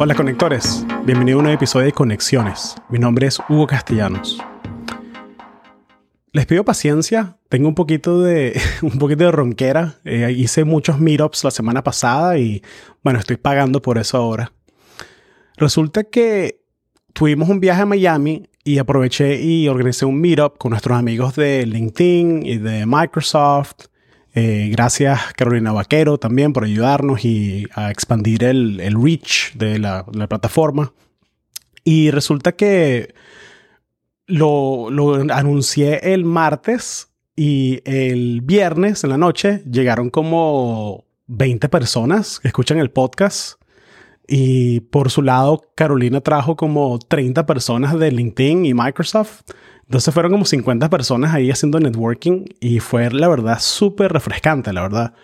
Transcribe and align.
Hola 0.00 0.14
conectores, 0.14 0.86
bienvenido 1.04 1.38
a 1.38 1.40
un 1.40 1.44
nuevo 1.46 1.56
episodio 1.56 1.86
de 1.86 1.92
Conexiones. 1.92 2.76
Mi 2.88 3.00
nombre 3.00 3.26
es 3.26 3.40
Hugo 3.48 3.66
Castellanos. 3.66 4.40
Les 6.30 6.46
pido 6.46 6.64
paciencia, 6.64 7.36
tengo 7.48 7.66
un 7.66 7.74
poquito 7.74 8.22
de, 8.22 8.60
un 8.82 8.96
poquito 9.00 9.24
de 9.24 9.32
ronquera. 9.32 9.96
Eh, 10.04 10.32
hice 10.36 10.62
muchos 10.62 11.00
meetups 11.00 11.42
la 11.42 11.50
semana 11.50 11.82
pasada 11.82 12.38
y 12.38 12.62
bueno, 13.02 13.18
estoy 13.18 13.38
pagando 13.38 13.82
por 13.82 13.98
eso 13.98 14.18
ahora. 14.18 14.52
Resulta 15.56 16.04
que 16.04 16.60
tuvimos 17.12 17.48
un 17.48 17.58
viaje 17.58 17.82
a 17.82 17.86
Miami 17.86 18.48
y 18.62 18.78
aproveché 18.78 19.42
y 19.42 19.66
organicé 19.66 20.04
un 20.04 20.20
meetup 20.20 20.58
con 20.58 20.70
nuestros 20.70 20.96
amigos 20.96 21.34
de 21.34 21.66
LinkedIn 21.66 22.46
y 22.46 22.58
de 22.58 22.86
Microsoft 22.86 23.86
eh, 24.34 24.68
gracias 24.70 25.32
Carolina 25.34 25.72
Vaquero 25.72 26.18
también 26.18 26.52
por 26.52 26.64
ayudarnos 26.64 27.24
y 27.24 27.66
a 27.74 27.90
expandir 27.90 28.44
el, 28.44 28.78
reach 29.02 29.54
de 29.54 29.78
la, 29.78 30.04
plataforma. 30.04 30.92
Y 31.84 32.10
resulta 32.10 32.52
que 32.52 33.14
lo, 34.26 34.90
lo 34.90 35.14
anuncié 35.32 36.12
el 36.12 36.24
martes 36.24 37.08
y 37.34 37.80
el 37.84 38.40
viernes 38.42 39.04
en 39.04 39.10
la 39.10 39.16
noche 39.16 39.62
llegaron 39.70 40.10
como 40.10 41.04
20 41.28 41.68
personas 41.68 42.40
que 42.40 42.48
escuchan 42.48 42.78
el 42.78 42.90
podcast. 42.90 43.60
Y 44.26 44.80
por 44.80 45.10
su 45.10 45.22
lado, 45.22 45.62
Carolina 45.74 46.20
trajo 46.20 46.56
como 46.56 46.98
30 46.98 47.46
personas 47.46 47.98
de 47.98 48.10
LinkedIn 48.10 48.66
y 48.66 48.74
Microsoft. 48.74 49.42
Entonces 49.88 50.12
fueron 50.12 50.32
como 50.32 50.44
50 50.44 50.90
personas 50.90 51.34
ahí 51.34 51.50
haciendo 51.50 51.80
networking 51.80 52.44
y 52.60 52.78
fue 52.78 53.10
la 53.10 53.26
verdad 53.26 53.58
súper 53.58 54.12
refrescante, 54.12 54.70
la 54.74 54.82
verdad. 54.82 55.14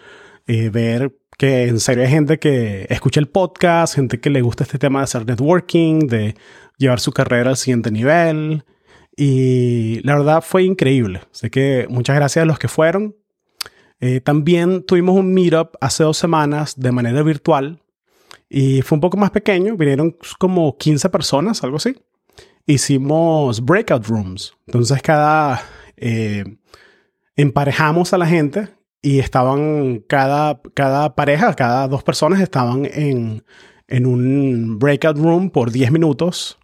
Eh, 0.46 0.70
ver 0.70 1.14
que 1.36 1.64
en 1.64 1.80
serio 1.80 2.02
hay 2.02 2.08
gente 2.08 2.38
que 2.38 2.86
escucha 2.88 3.20
el 3.20 3.28
podcast, 3.28 3.94
gente 3.94 4.20
que 4.20 4.30
le 4.30 4.40
gusta 4.40 4.64
este 4.64 4.78
tema 4.78 5.00
de 5.00 5.04
hacer 5.04 5.26
networking, 5.26 6.06
de 6.06 6.34
llevar 6.78 6.98
su 7.00 7.12
carrera 7.12 7.50
al 7.50 7.58
siguiente 7.58 7.90
nivel. 7.90 8.64
Y 9.14 10.00
la 10.02 10.16
verdad 10.16 10.42
fue 10.42 10.62
increíble. 10.62 11.20
Así 11.30 11.50
que 11.50 11.86
muchas 11.90 12.16
gracias 12.16 12.44
a 12.44 12.46
los 12.46 12.58
que 12.58 12.68
fueron. 12.68 13.14
Eh, 14.00 14.20
también 14.22 14.82
tuvimos 14.82 15.14
un 15.14 15.34
meetup 15.34 15.76
hace 15.82 16.04
dos 16.04 16.16
semanas 16.16 16.80
de 16.80 16.90
manera 16.90 17.22
virtual 17.22 17.82
y 18.48 18.80
fue 18.80 18.96
un 18.96 19.02
poco 19.02 19.18
más 19.18 19.30
pequeño. 19.30 19.76
Vinieron 19.76 20.16
como 20.38 20.78
15 20.78 21.10
personas, 21.10 21.62
algo 21.62 21.76
así 21.76 21.96
hicimos 22.66 23.64
breakout 23.64 24.06
rooms. 24.06 24.54
Entonces 24.66 25.02
cada... 25.02 25.62
Eh, 25.96 26.44
emparejamos 27.36 28.12
a 28.12 28.18
la 28.18 28.26
gente 28.26 28.68
y 29.02 29.18
estaban 29.18 30.04
cada, 30.08 30.60
cada 30.74 31.14
pareja, 31.14 31.54
cada 31.54 31.88
dos 31.88 32.02
personas 32.02 32.40
estaban 32.40 32.86
en, 32.86 33.44
en 33.88 34.06
un 34.06 34.78
breakout 34.78 35.18
room 35.18 35.50
por 35.50 35.70
10 35.70 35.92
minutos 35.92 36.58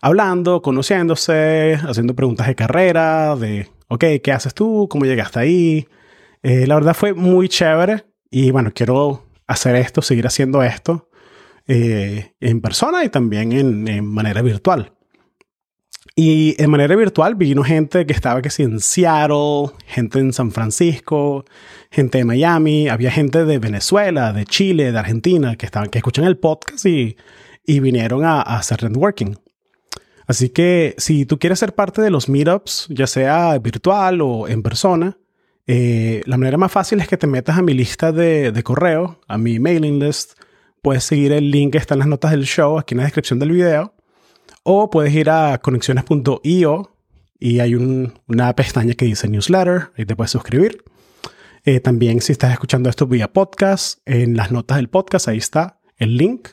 hablando, 0.00 0.62
conociéndose, 0.62 1.78
haciendo 1.82 2.14
preguntas 2.14 2.46
de 2.46 2.54
carrera, 2.54 3.34
de, 3.36 3.68
ok, 3.88 4.04
¿qué 4.22 4.32
haces 4.32 4.54
tú? 4.54 4.88
¿Cómo 4.90 5.04
llegaste 5.04 5.40
ahí? 5.40 5.88
Eh, 6.42 6.66
la 6.66 6.74
verdad 6.74 6.94
fue 6.94 7.14
muy 7.14 7.48
chévere 7.48 8.04
y 8.30 8.50
bueno, 8.50 8.70
quiero 8.74 9.24
hacer 9.46 9.76
esto, 9.76 10.02
seguir 10.02 10.26
haciendo 10.26 10.62
esto 10.62 11.08
eh, 11.66 12.34
en 12.40 12.60
persona 12.60 13.04
y 13.04 13.08
también 13.08 13.52
en, 13.52 13.88
en 13.88 14.06
manera 14.06 14.42
virtual. 14.42 14.92
Y 16.18 16.54
de 16.54 16.66
manera 16.66 16.96
virtual 16.96 17.34
vino 17.34 17.62
gente 17.62 18.06
que 18.06 18.14
estaba 18.14 18.40
que 18.40 18.48
sí 18.48 18.62
en 18.62 18.80
Seattle, 18.80 19.76
gente 19.84 20.18
en 20.18 20.32
San 20.32 20.50
Francisco, 20.50 21.44
gente 21.90 22.16
de 22.16 22.24
Miami, 22.24 22.88
había 22.88 23.10
gente 23.10 23.44
de 23.44 23.58
Venezuela, 23.58 24.32
de 24.32 24.46
Chile, 24.46 24.92
de 24.92 24.98
Argentina 24.98 25.56
que 25.56 25.66
estaban 25.66 25.90
que 25.90 25.98
escuchan 25.98 26.24
el 26.24 26.38
podcast 26.38 26.86
y, 26.86 27.18
y 27.66 27.80
vinieron 27.80 28.24
a, 28.24 28.40
hacer 28.40 28.82
networking. 28.82 29.34
Así 30.26 30.48
que 30.48 30.94
si 30.96 31.26
tú 31.26 31.38
quieres 31.38 31.58
ser 31.58 31.74
parte 31.74 32.00
de 32.00 32.08
los 32.08 32.30
meetups, 32.30 32.86
ya 32.88 33.06
sea 33.06 33.58
virtual 33.58 34.22
o 34.22 34.48
en 34.48 34.62
persona, 34.62 35.18
eh, 35.66 36.22
la 36.24 36.38
manera 36.38 36.56
más 36.56 36.72
fácil 36.72 36.98
es 37.00 37.08
que 37.08 37.18
te 37.18 37.26
metas 37.26 37.58
a 37.58 37.62
mi 37.62 37.74
lista 37.74 38.10
de, 38.10 38.52
de 38.52 38.62
correo, 38.62 39.20
a 39.28 39.36
mi 39.36 39.58
mailing 39.58 39.98
list. 39.98 40.40
Puedes 40.80 41.04
seguir 41.04 41.32
el 41.32 41.50
link 41.50 41.72
que 41.72 41.78
está 41.78 41.94
en 41.94 41.98
las 41.98 42.08
notas 42.08 42.30
del 42.30 42.46
show, 42.46 42.78
aquí 42.78 42.94
en 42.94 42.98
la 42.98 43.04
descripción 43.04 43.38
del 43.38 43.52
video. 43.52 43.95
O 44.68 44.90
puedes 44.90 45.14
ir 45.14 45.30
a 45.30 45.58
conexiones.io 45.58 46.90
y 47.38 47.60
hay 47.60 47.76
una 47.76 48.56
pestaña 48.56 48.94
que 48.94 49.04
dice 49.04 49.28
newsletter, 49.28 49.92
y 49.96 50.06
te 50.06 50.16
puedes 50.16 50.32
suscribir. 50.32 50.82
Eh, 51.64 51.78
también 51.78 52.20
si 52.20 52.32
estás 52.32 52.52
escuchando 52.52 52.90
esto 52.90 53.06
vía 53.06 53.32
podcast, 53.32 54.00
en 54.06 54.36
las 54.36 54.50
notas 54.50 54.78
del 54.78 54.88
podcast 54.88 55.28
ahí 55.28 55.38
está 55.38 55.78
el 55.98 56.16
link. 56.16 56.48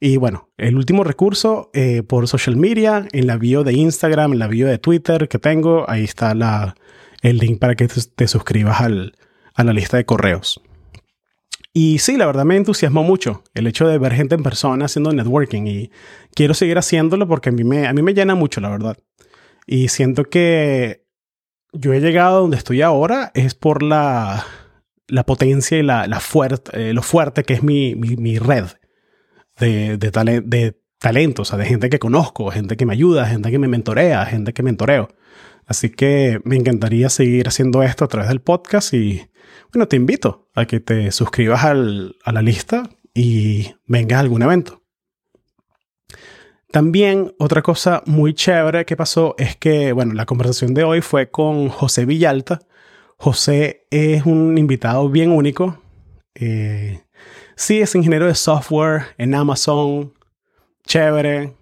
Y 0.00 0.16
bueno, 0.16 0.48
el 0.56 0.78
último 0.78 1.04
recurso 1.04 1.70
eh, 1.74 2.02
por 2.02 2.26
social 2.26 2.56
media, 2.56 3.06
en 3.12 3.26
la 3.26 3.36
bio 3.36 3.64
de 3.64 3.74
Instagram, 3.74 4.32
en 4.32 4.38
la 4.38 4.46
bio 4.46 4.66
de 4.66 4.78
Twitter 4.78 5.28
que 5.28 5.38
tengo, 5.38 5.84
ahí 5.90 6.04
está 6.04 6.34
la, 6.34 6.74
el 7.20 7.36
link 7.36 7.58
para 7.58 7.74
que 7.74 7.86
te, 7.86 8.28
suscribas 8.28 8.80
al, 8.80 9.14
a 9.54 9.62
la 9.62 9.74
lista 9.74 9.98
de 9.98 10.06
correos. 10.06 10.62
Y 11.74 11.98
sí, 12.00 12.16
la 12.16 12.26
verdad 12.26 12.44
me 12.44 12.56
entusiasmó 12.56 13.02
mucho 13.02 13.44
el 13.54 13.66
hecho 13.66 13.88
de 13.88 13.98
ver 13.98 14.12
gente 14.12 14.34
en 14.34 14.42
persona 14.42 14.84
haciendo 14.84 15.12
networking 15.12 15.66
y 15.66 15.90
quiero 16.34 16.52
seguir 16.52 16.76
haciéndolo 16.76 17.26
porque 17.26 17.48
a 17.48 17.52
mí 17.52 17.64
me, 17.64 17.86
a 17.86 17.92
mí 17.94 18.02
me 18.02 18.12
llena 18.12 18.34
mucho, 18.34 18.60
la 18.60 18.68
verdad. 18.68 18.98
Y 19.66 19.88
siento 19.88 20.24
que 20.24 21.06
yo 21.72 21.94
he 21.94 22.00
llegado 22.00 22.42
donde 22.42 22.58
estoy 22.58 22.82
ahora 22.82 23.30
es 23.34 23.54
por 23.54 23.82
la, 23.82 24.44
la 25.08 25.24
potencia 25.24 25.78
y 25.78 25.82
la, 25.82 26.06
la 26.06 26.20
fuerte, 26.20 26.90
eh, 26.90 26.92
lo 26.92 27.02
fuerte 27.02 27.44
que 27.44 27.54
es 27.54 27.62
mi, 27.62 27.94
mi, 27.94 28.16
mi 28.16 28.38
red 28.38 28.66
de, 29.58 29.96
de, 29.96 30.42
de 30.44 30.78
talentos, 30.98 31.48
o 31.48 31.50
sea, 31.50 31.58
de 31.58 31.66
gente 31.66 31.88
que 31.88 31.98
conozco, 31.98 32.50
gente 32.50 32.76
que 32.76 32.84
me 32.84 32.92
ayuda, 32.92 33.26
gente 33.26 33.50
que 33.50 33.58
me 33.58 33.68
mentorea, 33.68 34.26
gente 34.26 34.52
que 34.52 34.62
mentoreo. 34.62 35.08
Así 35.66 35.90
que 35.90 36.40
me 36.44 36.56
encantaría 36.56 37.08
seguir 37.08 37.48
haciendo 37.48 37.82
esto 37.82 38.04
a 38.04 38.08
través 38.08 38.28
del 38.28 38.40
podcast 38.40 38.92
y 38.94 39.28
bueno, 39.72 39.88
te 39.88 39.96
invito 39.96 40.50
a 40.54 40.66
que 40.66 40.80
te 40.80 41.10
suscribas 41.12 41.64
al, 41.64 42.16
a 42.24 42.32
la 42.32 42.42
lista 42.42 42.90
y 43.14 43.74
vengas 43.86 44.18
a 44.18 44.20
algún 44.20 44.42
evento. 44.42 44.82
También 46.70 47.34
otra 47.38 47.60
cosa 47.60 48.02
muy 48.06 48.32
chévere 48.32 48.86
que 48.86 48.96
pasó 48.96 49.34
es 49.36 49.56
que, 49.56 49.92
bueno, 49.92 50.14
la 50.14 50.24
conversación 50.24 50.72
de 50.72 50.84
hoy 50.84 51.02
fue 51.02 51.30
con 51.30 51.68
José 51.68 52.06
Villalta. 52.06 52.60
José 53.18 53.86
es 53.90 54.24
un 54.24 54.56
invitado 54.56 55.10
bien 55.10 55.30
único. 55.32 55.82
Eh, 56.34 57.02
sí, 57.56 57.82
es 57.82 57.94
ingeniero 57.94 58.26
de 58.26 58.34
software 58.34 59.02
en 59.18 59.34
Amazon, 59.34 60.14
chévere, 60.86 61.52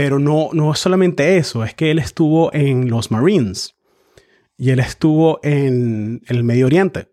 pero 0.00 0.18
no, 0.18 0.48
no 0.54 0.74
solamente 0.74 1.36
eso, 1.36 1.62
es 1.62 1.74
que 1.74 1.90
él 1.90 1.98
estuvo 1.98 2.50
en 2.54 2.88
los 2.88 3.10
Marines 3.10 3.74
y 4.56 4.70
él 4.70 4.80
estuvo 4.80 5.40
en 5.42 6.22
el 6.26 6.42
Medio 6.42 6.64
Oriente. 6.64 7.08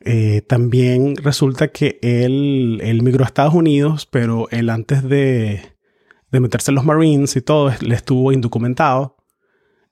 Eh, 0.00 0.40
también 0.40 1.16
resulta 1.16 1.68
que 1.68 1.98
él, 2.00 2.80
él, 2.82 3.02
migró 3.02 3.24
a 3.24 3.26
Estados 3.26 3.52
Unidos, 3.52 4.08
pero 4.10 4.48
él 4.50 4.70
antes 4.70 5.06
de, 5.06 5.60
de 6.30 6.40
meterse 6.40 6.70
en 6.70 6.76
los 6.76 6.86
Marines 6.86 7.36
y 7.36 7.42
todo, 7.42 7.70
le 7.82 7.94
estuvo 7.94 8.32
indocumentado. 8.32 9.18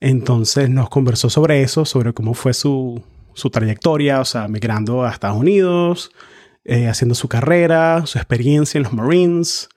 Entonces 0.01 0.71
nos 0.71 0.89
conversó 0.89 1.29
sobre 1.29 1.61
eso, 1.61 1.85
sobre 1.85 2.15
cómo 2.15 2.33
fue 2.33 2.55
su, 2.55 3.03
su 3.35 3.51
trayectoria, 3.51 4.23
o 4.23 4.25
sea, 4.25 4.49
migrando 4.49 5.05
a 5.05 5.11
Estados 5.11 5.37
Unidos, 5.37 6.13
eh, 6.65 6.89
haciendo 6.89 7.15
su 7.15 7.29
carrera, 7.29 8.07
su 8.07 8.17
experiencia 8.17 8.79
en 8.79 8.85
los 8.85 8.95
Marines. 8.95 9.69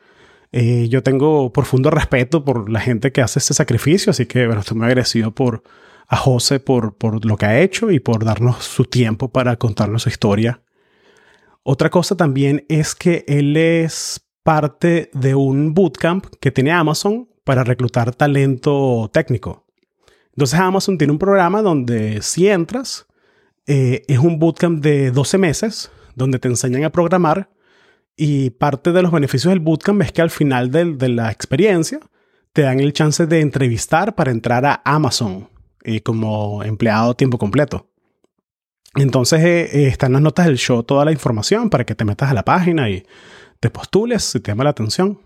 Eh, 0.52 0.88
yo 0.90 1.02
tengo 1.02 1.54
profundo 1.54 1.90
respeto 1.90 2.44
por 2.44 2.70
la 2.70 2.82
gente 2.82 3.12
que 3.12 3.22
hace 3.22 3.40
ese 3.40 3.54
sacrificio, 3.54 4.12
así 4.12 4.26
que 4.26 4.46
bueno, 4.46 4.62
estoy 4.62 4.78
muy 4.78 4.88
agradecido 4.88 5.34
por, 5.34 5.64
a 6.08 6.18
José 6.18 6.60
por, 6.60 6.96
por 6.98 7.26
lo 7.26 7.38
que 7.38 7.46
ha 7.46 7.62
hecho 7.62 7.90
y 7.90 8.00
por 8.00 8.26
darnos 8.26 8.64
su 8.66 8.86
tiempo 8.86 9.30
para 9.32 9.56
contarnos 9.56 10.04
su 10.04 10.10
historia. 10.10 10.62
Otra 11.64 11.90
cosa 11.90 12.18
también 12.18 12.66
es 12.68 12.96
que 12.96 13.24
él 13.28 13.56
es 13.56 14.22
parte 14.44 15.10
de 15.14 15.36
un 15.36 15.74
bootcamp 15.74 16.26
que 16.40 16.52
tiene 16.52 16.72
Amazon 16.72 17.30
para 17.44 17.64
reclutar 17.64 18.14
talento 18.14 19.10
técnico. 19.14 19.66
Entonces 20.32 20.60
Amazon 20.60 20.98
tiene 20.98 21.14
un 21.14 21.20
programa 21.20 21.62
donde 21.62 22.22
si 22.22 22.48
entras, 22.48 23.08
eh, 23.68 24.04
es 24.08 24.18
un 24.18 24.40
bootcamp 24.40 24.82
de 24.82 25.12
12 25.12 25.38
meses 25.38 25.92
donde 26.16 26.40
te 26.40 26.48
enseñan 26.48 26.84
a 26.84 26.92
programar 26.92 27.50
y 28.16 28.52
parte 28.52 28.92
de 28.92 29.02
los 29.02 29.12
beneficios 29.12 29.52
del 29.52 29.60
bootcamp 29.60 30.02
es 30.02 30.12
que 30.12 30.22
al 30.22 30.30
final 30.30 30.72
de 30.72 31.10
la 31.10 31.32
experiencia 31.32 32.00
te 32.54 32.64
dan 32.64 32.80
el 32.80 32.94
chance 32.94 33.26
de 33.26 33.42
entrevistar 33.42 34.16
para 34.16 34.32
entrar 34.32 34.66
a 34.66 34.82
Amazon 34.84 35.50
y 35.84 36.02
como 36.02 36.64
empleado 36.64 37.16
tiempo 37.16 37.38
completo. 37.38 37.88
Entonces 38.96 39.40
eh, 39.42 39.62
eh, 39.72 39.88
están 39.88 40.14
las 40.14 40.22
notas 40.22 40.48
del 40.48 40.58
show 40.58 40.84
toda 40.84 41.06
la 41.06 41.12
información 41.12 41.70
para 41.70 41.86
que 41.86 41.96
te 41.96 42.04
metas 42.04 42.30
a 42.30 42.34
la 42.34 42.44
página 42.44 42.90
y 42.90 43.06
te 43.60 43.70
postules 43.70 44.24
si 44.24 44.40
te 44.40 44.52
llama 44.52 44.66
la 44.66 44.72
atención. 44.72 45.20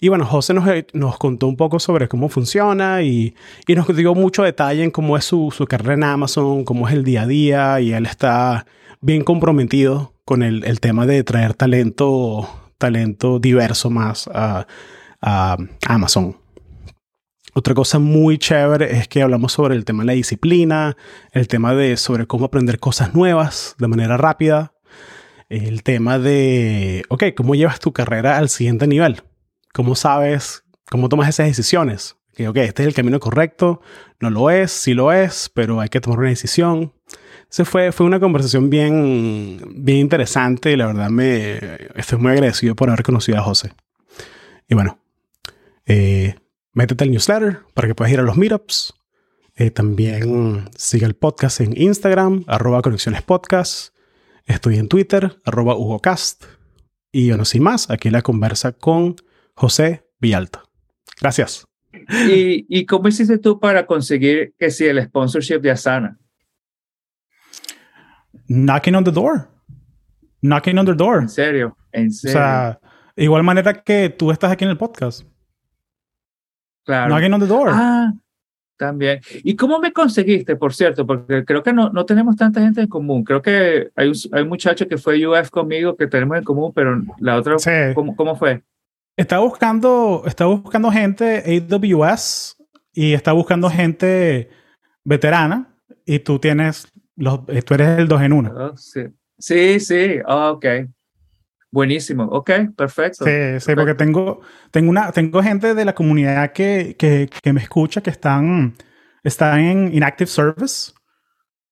Y 0.00 0.08
bueno, 0.08 0.24
José 0.24 0.54
nos, 0.54 0.68
eh, 0.68 0.86
nos 0.92 1.18
contó 1.18 1.48
un 1.48 1.56
poco 1.56 1.80
sobre 1.80 2.06
cómo 2.06 2.28
funciona 2.28 3.02
y, 3.02 3.34
y, 3.66 3.74
nos 3.74 3.94
dio 3.96 4.14
mucho 4.14 4.44
detalle 4.44 4.84
en 4.84 4.92
cómo 4.92 5.16
es 5.16 5.24
su, 5.24 5.50
su, 5.50 5.66
carrera 5.66 5.94
en 5.94 6.04
Amazon, 6.04 6.64
cómo 6.64 6.86
es 6.86 6.94
el 6.94 7.02
día 7.02 7.22
a 7.22 7.26
día 7.26 7.80
y 7.80 7.92
él 7.92 8.06
está 8.06 8.64
bien 9.00 9.24
comprometido 9.24 10.14
con 10.24 10.42
el, 10.42 10.64
el 10.64 10.80
tema 10.80 11.06
de 11.06 11.24
traer 11.24 11.54
talento 11.54 12.48
talento 12.78 13.38
diverso 13.38 13.90
más 13.90 14.28
a, 14.32 14.66
a 15.20 15.56
Amazon. 15.86 16.36
Otra 17.54 17.74
cosa 17.74 17.98
muy 17.98 18.38
chévere 18.38 18.98
es 18.98 19.08
que 19.08 19.20
hablamos 19.20 19.52
sobre 19.52 19.74
el 19.74 19.84
tema 19.84 20.02
de 20.02 20.06
la 20.06 20.12
disciplina, 20.12 20.96
el 21.32 21.48
tema 21.48 21.74
de 21.74 21.96
sobre 21.96 22.26
cómo 22.26 22.44
aprender 22.44 22.78
cosas 22.78 23.14
nuevas 23.14 23.74
de 23.78 23.88
manera 23.88 24.16
rápida, 24.16 24.74
el 25.48 25.82
tema 25.82 26.18
de, 26.18 27.04
ok, 27.08 27.24
¿cómo 27.36 27.54
llevas 27.54 27.80
tu 27.80 27.92
carrera 27.92 28.38
al 28.38 28.48
siguiente 28.48 28.86
nivel? 28.86 29.22
¿Cómo 29.72 29.96
sabes, 29.96 30.62
cómo 30.88 31.08
tomas 31.08 31.28
esas 31.28 31.46
decisiones? 31.46 32.16
Que, 32.34 32.48
ok, 32.48 32.58
este 32.58 32.82
es 32.82 32.88
el 32.88 32.94
camino 32.94 33.18
correcto, 33.18 33.80
no 34.20 34.30
lo 34.30 34.50
es, 34.50 34.70
sí 34.70 34.94
lo 34.94 35.10
es, 35.10 35.50
pero 35.52 35.80
hay 35.80 35.88
que 35.88 36.00
tomar 36.00 36.20
una 36.20 36.28
decisión. 36.28 36.92
Se 37.50 37.64
fue, 37.64 37.92
fue 37.92 38.04
una 38.04 38.20
conversación 38.20 38.68
bien, 38.68 39.58
bien 39.76 39.98
interesante 39.98 40.72
y 40.72 40.76
la 40.76 40.86
verdad 40.86 41.08
me 41.08 41.58
estoy 41.94 42.18
muy 42.18 42.32
agradecido 42.32 42.74
por 42.74 42.90
haber 42.90 43.02
conocido 43.02 43.38
a 43.38 43.42
José. 43.42 43.72
Y 44.68 44.74
bueno, 44.74 44.98
eh, 45.86 46.34
métete 46.74 47.04
al 47.04 47.10
newsletter 47.10 47.60
para 47.72 47.88
que 47.88 47.94
puedas 47.94 48.12
ir 48.12 48.20
a 48.20 48.22
los 48.22 48.36
meetups. 48.36 48.92
Eh, 49.56 49.70
también 49.70 50.68
sigue 50.76 51.06
el 51.06 51.14
podcast 51.14 51.60
en 51.60 51.80
Instagram, 51.80 52.44
arroba 52.46 52.82
conexiones 52.82 53.22
podcast. 53.22 53.94
Estoy 54.44 54.76
en 54.76 54.88
Twitter, 54.88 55.38
arroba 55.44 55.74
HugoCast. 55.74 56.44
Y 57.10 57.30
bueno, 57.30 57.46
sin 57.46 57.62
más, 57.62 57.90
aquí 57.90 58.10
la 58.10 58.22
conversa 58.22 58.72
con 58.72 59.16
José 59.54 60.06
Villalta. 60.20 60.64
Gracias. 61.20 61.66
¿Y, 62.28 62.66
¿Y, 62.68 62.84
cómo 62.84 63.08
hiciste 63.08 63.38
tú 63.38 63.58
para 63.58 63.86
conseguir 63.86 64.54
que 64.58 64.70
si 64.70 64.84
el 64.84 65.02
sponsorship 65.02 65.60
de 65.60 65.70
Asana? 65.70 66.18
Knocking 68.48 68.94
on 68.94 69.04
the 69.04 69.12
door. 69.12 69.48
Knocking 70.42 70.78
on 70.78 70.86
the 70.86 70.94
door. 70.94 71.22
En 71.22 71.28
serio, 71.28 71.76
en 71.92 72.10
serio. 72.10 72.38
O 72.38 72.40
sea, 72.40 72.80
igual 73.16 73.42
manera 73.42 73.82
que 73.82 74.08
tú 74.08 74.30
estás 74.30 74.50
aquí 74.52 74.64
en 74.64 74.70
el 74.70 74.78
podcast. 74.78 75.22
Claro. 76.84 77.14
Knocking 77.14 77.34
on 77.34 77.40
the 77.40 77.46
door. 77.46 77.70
Ah, 77.72 78.12
también. 78.76 79.20
¿Y 79.42 79.56
cómo 79.56 79.78
me 79.80 79.92
conseguiste, 79.92 80.56
por 80.56 80.72
cierto? 80.72 81.06
Porque 81.06 81.44
creo 81.44 81.62
que 81.62 81.72
no, 81.72 81.90
no 81.90 82.06
tenemos 82.06 82.36
tanta 82.36 82.60
gente 82.60 82.80
en 82.80 82.86
común. 82.88 83.24
Creo 83.24 83.42
que 83.42 83.90
hay 83.96 84.08
un, 84.08 84.14
hay 84.32 84.42
un 84.42 84.48
muchacho 84.48 84.88
que 84.88 84.96
fue 84.96 85.26
UF 85.26 85.50
conmigo 85.50 85.96
que 85.96 86.06
tenemos 86.06 86.38
en 86.38 86.44
común, 86.44 86.72
pero 86.74 87.02
la 87.18 87.36
otra, 87.36 87.58
Sí. 87.58 87.70
¿cómo, 87.94 88.16
¿cómo 88.16 88.36
fue? 88.36 88.62
Está 89.16 89.38
buscando, 89.40 90.22
está 90.26 90.46
buscando 90.46 90.90
gente 90.92 91.42
AWS 91.68 92.56
y 92.92 93.12
está 93.14 93.32
buscando 93.32 93.68
gente 93.68 94.48
veterana 95.04 95.74
y 96.06 96.20
tú 96.20 96.38
tienes 96.38 96.86
los, 97.18 97.40
eh, 97.48 97.62
tú 97.62 97.74
eres 97.74 97.98
el 97.98 98.08
2 98.08 98.22
en 98.22 98.32
1. 98.32 98.52
Oh, 98.56 98.76
sí, 98.76 99.02
sí, 99.38 99.80
sí. 99.80 100.18
Oh, 100.26 100.50
ok. 100.52 100.66
Buenísimo. 101.70 102.24
Ok, 102.24 102.50
perfecto. 102.76 103.24
Sí, 103.26 103.60
sí, 103.60 103.74
porque 103.74 103.94
tengo, 103.94 104.40
tengo, 104.70 104.88
una, 104.90 105.12
tengo 105.12 105.42
gente 105.42 105.74
de 105.74 105.84
la 105.84 105.94
comunidad 105.94 106.52
que, 106.52 106.96
que, 106.98 107.28
que 107.42 107.52
me 107.52 107.60
escucha 107.60 108.00
que 108.00 108.08
están, 108.10 108.74
están 109.22 109.60
en 109.60 109.94
Inactive 109.94 110.28
Service. 110.28 110.92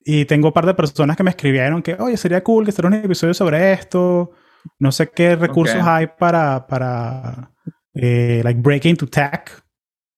Y 0.09 0.25
tengo 0.27 0.49
un 0.49 0.53
par 0.53 0.67
de 0.67 0.75
personas 0.75 1.17
que 1.17 1.23
me 1.25 1.31
escribieron 1.31 1.83
que, 1.83 1.95
oye, 1.95 2.17
sería 2.17 2.45
cool 2.45 2.65
que 2.65 2.71
hiciera 2.71 2.89
un 2.89 2.95
episodio 2.95 3.33
sobre 3.35 3.73
esto. 3.73 4.33
No 4.79 4.93
sé 4.93 5.09
qué 5.09 5.35
recursos 5.35 5.81
Ok. 5.81 5.87
hay 5.89 6.07
para, 6.19 6.67
para 6.67 7.51
eh, 7.95 8.41
like, 8.45 8.61
break 8.61 8.85
into 8.85 9.07
tech. 9.09 9.51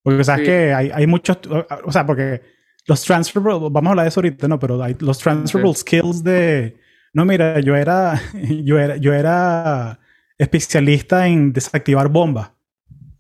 Porque 0.02 0.24
sabes 0.24 0.40
Sí. 0.40 0.46
que 0.46 0.72
hay, 0.74 0.90
hay 0.92 1.06
muchos, 1.06 1.38
o 1.84 1.92
sea, 1.92 2.04
porque 2.04 2.42
los 2.88 3.04
transferable, 3.04 3.68
vamos 3.70 3.86
a 3.86 3.90
hablar 3.90 4.04
de 4.04 4.08
eso 4.08 4.18
ahorita, 4.20 4.48
no, 4.48 4.58
pero 4.58 4.80
los 5.00 5.18
transferable 5.18 5.74
skills 5.74 6.24
de, 6.24 6.76
no, 7.12 7.24
mira, 7.24 7.60
yo 7.60 7.76
era, 7.76 8.20
yo 8.64 8.78
era, 8.78 8.96
yo 8.96 9.12
era 9.14 9.98
especialista 10.38 11.26
en 11.28 11.52
desactivar 11.52 12.08
bombas. 12.08 12.50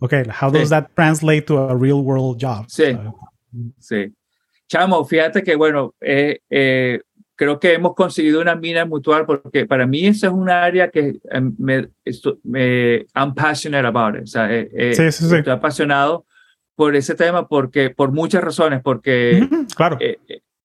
Ok, 0.00 0.12
how 0.40 0.50
does 0.50 0.68
Sí. 0.68 0.70
that 0.70 0.86
translate 0.94 1.42
to 1.42 1.58
a 1.68 1.74
real 1.76 2.00
world 2.00 2.38
job? 2.40 2.64
Sí. 2.68 2.96
Sí. 3.78 4.12
Chamo, 4.68 5.04
fíjate 5.04 5.42
que, 5.42 5.56
bueno, 5.56 5.94
eh, 6.00 6.38
eh, 6.48 7.00
creo 7.34 7.58
que 7.58 7.74
hemos 7.74 7.94
conseguido 7.94 8.40
una 8.40 8.54
mina 8.54 8.84
mutual 8.84 9.26
porque 9.26 9.66
para 9.66 9.86
mí 9.86 10.06
esa 10.06 10.28
es 10.28 10.32
un 10.32 10.48
área 10.50 10.88
que 10.90 11.18
eh, 11.30 11.40
me, 11.58 11.88
esto- 12.04 12.38
me 12.44 13.06
I'm 13.14 13.34
passionate 13.34 13.86
about 13.86 14.14
it. 14.16 14.22
O 14.22 14.26
sea, 14.26 14.52
eh, 14.54 14.68
eh, 14.72 14.94
Sí, 14.94 15.10
sí, 15.10 15.28
sí. 15.28 15.36
estoy 15.36 15.52
apasionado 15.52 16.24
por 16.78 16.94
ese 16.94 17.16
tema 17.16 17.48
porque, 17.48 17.90
por 17.90 18.12
muchas 18.12 18.40
razones, 18.44 18.80
porque 18.84 19.48
claro. 19.74 19.96
eh, 20.00 20.16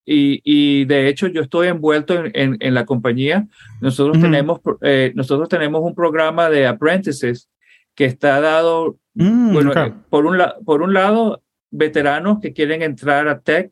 y, 0.05 0.41
y 0.43 0.85
de 0.85 1.07
hecho 1.07 1.25
yo 1.25 1.41
estoy 1.41 1.69
envuelto 1.69 2.13
en, 2.13 2.31
en, 2.35 2.57
en 2.59 2.73
la 2.75 2.85
compañía. 2.85 3.47
Nosotros, 3.81 4.21
tenemos, 4.21 4.59
eh, 4.81 5.11
nosotros 5.15 5.49
tenemos 5.49 5.81
un 5.81 5.95
programa 5.95 6.51
de 6.51 6.67
apprentices 6.67 7.49
que 7.95 8.05
está 8.05 8.39
dado, 8.39 8.97
Mm, 9.15 9.53
bueno, 9.53 9.71
ok. 9.71 9.77
eh, 9.77 9.93
por, 10.11 10.25
un 10.27 10.37
la- 10.37 10.55
por 10.65 10.81
un 10.83 10.93
lado, 10.93 11.41
veteranos 11.71 12.39
que 12.41 12.51
quieren 12.53 12.81
entrar 12.83 13.27
a 13.27 13.39
tech 13.41 13.71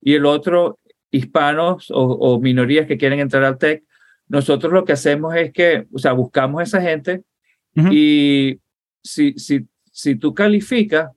y 0.00 0.14
el 0.14 0.24
otro, 0.24 0.78
hispanos 1.10 1.90
o, 1.90 2.00
o 2.02 2.40
minorías 2.40 2.86
que 2.86 2.96
quieren 2.96 3.20
entrar 3.20 3.44
al 3.44 3.58
tech. 3.58 3.82
Nosotros 4.28 4.72
lo 4.72 4.84
que 4.86 4.92
hacemos 4.94 5.34
es 5.36 5.52
que, 5.52 5.86
o 5.92 5.98
sea, 5.98 6.12
buscamos 6.12 6.60
a 6.60 6.64
esa 6.64 6.80
gente 6.80 7.22
y 7.90 8.58
si, 9.02 9.34
si, 9.38 9.66
si 9.92 10.16
tú 10.16 10.32
calificas, 10.32 11.10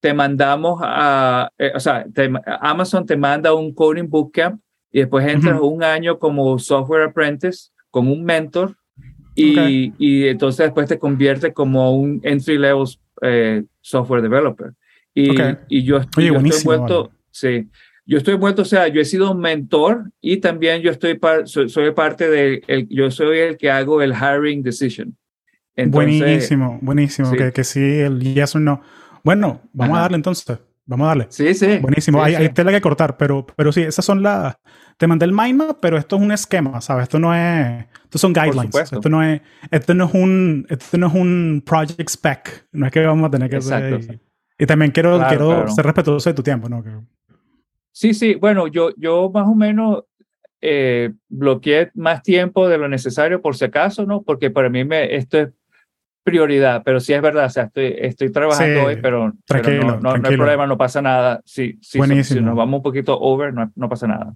te 0.00 0.12
mandamos 0.14 0.80
a, 0.82 1.50
eh, 1.58 1.72
o 1.74 1.80
sea, 1.80 2.04
te- 2.12 2.30
Amazon 2.60 3.06
te 3.06 3.16
manda 3.16 3.54
un 3.54 3.74
coding 3.74 4.08
bootcamp 4.08 4.60
y 4.92 5.00
después 5.00 5.26
entras 5.26 5.58
Ujú. 5.58 5.66
un 5.68 5.82
año 5.82 6.18
como 6.18 6.58
software 6.58 7.02
apprentice 7.08 7.70
con 7.90 8.08
un 8.08 8.22
mentor 8.24 8.76
y, 9.34 9.88
Ok. 9.88 9.94
y 9.98 10.28
entonces 10.28 10.66
después 10.66 10.88
te 10.88 10.98
convierte 10.98 11.52
como 11.52 11.96
un 11.96 12.20
entry 12.22 12.58
level 12.58 12.84
eh, 13.22 13.64
software 13.80 14.22
developer. 14.22 14.72
Y, 15.14 15.30
Ok. 15.30 15.58
y 15.68 15.82
yo, 15.84 15.96
Oye, 16.16 16.28
yo 16.28 16.34
estoy 16.38 16.58
envuelto, 16.58 17.02
vale. 17.04 17.14
sí, 17.30 17.68
yo 18.04 18.18
estoy 18.18 18.34
envuelto, 18.34 18.62
o 18.62 18.66
sea, 18.66 18.86
yo 18.88 19.00
he 19.00 19.04
sido 19.04 19.32
un 19.32 19.40
mentor 19.40 20.12
y 20.20 20.36
también 20.36 20.80
yo 20.82 20.90
estoy 20.90 21.18
par- 21.18 21.48
soy, 21.48 21.68
soy 21.68 21.90
parte 21.92 22.28
de, 22.30 22.62
el, 22.68 22.86
yo 22.88 23.10
soy 23.10 23.38
el 23.38 23.56
que 23.56 23.70
hago 23.70 24.00
el 24.02 24.12
hiring 24.14 24.62
decision. 24.62 25.16
Entonces, 25.74 26.18
buenísimo, 26.20 26.78
buenísimo. 26.82 27.30
sí. 27.30 27.36
Que, 27.36 27.52
que 27.52 27.64
sí, 27.64 27.80
el 27.80 28.20
yes 28.20 28.54
o 28.54 28.60
no. 28.60 28.80
Bueno, 29.26 29.60
vamos 29.72 29.94
Ajá. 29.94 29.98
a 29.98 30.02
darle 30.02 30.16
entonces. 30.18 30.56
Vamos 30.84 31.06
a 31.06 31.08
darle. 31.08 31.26
Sí, 31.30 31.52
sí. 31.52 31.78
Buenísimo. 31.78 32.18
Sí, 32.20 32.24
hay, 32.26 32.36
sí. 32.36 32.42
hay 32.42 32.48
tela 32.50 32.70
que 32.70 32.80
cortar, 32.80 33.16
pero, 33.16 33.44
pero 33.56 33.72
sí, 33.72 33.82
esas 33.82 34.04
son 34.04 34.22
las. 34.22 34.56
Te 34.96 35.08
mandé 35.08 35.24
el 35.24 35.32
mind 35.32 35.58
map, 35.58 35.78
pero 35.82 35.98
esto 35.98 36.14
es 36.14 36.22
un 36.22 36.30
esquema, 36.30 36.80
¿sabes? 36.80 37.02
Esto 37.02 37.18
no 37.18 37.34
es. 37.34 37.86
Estos 38.04 38.20
son 38.20 38.32
guidelines. 38.32 38.72
Esto 38.76 39.08
no 39.08 39.24
es. 39.24 39.40
Esto 39.68 39.94
no 39.94 40.04
es 40.04 40.14
un. 40.14 40.64
Esto 40.70 40.96
no 40.96 41.08
es 41.08 41.14
un 41.14 41.60
project 41.66 42.08
spec. 42.08 42.68
No 42.70 42.86
es 42.86 42.92
que 42.92 43.04
vamos 43.04 43.26
a 43.26 43.30
tener 43.32 43.50
que 43.50 43.56
Exacto. 43.56 43.96
hacer. 43.96 44.20
Y, 44.58 44.62
y 44.62 44.66
también 44.66 44.92
quiero, 44.92 45.16
Claro, 45.16 45.28
quiero 45.28 45.48
claro. 45.48 45.68
ser 45.70 45.84
respetuoso 45.86 46.30
de 46.30 46.34
tu 46.34 46.44
tiempo, 46.44 46.68
¿no? 46.68 46.84
Sí, 47.90 48.14
sí, 48.14 48.36
bueno, 48.36 48.68
yo, 48.68 48.90
yo 48.96 49.28
más 49.34 49.48
o 49.48 49.56
menos 49.56 50.04
eh, 50.60 51.12
bloqueé 51.28 51.90
más 51.94 52.22
tiempo 52.22 52.68
de 52.68 52.78
lo 52.78 52.88
necesario 52.88 53.42
por 53.42 53.56
si 53.56 53.64
acaso, 53.64 54.06
¿no? 54.06 54.22
Porque 54.22 54.50
para 54.50 54.70
mí 54.70 54.84
me, 54.84 55.16
esto 55.16 55.38
es 55.40 55.48
prioridad, 56.26 56.82
pero 56.84 56.98
sí 57.00 57.12
es 57.14 57.22
verdad, 57.22 57.46
o 57.46 57.50
sea, 57.50 57.62
estoy, 57.64 57.94
estoy 57.98 58.30
trabajando 58.32 58.80
Sí, 58.80 58.86
hoy, 58.86 58.98
pero, 59.00 59.32
pero 59.46 59.62
tranquilo, 59.62 59.82
no, 59.86 60.00
no- 60.12 60.18
no 60.18 60.28
hay 60.28 60.36
problema, 60.36 60.66
no 60.66 60.76
pasa 60.76 61.00
nada. 61.00 61.40
Sí, 61.44 61.74
sí, 61.74 61.78
si- 61.80 61.88
si 61.92 61.98
Buenísimo. 61.98 62.40
nos 62.48 62.56
vamos 62.56 62.78
un 62.78 62.82
poquito 62.82 63.16
over, 63.18 63.54
no, 63.54 63.70
no 63.76 63.88
pasa 63.88 64.08
nada. 64.08 64.34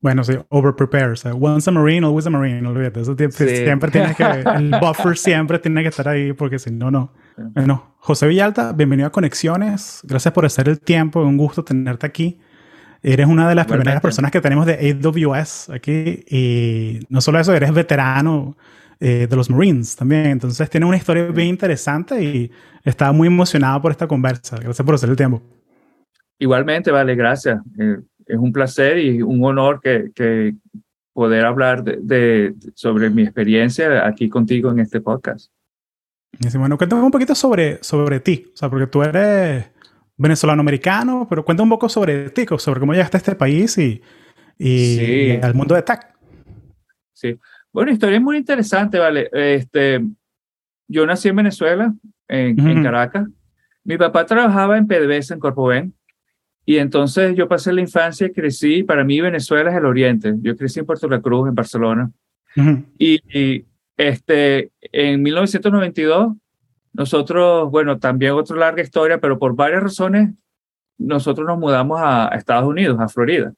Bueno, 0.00 0.22
sí, 0.24 0.34
over 0.50 0.74
prepare. 0.74 1.12
O 1.12 1.16
sea, 1.16 1.32
once 1.34 1.70
a 1.70 1.72
marine, 1.72 2.06
always 2.06 2.26
a 2.26 2.30
marine. 2.30 2.66
Olvídate. 2.68 3.00
Eso 3.00 3.16
Sí. 3.16 3.48
siempre 3.48 3.90
tiene 3.90 4.14
que. 4.14 4.22
El 4.56 4.70
buffer 4.78 5.16
siempre 5.16 5.58
tiene 5.58 5.82
que 5.82 5.88
estar 5.88 6.06
ahí 6.08 6.32
porque 6.32 6.58
si 6.58 6.70
no, 6.70 6.90
no. 6.90 7.12
Bueno, 7.36 7.94
José 7.98 8.26
Villalta, 8.28 8.72
bienvenido 8.72 9.08
a 9.08 9.10
Conexiones. 9.12 10.00
Gracias 10.04 10.32
por 10.34 10.44
hacer 10.44 10.68
el 10.68 10.80
tiempo. 10.80 11.22
Un 11.22 11.36
gusto 11.36 11.64
tenerte 11.64 12.06
aquí. 12.06 12.38
Eres 13.02 13.26
una 13.26 13.48
de 13.48 13.54
las 13.54 13.64
primeras 13.66 13.84
Igualmente. 13.84 14.02
personas 14.02 14.30
que 14.32 14.40
tenemos 14.40 14.66
de 14.66 14.74
AWS 14.74 15.70
aquí. 15.72 16.24
Y 16.28 17.00
no 17.08 17.20
solo 17.20 17.40
eso, 17.40 17.54
eres 17.54 17.72
veterano 17.72 18.56
eh, 19.00 19.26
de 19.28 19.36
los 19.36 19.50
Marines 19.50 19.94
también. 19.96 20.26
Entonces, 20.26 20.68
tienes 20.70 20.86
una 20.88 20.96
historia 20.96 21.24
bien 21.28 21.48
interesante 21.48 22.22
y 22.22 22.50
estaba 22.84 23.12
muy 23.12 23.28
emocionado 23.28 23.80
por 23.82 23.90
esta 23.90 24.06
conversa. 24.06 24.56
Gracias 24.56 24.84
por 24.84 24.94
hacer 24.94 25.10
el 25.10 25.16
tiempo. 25.16 25.42
Igualmente, 26.38 26.90
vale, 26.90 27.14
gracias. 27.14 27.60
Eh, 27.78 27.98
es 28.26 28.36
un 28.38 28.52
placer 28.52 28.98
y 28.98 29.22
un 29.22 29.42
honor 29.44 29.80
que, 29.80 30.10
que 30.14 30.54
poder 31.12 31.44
hablar 31.46 31.82
de, 31.82 31.98
de- 32.02 32.54
sobre 32.74 33.08
mi 33.10 33.22
experiencia 33.22 34.06
aquí 34.06 34.28
contigo 34.28 34.70
en 34.70 34.80
este 34.80 35.00
podcast. 35.00 35.50
Y 36.38 36.58
bueno, 36.58 36.76
cuéntame 36.76 37.02
un 37.02 37.10
poquito 37.10 37.34
sobre, 37.34 37.82
sobre 37.82 38.20
ti. 38.20 38.50
O 38.52 38.56
sea, 38.56 38.68
porque 38.68 38.86
tú 38.86 39.02
eres 39.02 39.70
venezolano-americano, 40.18 41.26
pero 41.28 41.44
cuéntame 41.44 41.64
un 41.64 41.70
poco 41.70 41.88
sobre 41.88 42.28
ti, 42.30 42.44
sobre 42.58 42.80
cómo 42.80 42.92
llegaste 42.92 43.16
a 43.16 43.18
este 43.18 43.34
país 43.34 43.78
y, 43.78 44.02
y, 44.58 44.96
Sí. 44.96 45.04
y 45.04 45.30
al 45.42 45.54
mundo 45.54 45.74
de 45.74 45.82
tech. 45.82 46.00
Sí. 47.14 47.38
Bueno, 47.76 47.92
historia 47.92 48.18
muy 48.18 48.38
interesante, 48.38 48.98
¿vale? 48.98 49.28
Este, 49.34 50.02
yo 50.88 51.04
nací 51.04 51.28
en 51.28 51.36
Venezuela, 51.36 51.92
en. 52.26 52.82
Caracas. 52.82 53.28
Mi 53.84 53.98
papá 53.98 54.24
trabajaba 54.24 54.78
en 54.78 54.86
PDVSA, 54.86 55.34
en 55.34 55.40
Corpoven. 55.40 55.94
Y 56.64 56.78
entonces 56.78 57.36
yo 57.36 57.46
pasé 57.48 57.74
la 57.74 57.82
infancia 57.82 58.28
y 58.28 58.32
crecí. 58.32 58.82
Para 58.82 59.04
mí 59.04 59.20
Venezuela 59.20 59.70
es 59.70 59.76
el 59.76 59.84
oriente. 59.84 60.32
Yo 60.40 60.56
crecí 60.56 60.80
en 60.80 60.86
Puerto 60.86 61.06
La 61.06 61.20
Cruz, 61.20 61.50
en 61.50 61.54
Barcelona. 61.54 62.10
Ujú. 62.56 62.82
Y, 62.96 63.20
y, 63.38 63.66
este, 63.98 64.70
en 64.80 65.22
1992, 65.22 66.34
nosotros, 66.94 67.70
bueno, 67.70 67.98
también 67.98 68.32
otra 68.32 68.56
larga 68.56 68.80
historia, 68.80 69.18
pero 69.18 69.38
por 69.38 69.54
varias 69.54 69.82
razones, 69.82 70.30
nosotros 70.96 71.46
nos 71.46 71.58
mudamos 71.58 72.00
a 72.02 72.28
Estados 72.28 72.66
Unidos, 72.66 72.98
a 72.98 73.08
Florida. 73.10 73.52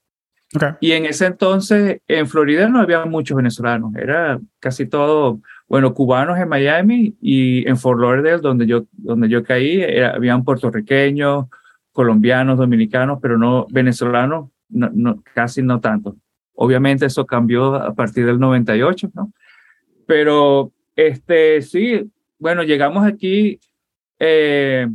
Y 0.81 0.93
en 0.93 1.05
ese 1.05 1.27
entonces, 1.27 2.01
en 2.09 2.27
Florida 2.27 2.69
no 2.69 2.81
había 2.81 3.05
muchos 3.05 3.37
venezolanos, 3.37 3.95
era 3.97 4.41
casi 4.61 4.87
todo, 4.87 5.41
bueno, 5.69 5.93
cubanos 5.93 6.39
en 6.39 6.49
Miami 6.49 7.15
y 7.21 7.69
en 7.69 7.77
Fort 7.77 8.01
Lauderdale, 8.01 8.39
donde 8.39 8.67
yo, 8.67 8.87
donde 8.93 9.29
yo 9.29 9.45
caí, 9.45 9.83
habían 10.03 10.45
puertorriqueños, 10.45 11.47
colombianos, 11.93 12.57
dominicanos, 12.57 13.19
pero 13.21 13.37
no 13.37 13.67
venezolanos, 13.71 14.49
no, 14.71 15.23
casi 15.35 15.63
no 15.63 15.81
tanto. 15.81 16.17
Obviamente 16.55 17.07
eso 17.07 17.27
cambió 17.27 17.75
a 17.75 17.95
partir 17.95 18.25
del 18.25 18.41
98, 18.41 19.11
¿no? 19.15 19.33
Pero 20.07 20.73
este, 20.97 21.61
sí, 21.61 22.11
bueno, 22.39 22.63
llegamos 22.63 23.07
aquí, 23.07 23.61
eh, 24.19 24.89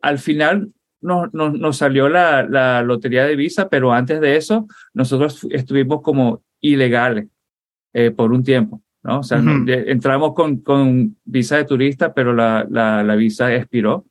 al 0.00 0.18
final 0.18 0.70
nos, 1.00 1.32
nos, 1.32 1.76
salió 1.76 2.08
la, 2.08 2.42
la, 2.42 2.82
lotería 2.82 3.24
de 3.24 3.36
visa, 3.36 3.68
pero 3.68 3.92
antes 3.92 4.20
de 4.20 4.36
eso 4.36 4.66
nosotros 4.94 5.46
estuvimos 5.50 6.02
como 6.02 6.42
ilegales 6.60 7.26
eh, 7.92 8.10
por 8.10 8.32
un 8.32 8.42
tiempo, 8.42 8.82
¿no? 9.02 9.20
O 9.20 9.22
sea, 9.22 9.42
entramos 9.66 10.34
con, 10.34 10.58
con 10.58 11.16
visa 11.24 11.56
de 11.56 11.64
turista, 11.64 12.12
pero 12.12 12.32
la, 12.32 12.66
la, 12.68 13.02
la 13.02 13.14
visa 13.14 13.54
expiró 13.54 14.06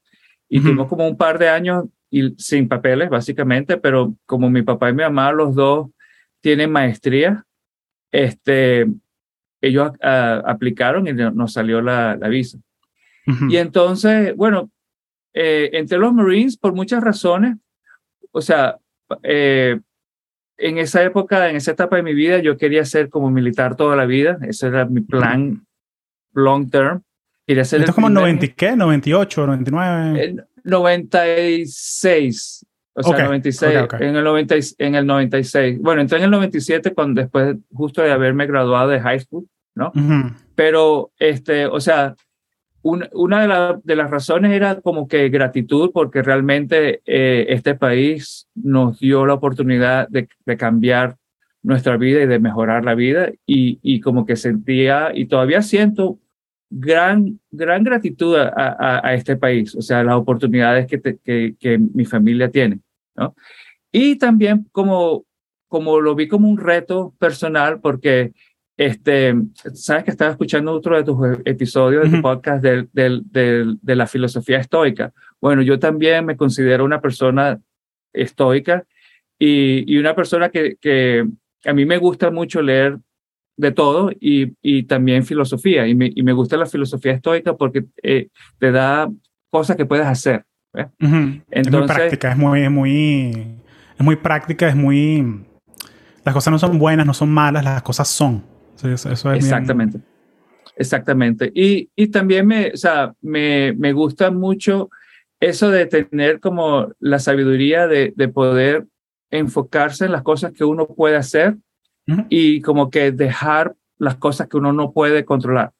y 0.48 0.62
tuvimos 0.62 0.88
como 0.88 1.08
un 1.08 1.18
par 1.18 1.39
de 1.39 1.50
años 1.50 1.86
y, 2.10 2.34
sin 2.38 2.68
papeles, 2.68 3.10
básicamente, 3.10 3.77
pero 3.77 4.15
como 4.25 4.50
mi 4.50 4.62
papá 4.62 4.89
y 4.89 4.94
mi 4.94 5.04
mamá, 5.04 5.32
los 5.32 5.56
dos 5.56 5.89
tienen 6.39 6.72
maestría, 6.72 7.44
este, 8.12 8.86
ellos 9.60 9.92
ah, 10.01 10.44
aplicaron 10.46 11.08
y 11.08 11.13
nos 11.13 11.54
salió 11.54 11.82
la, 11.82 12.15
la 12.15 12.27
visa. 12.27 12.60
Y 13.50 13.58
entonces, 13.58 14.36
bueno, 14.36 14.70
eh, 15.36 15.70
entre 15.74 15.98
los 15.98 16.13
Marines, 16.13 16.56
por 16.56 16.74
muchas 16.74 17.04
razones, 17.04 17.58
o 18.32 18.42
sea, 18.42 18.77
eh, 19.22 19.77
en 20.58 20.77
esa 20.77 21.04
época, 21.04 21.50
en 21.50 21.58
esa 21.58 21.72
etapa 21.72 21.98
de 21.98 22.04
mi 22.04 22.13
vida, 22.13 22.39
yo 22.39 22.58
quería 22.58 22.86
ser 22.86 23.10
como 23.10 23.30
militar 23.30 23.75
toda 23.75 23.98
la 23.98 24.06
vida. 24.06 24.38
Ese 24.44 24.68
era 24.68 24.86
mi 24.86 25.01
plan 25.01 25.65
long 26.34 26.70
term. 26.70 27.01
Quería 27.46 27.65
ser 27.65 27.82
¿Esto 27.82 27.92
es 27.92 27.96
como 27.96 28.10
90, 28.10 28.48
¿qué? 28.48 28.77
98, 28.77 29.46
99. 29.46 30.46
96. 30.63 32.65
O 32.94 33.04
sea, 33.04 33.25
96, 33.25 33.88
En, 34.00 34.15
el 34.15 34.24
90, 34.24 34.56
en 34.77 34.96
el 34.96 35.06
96. 35.06 35.82
Bueno, 35.82 36.01
entré 36.01 36.18
en 36.18 36.24
el 36.24 36.32
97 36.32 36.94
cuando 36.94 37.22
después 37.22 37.58
justo 37.74 38.01
de 38.01 38.12
haberme 38.12 38.48
graduado 38.48 38.88
de 38.88 39.01
high 39.01 39.20
school, 39.20 39.46
¿no? 39.75 39.92
Pero, 40.56 41.12
este, 41.20 41.65
o 41.65 41.82
sea, 41.82 42.15
una 42.86 43.80
de, 43.84 43.96
las 43.96 44.12
razones 44.12 44.51
era 44.51 44.80
como 44.80 45.08
que 45.08 45.30
gratitud 45.30 45.89
porque 45.92 46.22
realmente 46.22 47.01
eh, 47.06 47.48
este 47.50 47.74
país 47.74 48.48
nos 48.54 49.00
dio 49.00 49.25
la 49.25 49.34
oportunidad 49.34 50.08
de, 50.10 50.27
cambiar 50.56 51.18
nuestra 51.63 51.98
vida 51.98 52.22
y 52.22 52.27
de 52.27 52.38
mejorar 52.38 52.86
la 52.86 52.94
vida 52.94 53.32
y, 53.48 54.00
como 54.01 54.27
que 54.27 54.36
sentía 54.36 55.10
y 55.15 55.25
todavía 55.25 55.63
siento 55.63 56.20
gran, 56.70 57.39
gran 57.50 57.84
gratitud 57.84 58.36
a, 58.38 59.13
este 59.15 59.36
país, 59.36 59.74
o 59.74 59.82
sea, 59.82 60.04
las 60.04 60.15
oportunidades 60.15 60.86
que, 60.86 61.56
que, 61.60 61.80
mi 61.80 62.06
familia 62.06 62.51
tiene, 62.51 62.82
¿no? 63.15 63.36
Y 63.92 64.18
también 64.18 64.68
como, 64.72 65.25
como 65.68 66.00
lo 66.01 66.13
vi 66.13 66.27
como 66.27 66.48
un 66.48 66.60
reto 66.60 67.15
personal 67.18 67.80
porque 67.82 68.34
este, 68.77 69.34
sabes 69.74 70.03
que 70.03 70.12
estaba 70.12 70.32
escuchando 70.32 70.74
otro 70.74 70.98
de 70.98 71.03
tus 71.03 71.17
episodios 71.46 72.03
de 72.03 72.17
tu 72.17 72.22
podcast 72.22 72.62
del, 72.62 72.89
del, 72.91 73.77
de 73.82 73.96
la 73.96 74.05
filosofía 74.05 74.60
estoica. 74.60 75.13
Bueno, 75.39 75.62
yo 75.62 75.79
también 75.79 76.25
me 76.25 76.36
considero 76.36 76.84
una 76.84 77.00
persona 77.00 77.60
estoica 78.12 78.84
y, 79.39 79.91
y 79.94 79.98
una 79.98 80.15
persona 80.15 80.50
que, 80.50 80.75
que, 80.79 81.25
a 81.65 81.74
mí 81.74 81.86
me 81.86 81.98
gusta 81.98 82.32
mucho 82.32 82.62
leer 82.62 83.00
de 83.58 83.72
todo 83.72 84.12
y, 84.20 84.53
y 84.62 84.84
también 84.84 85.24
filosofía. 85.24 85.88
Y 85.88 85.96
me, 85.96 86.12
y 86.13 86.22
me, 86.24 86.34
gusta 86.34 86.58
la 86.58 86.65
filosofía 86.65 87.13
estoica 87.13 87.55
porque 87.55 87.86
eh, 88.03 88.27
te 88.60 88.72
da 88.72 89.10
cosas 89.50 89.77
que 89.77 89.86
puedes 89.86 90.05
hacer. 90.05 90.46
Entonces, 91.00 91.41
es 91.50 91.72
muy 91.72 91.88
práctica, 91.88 92.32
es 92.32 92.38
muy, 92.38 92.62
es 92.62 92.72
muy, 92.72 93.58
es 93.98 94.05
muy 94.05 94.15
práctica, 94.17 94.67
es 94.67 94.75
muy... 94.75 95.46
Las 96.25 96.34
cosas 96.34 96.51
no 96.51 96.60
son 96.60 96.77
buenas, 96.77 97.05
no 97.05 97.13
son 97.13 97.29
malas, 97.29 97.63
las 97.63 97.82
cosas 97.82 98.10
son. 98.10 98.55
Exactamente. 99.38 100.00
Exactamente. 100.75 101.51
Y, 101.55 101.89
y 101.96 102.08
también 102.08 102.48
me, 102.48 102.72
o 102.74 102.77
sea, 102.77 103.13
me, 103.22 103.74
me 103.74 103.94
gusta 103.94 104.32
mucho 104.32 104.89
eso 105.39 105.70
de 105.70 105.86
tener 105.86 106.39
como 106.39 106.89
la 107.00 107.20
sabiduría 107.20 107.88
de, 107.88 108.13
de 108.15 108.27
poder 108.27 108.86
enfocarse 109.32 110.05
en 110.05 110.12
las 110.12 110.24
cosas 110.24 110.51
que 110.53 110.63
uno 110.63 110.88
puede 110.88 111.15
hacer 111.15 111.58
y 112.29 112.62
como 112.62 112.91
que 112.91 113.12
dejar 113.12 113.75
las 113.98 114.15
cosas 114.15 114.48
que 114.48 114.58
uno 114.58 114.72
no 114.72 114.91
puede 114.91 115.25
controlar, 115.25 115.72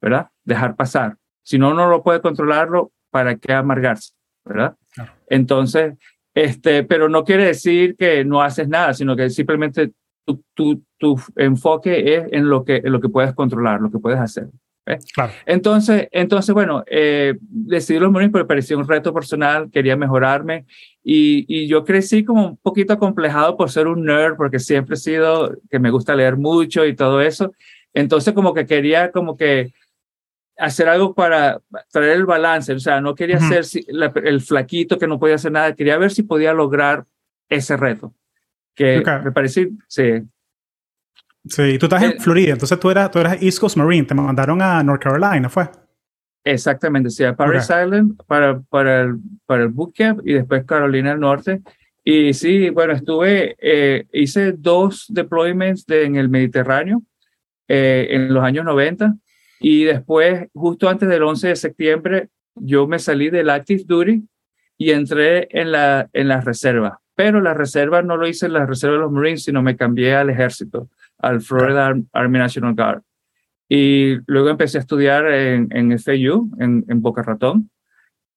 ¿verdad? 0.00 0.28
Dejar 0.44 0.76
pasar. 0.76 1.16
Si 1.42 1.58
no 1.58 1.70
uno 1.70 1.88
no 1.88 2.02
puede 2.02 2.20
controlarlo, 2.20 2.92
¿para 3.10 3.36
qué 3.36 3.52
amargarse? 3.54 4.12
¿Verdad? 4.44 4.76
Entonces, 5.28 5.94
este, 6.34 6.84
pero 6.84 7.08
no 7.08 7.24
quiere 7.24 7.46
decir 7.46 7.96
que 7.96 8.24
no 8.26 8.42
haces 8.42 8.68
nada, 8.68 8.92
sino 8.92 9.16
que 9.16 9.30
simplemente 9.30 9.92
tu, 10.24 10.84
tu, 10.98 11.20
enfoque 11.36 12.16
es 12.16 12.24
en 12.32 12.48
lo, 12.48 12.64
que, 12.64 12.76
en 12.76 12.92
lo 12.92 13.00
que 13.00 13.08
puedes 13.08 13.34
controlar, 13.34 13.80
lo 13.80 13.90
que 13.90 13.98
puedes 13.98 14.18
hacer. 14.18 14.48
Claro. 15.14 15.32
Entonces, 15.46 16.08
entonces, 16.12 16.54
bueno, 16.54 16.84
eh, 16.86 17.38
decidí 17.40 17.98
los 17.98 18.12
Marines 18.12 18.32
porque 18.32 18.46
parecía 18.46 18.76
un 18.76 18.86
reto 18.86 19.14
personal, 19.14 19.70
quería 19.70 19.96
mejorarme 19.96 20.66
y, 21.02 21.46
y, 21.48 21.66
yo 21.68 21.84
crecí 21.84 22.22
como 22.22 22.48
un 22.48 22.56
poquito 22.58 22.92
acomplejado 22.92 23.56
por 23.56 23.70
ser 23.70 23.86
un 23.86 24.04
nerd, 24.04 24.36
porque 24.36 24.58
siempre 24.58 24.94
he 24.94 24.98
sido 24.98 25.56
que 25.70 25.78
me 25.78 25.90
gusta 25.90 26.14
leer 26.14 26.36
mucho 26.36 26.84
y 26.84 26.94
todo 26.94 27.22
eso. 27.22 27.52
Entonces, 27.94 28.34
como 28.34 28.52
que 28.52 28.66
quería 28.66 29.10
como 29.10 29.38
que 29.38 29.72
hacer 30.58 30.88
algo 30.88 31.14
para 31.14 31.62
traer 31.90 32.12
el 32.12 32.26
balance, 32.26 32.72
o 32.74 32.78
sea, 32.78 33.00
no 33.00 33.14
quería 33.14 33.40
ser 33.40 33.64
el 34.22 34.40
flaquito 34.40 34.98
que 34.98 35.06
no 35.06 35.18
podía 35.18 35.36
hacer 35.36 35.50
nada, 35.50 35.74
quería 35.74 35.96
ver 35.96 36.10
si 36.10 36.22
podía 36.22 36.52
lograr 36.52 37.06
ese 37.48 37.76
reto 37.76 38.14
que 38.74 39.02
me 39.24 39.32
pareció, 39.32 39.68
sí. 39.88 40.22
Sí, 41.46 41.78
tú 41.78 41.86
estás 41.86 42.02
en 42.02 42.12
eh, 42.12 42.16
Florida, 42.18 42.52
entonces 42.52 42.78
tú 42.80 42.90
eras, 42.90 43.10
tú 43.10 43.18
eras 43.18 43.42
East 43.42 43.58
Coast 43.58 43.76
Marine, 43.76 44.06
te 44.06 44.14
mandaron 44.14 44.62
a 44.62 44.82
North 44.82 45.02
Carolina, 45.02 45.48
¿fue? 45.48 45.68
Exactamente, 46.42 47.10
sí, 47.10 47.24
a 47.24 47.34
Paris 47.34 47.64
Island 47.64 48.16
para, 48.26 48.60
para, 48.60 49.02
el, 49.02 49.16
para 49.46 49.62
el 49.62 49.68
bootcamp 49.68 50.26
y 50.26 50.34
después 50.34 50.64
Carolina 50.64 51.10
del 51.10 51.20
Norte. 51.20 51.62
Y 52.02 52.34
sí, 52.34 52.68
bueno, 52.68 52.92
estuve, 52.92 53.56
eh, 53.60 54.06
hice 54.12 54.52
dos 54.52 55.06
deployments 55.08 55.88
en 55.88 56.16
el 56.16 56.28
Mediterráneo 56.28 57.02
eh, 57.66 58.08
en 58.10 58.32
los 58.32 58.44
años 58.44 58.64
90 58.66 59.14
y 59.60 59.84
después, 59.84 60.48
justo 60.52 60.88
antes 60.88 61.08
del 61.08 61.22
11 61.22 61.48
de 61.48 61.56
septiembre, 61.56 62.28
yo 62.54 62.86
me 62.86 62.98
salí 62.98 63.30
del 63.30 63.48
Active 63.48 63.84
Duty 63.86 64.22
y 64.76 64.90
entré 64.90 65.48
en 65.50 65.72
la, 65.72 66.10
en 66.12 66.28
la 66.28 66.42
reserva 66.42 67.00
pero 67.14 67.40
la 67.40 67.54
reserva 67.54 68.02
no 68.02 68.16
lo 68.16 68.26
hice 68.26 68.46
en 68.46 68.54
la 68.54 68.66
reserva 68.66 68.96
de 68.96 69.02
los 69.02 69.12
Marines, 69.12 69.44
sino 69.44 69.62
me 69.62 69.76
cambié 69.76 70.14
al 70.14 70.30
ejército, 70.30 70.88
al 71.18 71.40
Florida 71.40 71.94
Army 72.12 72.38
National 72.38 72.74
Guard. 72.74 73.02
Y 73.68 74.16
luego 74.26 74.50
empecé 74.50 74.78
a 74.78 74.80
estudiar 74.80 75.26
en, 75.32 75.68
en 75.70 75.98
FAU, 75.98 76.50
en, 76.58 76.84
en 76.88 77.00
Boca 77.00 77.22
Ratón. 77.22 77.70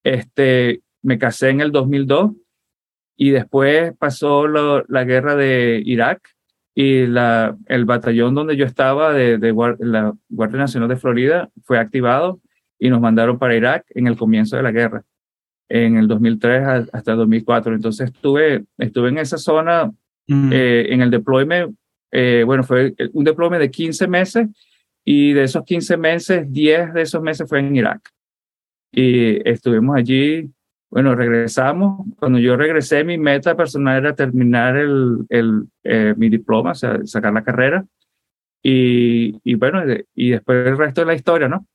Este, 0.03 0.81
me 1.01 1.17
casé 1.17 1.49
en 1.49 1.61
el 1.61 1.71
2002 1.71 2.31
y 3.17 3.31
después 3.31 3.93
pasó 3.97 4.47
la 4.47 5.03
guerra 5.03 5.35
de 5.35 5.81
Irak 5.83 6.29
y 6.75 7.07
la, 7.07 7.57
el 7.65 7.85
batallón 7.85 8.35
donde 8.35 8.55
yo 8.55 8.65
estaba 8.65 9.11
de, 9.11 9.39
de 9.39 9.53
la 9.79 10.13
Guardia 10.29 10.59
Nacional 10.59 10.87
de 10.87 10.95
Florida 10.95 11.49
fue 11.63 11.79
activado 11.79 12.39
y 12.77 12.89
nos 12.89 13.01
mandaron 13.01 13.39
para 13.39 13.55
Irak 13.55 13.85
en 13.89 14.05
el 14.05 14.15
comienzo 14.15 14.55
de 14.55 14.63
la 14.63 14.71
guerra 14.71 15.03
en 15.69 15.97
el 15.97 16.07
2003 16.07 16.89
hasta 16.91 17.11
el 17.11 17.17
2004. 17.17 17.75
Entonces 17.75 18.11
estuve, 18.11 18.65
estuve 18.77 19.09
en 19.09 19.17
esa 19.17 19.37
zona, 19.37 19.91
mm. 20.27 20.51
eh, 20.51 20.93
en 20.93 21.01
el 21.01 21.11
deployment, 21.11 21.75
eh, 22.11 22.43
bueno, 22.45 22.63
fue 22.63 22.95
un 23.13 23.23
deployment 23.23 23.61
de 23.61 23.71
15 23.71 24.07
meses 24.07 24.47
y 25.03 25.33
de 25.33 25.43
esos 25.43 25.63
15 25.63 25.97
meses, 25.97 26.51
10 26.51 26.93
de 26.93 27.01
esos 27.01 27.21
meses 27.21 27.47
fue 27.47 27.59
en 27.59 27.75
Irak. 27.75 28.09
Y 28.91 29.47
estuvimos 29.47 29.95
allí, 29.97 30.49
bueno, 30.89 31.15
regresamos. 31.15 32.07
Cuando 32.17 32.39
yo 32.39 32.55
regresé, 32.55 33.03
mi 33.03 33.17
meta 33.17 33.55
personal 33.55 33.97
era 33.97 34.15
terminar 34.15 34.77
el, 34.77 35.25
el 35.29 35.63
eh, 35.83 36.13
mi 36.17 36.29
diploma, 36.29 36.71
o 36.71 36.75
sea, 36.75 36.99
sacar 37.05 37.33
la 37.33 37.43
carrera. 37.43 37.85
Y, 38.63 39.39
y 39.43 39.55
bueno, 39.55 39.81
y 40.15 40.31
después 40.31 40.67
el 40.67 40.77
resto 40.77 41.01
de 41.01 41.07
la 41.07 41.13
historia, 41.13 41.47
¿no? 41.47 41.65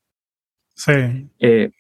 Sí. 0.75 1.29
Eh, 1.39 1.71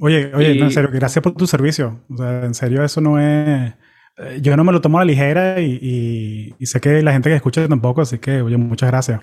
Oye, 0.00 0.34
oye, 0.34 0.58
en 0.58 0.70
serio, 0.70 0.90
gracias 0.92 1.22
por 1.22 1.34
tu 1.34 1.46
servicio. 1.46 2.00
O 2.10 2.16
sea, 2.16 2.44
en 2.44 2.54
serio, 2.54 2.82
eso 2.84 3.00
no 3.00 3.20
es. 3.20 3.74
Eh, 4.16 4.38
yo 4.40 4.56
no 4.56 4.64
me 4.64 4.72
lo 4.72 4.80
tomo 4.80 4.98
a 4.98 5.02
la 5.02 5.06
ligera 5.06 5.60
y, 5.60 6.54
y, 6.58 6.66
sé 6.66 6.80
que 6.80 7.02
la 7.02 7.12
gente 7.12 7.30
que 7.30 7.36
escucha 7.36 7.66
tampoco, 7.68 8.00
así 8.00 8.18
que, 8.18 8.42
oye, 8.42 8.56
muchas 8.56 8.90
gracias. 8.90 9.20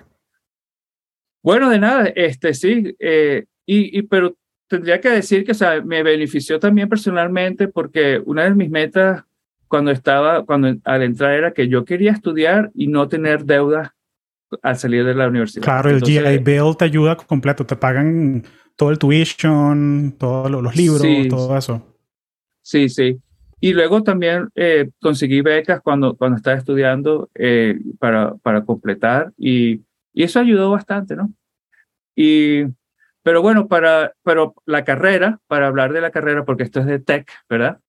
Bueno, 1.43 1.69
de 1.69 1.79
nada, 1.79 2.07
este 2.15 2.53
sí, 2.53 2.95
eh, 2.99 3.45
y, 3.65 3.97
y, 3.97 4.01
pero 4.03 4.35
tendría 4.67 5.01
que 5.01 5.09
decir 5.09 5.43
que 5.43 5.51
o 5.51 5.55
sea, 5.55 5.81
me 5.81 6.03
benefició 6.03 6.59
también 6.59 6.87
personalmente 6.87 7.67
porque 7.67 8.21
una 8.25 8.43
de 8.43 8.55
mis 8.55 8.69
metas 8.69 9.23
cuando 9.67 9.91
estaba, 9.91 10.45
cuando 10.45 10.75
al 10.83 11.01
entrar 11.01 11.33
era 11.33 11.53
que 11.53 11.67
yo 11.67 11.83
quería 11.85 12.11
estudiar 12.11 12.71
y 12.75 12.87
no 12.87 13.07
tener 13.07 13.45
deudas 13.45 13.91
al 14.61 14.77
salir 14.77 15.05
de 15.05 15.15
la 15.15 15.27
universidad. 15.27 15.63
Claro, 15.63 15.89
el 15.89 16.01
GI 16.01 16.39
Bill 16.39 16.75
te 16.77 16.85
ayuda 16.85 17.15
completo, 17.15 17.65
te 17.65 17.75
pagan 17.75 18.43
todo 18.75 18.91
el 18.91 18.99
tuition, 18.99 20.15
todos 20.17 20.49
los 20.49 20.75
libros, 20.75 21.01
todo 21.29 21.57
eso. 21.57 21.85
Sí, 22.61 22.89
sí. 22.89 23.19
Y 23.59 23.73
luego 23.73 24.01
también 24.01 24.49
eh, 24.55 24.89
conseguí 24.99 25.41
becas 25.41 25.81
cuando, 25.81 26.15
cuando 26.15 26.37
estaba 26.37 26.57
estudiando 26.57 27.29
eh, 27.35 27.79
para, 27.99 28.33
para 28.35 28.65
completar 28.65 29.31
y, 29.37 29.81
y 30.13 30.23
eso 30.23 30.39
ayudó 30.39 30.71
bastante, 30.71 31.15
¿no? 31.15 31.31
Y 32.15 32.63
pero 33.23 33.41
bueno, 33.41 33.67
para 33.67 34.13
pero 34.23 34.55
la 34.65 34.83
carrera, 34.83 35.39
para 35.47 35.67
hablar 35.67 35.93
de 35.93 36.01
la 36.01 36.11
carrera, 36.11 36.43
porque 36.43 36.63
esto 36.63 36.79
es 36.79 36.87
de 36.87 36.99
tech, 36.99 37.29
¿verdad? 37.47 37.79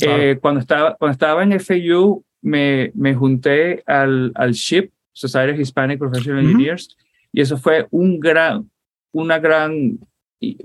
Eh, 0.00 0.38
cuando, 0.40 0.60
estaba, 0.60 0.96
cuando 0.96 1.12
estaba 1.12 1.42
en 1.42 1.58
FAU, 1.58 2.24
me, 2.42 2.92
me 2.94 3.14
junté 3.14 3.82
al, 3.86 4.32
al 4.34 4.52
SHIP, 4.52 4.92
Society 5.12 5.52
of 5.52 5.60
Hispanic 5.60 5.98
Professional 5.98 6.44
Engineers, 6.44 6.96
y 7.32 7.40
eso 7.40 7.56
fue 7.56 7.86
un 7.90 8.20
gran, 8.20 8.70
una 9.12 9.38
gran, 9.38 9.98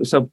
o 0.00 0.04
sea, 0.04 0.26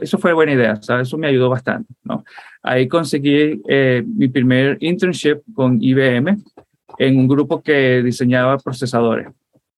eso 0.00 0.18
fue 0.18 0.32
buena 0.32 0.52
idea, 0.52 0.80
¿sabes? 0.82 1.08
eso 1.08 1.18
me 1.18 1.28
ayudó 1.28 1.50
bastante. 1.50 1.92
¿no? 2.04 2.24
Ahí 2.62 2.88
conseguí 2.88 3.60
eh, 3.68 4.02
mi 4.06 4.28
primer 4.28 4.78
internship 4.80 5.42
con 5.54 5.82
IBM 5.82 6.38
en 6.98 7.18
un 7.18 7.28
grupo 7.28 7.62
que 7.62 8.02
diseñaba 8.02 8.58
procesadores 8.58 9.28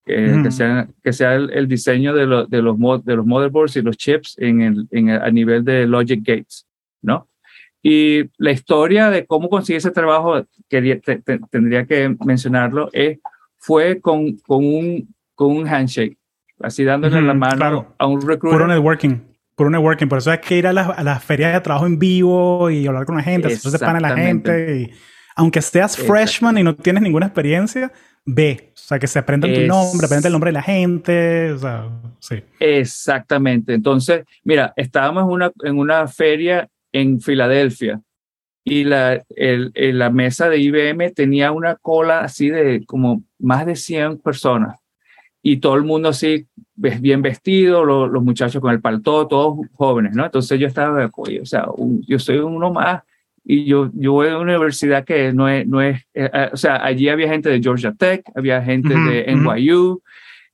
que, 0.09 0.51
sea, 0.51 0.89
que 1.03 1.13
sea 1.13 1.35
el, 1.35 1.67
diseño 1.67 2.13
de, 2.13 2.21
de, 2.21 2.61
los 2.61 3.05
de 3.05 3.15
los 3.15 3.25
motherboards 3.25 3.75
y 3.75 3.81
los 3.81 3.97
chips 3.97 4.35
en 4.39 4.61
el, 4.61 4.87
en 4.91 5.09
a 5.09 5.29
nivel 5.29 5.63
de 5.63 5.85
Logic 5.85 6.19
Gates, 6.19 6.65
¿no? 7.01 7.27
Y 7.81 8.23
la 8.37 8.51
historia 8.51 9.09
de 9.09 9.25
cómo 9.25 9.49
conseguí 9.49 9.77
ese 9.77 9.91
trabajo, 9.91 10.45
quería, 10.67 10.99
tendría 10.99 11.85
que 11.85 12.13
mencionarlo, 12.25 12.89
es, 12.91 13.19
fue 13.57 14.01
con, 14.01 14.37
con, 14.37 14.65
un, 14.65 15.15
con 15.35 15.55
un 15.55 15.67
handshake, 15.67 16.17
así 16.61 16.83
dándole 16.83 17.21
la 17.21 17.33
mano 17.33 17.95
a 17.97 18.07
un 18.07 18.21
recruiter. 18.21 18.57
Puro 18.57 18.67
networking, 18.67 19.19
puro 19.55 19.69
networking. 19.69 20.07
Por 20.07 20.17
eso 20.19 20.31
es 20.31 20.39
que 20.39 20.57
ir 20.57 20.67
a 20.67 20.73
las 20.73 21.03
la 21.03 21.19
ferias 21.19 21.53
de 21.53 21.61
trabajo 21.61 21.85
en 21.85 21.99
vivo 21.99 22.69
y 22.69 22.87
hablar 22.87 23.05
con 23.05 23.17
la 23.17 23.23
gente, 23.23 23.49
eso 23.49 23.69
se 23.69 23.79
pana 23.79 23.99
la 23.99 24.15
gente. 24.15 24.81
Y, 24.81 24.91
aunque 25.35 25.61
seas 25.61 25.95
freshman 25.97 26.57
y 26.57 26.63
no 26.63 26.75
tienes 26.75 27.01
ninguna 27.01 27.27
experiencia, 27.27 27.91
ve. 28.25 28.71
O 28.73 28.77
sea, 28.89 28.99
que 28.99 29.07
se 29.07 29.19
aprenda 29.19 29.47
tu 29.47 29.61
nombre, 29.61 30.05
aprende 30.05 30.27
el 30.27 30.33
nombre 30.33 30.49
de 30.49 30.53
la 30.53 30.63
gente. 30.63 31.51
O 31.51 31.57
sea, 31.59 31.89
sí. 32.19 32.43
Exactamente. 32.59 33.73
Entonces, 33.73 34.25
mira, 34.43 34.73
estábamos 34.75 35.23
en 35.23 35.29
una, 35.29 35.51
en 35.63 35.77
una 35.77 36.07
feria 36.07 36.67
en 36.91 37.21
Filadelfia 37.21 38.01
y 38.63 38.83
la, 38.83 39.23
el, 39.35 39.71
la 39.75 40.09
mesa 40.09 40.49
de 40.49 40.57
IBM 40.57 41.11
tenía 41.13 41.51
una 41.51 41.75
cola 41.75 42.21
así 42.21 42.49
de 42.49 42.83
como 42.85 43.23
más 43.37 43.65
de 43.65 43.75
100 43.75 44.17
personas 44.19 44.79
y 45.41 45.57
todo 45.57 45.75
el 45.75 45.83
mundo 45.83 46.09
así 46.09 46.47
bien 46.75 47.21
vestido, 47.21 47.85
los, 47.85 48.09
los 48.09 48.23
muchachos 48.23 48.61
con 48.61 48.71
el 48.71 48.81
palto, 48.81 49.27
todos 49.27 49.59
jóvenes, 49.73 50.15
¿no? 50.15 50.25
Entonces 50.25 50.59
yo 50.59 50.67
estaba, 50.67 51.09
o 51.15 51.45
sea, 51.45 51.67
yo 52.07 52.19
soy 52.19 52.37
uno 52.37 52.71
más 52.71 53.03
y 53.43 53.65
yo, 53.65 53.89
yo 53.93 54.13
voy 54.13 54.27
a 54.27 54.37
una 54.37 54.55
universidad 54.55 55.03
que 55.03 55.33
no 55.33 55.49
es, 55.49 55.65
no 55.67 55.81
es 55.81 56.01
eh, 56.13 56.29
eh, 56.31 56.49
o 56.51 56.57
sea, 56.57 56.83
allí 56.83 57.09
había 57.09 57.29
gente 57.29 57.49
de 57.49 57.61
Georgia 57.61 57.93
Tech, 57.97 58.23
había 58.35 58.61
gente 58.61 58.93
de 58.93 59.33
NYU 59.33 60.01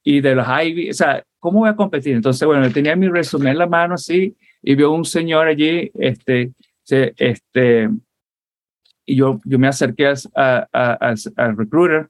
y 0.03 0.21
de 0.21 0.35
los 0.35 0.47
Ivy, 0.47 0.91
o 0.91 0.93
sea, 0.93 1.23
¿cómo 1.39 1.59
voy 1.59 1.69
a 1.69 1.75
competir? 1.75 2.15
Entonces, 2.15 2.45
bueno, 2.45 2.69
tenía 2.71 2.95
mi 2.95 3.07
resumen 3.07 3.49
en 3.49 3.57
la 3.57 3.67
mano 3.67 3.95
así 3.95 4.35
y 4.61 4.75
vio 4.75 4.91
un 4.91 5.05
señor 5.05 5.47
allí, 5.47 5.91
este, 5.95 6.51
este, 6.87 7.89
y 9.05 9.15
yo, 9.15 9.41
yo 9.43 9.59
me 9.59 9.67
acerqué 9.67 10.13
a, 10.35 10.67
al 11.35 11.57
recruiter 11.57 12.09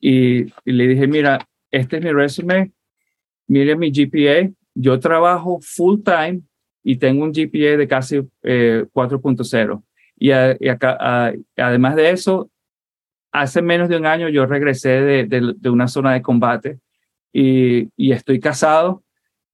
y, 0.00 0.44
le 0.64 0.86
dije, 0.86 1.06
mira, 1.06 1.46
este 1.70 1.96
es 1.96 2.04
mi 2.04 2.12
resumen, 2.12 2.72
mire 3.46 3.76
mi 3.76 3.90
GPA, 3.90 4.50
yo 4.74 4.98
trabajo 5.00 5.58
full 5.60 6.00
time 6.02 6.42
y 6.82 6.96
tengo 6.96 7.24
un 7.24 7.32
GPA 7.32 7.76
de 7.76 7.88
casi 7.88 8.18
4.0. 8.42 9.82
Eh, 10.20 10.56
y, 10.60 10.68
acá, 10.68 11.32
además 11.56 11.96
de 11.96 12.10
eso, 12.10 12.50
hace 13.32 13.62
menos 13.62 13.88
de 13.88 13.96
un 13.96 14.06
año 14.06 14.28
yo 14.28 14.46
regresé 14.46 15.26
de, 15.26 15.70
una 15.70 15.88
zona 15.88 16.14
de 16.14 16.22
combate 16.22 16.78
y, 17.32 17.88
y 17.96 18.12
estoy 18.12 18.40
casado 18.40 19.02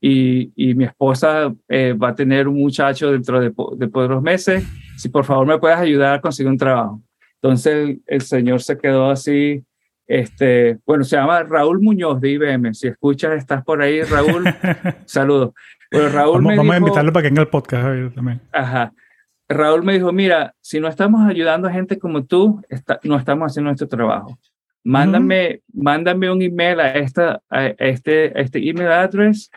y, 0.00 0.53
y 0.55 0.74
mi 0.74 0.85
esposa 0.85 1.55
eh, 1.68 1.94
va 1.94 2.09
a 2.11 2.14
tener 2.14 2.46
un 2.46 2.59
muchacho 2.59 3.11
dentro 3.11 3.40
de, 3.40 3.48
de 3.50 3.90
unos 3.98 4.22
meses. 4.22 4.62
Si 4.98 5.09
por 5.09 5.24
favor 5.24 5.46
me 5.46 5.59
puedes 5.59 5.79
ayudar 5.79 6.14
a 6.14 6.20
conseguir 6.20 6.50
un 6.50 6.59
trabajo. 6.59 7.03
Entonces 7.37 7.98
el, 8.07 8.20
señor 8.20 8.62
se 8.62 8.77
quedó 8.79 9.11
así, 9.11 9.62
este, 10.07 10.79
bueno, 10.87 11.05
se 11.05 11.17
llama 11.17 11.43
Raúl 11.43 11.81
Muñoz 11.81 12.21
de 12.21 12.31
IBM. 12.31 12.75
Si 12.75 12.88
escuchas, 12.88 13.33
estás 13.33 13.64
por 13.64 13.83
ahí, 13.83 14.03
Raúl, 14.03 14.45
saludos. 15.07 15.53
Pero 15.90 16.09
Raúl 16.09 16.43
vamos, 16.43 16.51
me 16.51 16.57
vamos 16.57 16.75
a 16.75 16.79
invitarlo 16.79 17.12
para 17.12 17.23
que 17.23 17.29
venga 17.29 17.43
el 17.43 17.49
podcast 17.49 18.14
también. 18.14 18.40
Ajá. 18.53 18.93
Raúl 19.49 19.83
me 19.83 19.95
dijo, 19.95 20.12
mira, 20.12 20.55
si 20.61 20.81
no 20.81 20.88
estamos 20.88 21.29
ayudando 21.29 21.69
a 21.69 21.73
gente 21.73 21.99
como 21.99 22.25
tú, 22.25 22.62
no 23.05 23.17
estamos 23.17 23.53
haciendo 23.53 23.69
nuestro 23.69 23.88
trabajo. 23.88 24.38
Mándame, 24.83 25.61
mándame 25.73 26.31
un 26.31 26.43
email 26.43 26.81
a, 26.81 26.93
esta, 26.95 27.40
a 27.49 27.67
este, 27.67 28.38
este 28.38 28.59
email 28.69 28.88
address 28.88 29.51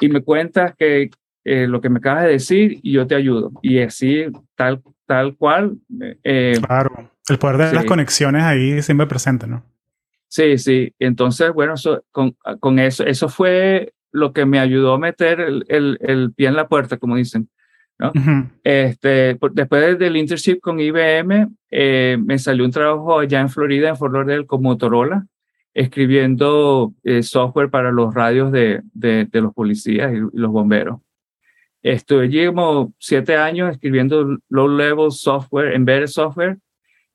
y 0.00 0.08
me 0.08 0.20
cuentas 0.20 0.74
que 0.76 1.10
eh, 1.44 1.66
lo 1.66 1.80
que 1.80 1.88
me 1.88 1.98
acabas 1.98 2.24
de 2.24 2.30
decir 2.30 2.80
y 2.82 2.92
yo 2.92 3.06
te 3.06 3.14
ayudo. 3.14 3.52
Y 3.62 3.78
así, 3.80 4.26
tal, 4.56 4.82
tal 5.06 5.36
cual. 5.36 5.76
Eh, 6.22 6.58
claro, 6.66 7.10
el 7.28 7.38
poder 7.38 7.56
de 7.68 7.72
las 7.72 7.84
conexiones 7.84 8.42
ahí 8.42 8.82
siempre 8.82 9.06
presente, 9.06 9.46
¿no? 9.46 9.62
Sí, 10.34 10.58
sí. 10.58 10.92
Entonces, 10.98 11.52
bueno, 11.52 11.74
con, 12.10 12.32
con, 12.58 12.80
eso, 12.80 13.04
eso 13.04 13.28
fue 13.28 13.94
lo 14.10 14.32
que 14.32 14.44
me 14.44 14.58
ayudó 14.58 14.94
a 14.94 14.98
meter 14.98 15.38
el, 15.38 15.64
el, 15.68 15.96
el 16.00 16.32
pie 16.34 16.48
en 16.48 16.56
la 16.56 16.66
puerta, 16.66 16.96
como 16.96 17.14
dicen. 17.14 17.48
¿no? 18.00 18.10
este, 18.64 19.38
después 19.52 19.96
del 19.96 20.16
internship 20.16 20.58
con 20.60 20.80
IBM, 20.80 21.50
eh, 21.70 22.18
me 22.20 22.36
salió 22.40 22.64
un 22.64 22.72
trabajo 22.72 23.20
allá 23.20 23.40
en 23.40 23.48
Florida, 23.48 23.90
en 23.90 23.96
Fort 23.96 24.12
Lauderdale, 24.12 24.44
con 24.44 24.60
Motorola, 24.60 25.24
escribiendo 25.72 26.92
eh, 27.04 27.22
software 27.22 27.70
para 27.70 27.92
los 27.92 28.12
radios 28.12 28.50
de, 28.50 28.82
de, 28.92 29.28
los 29.40 29.54
policías 29.54 30.12
y, 30.12 30.16
los 30.32 30.50
bomberos. 30.50 30.98
Estuve 31.80 32.24
allí 32.24 32.44
como 32.46 32.92
siete 32.98 33.36
años 33.36 33.70
escribiendo 33.70 34.36
low-level 34.48 35.12
software, 35.12 35.74
embedded 35.74 36.08
software, 36.08 36.58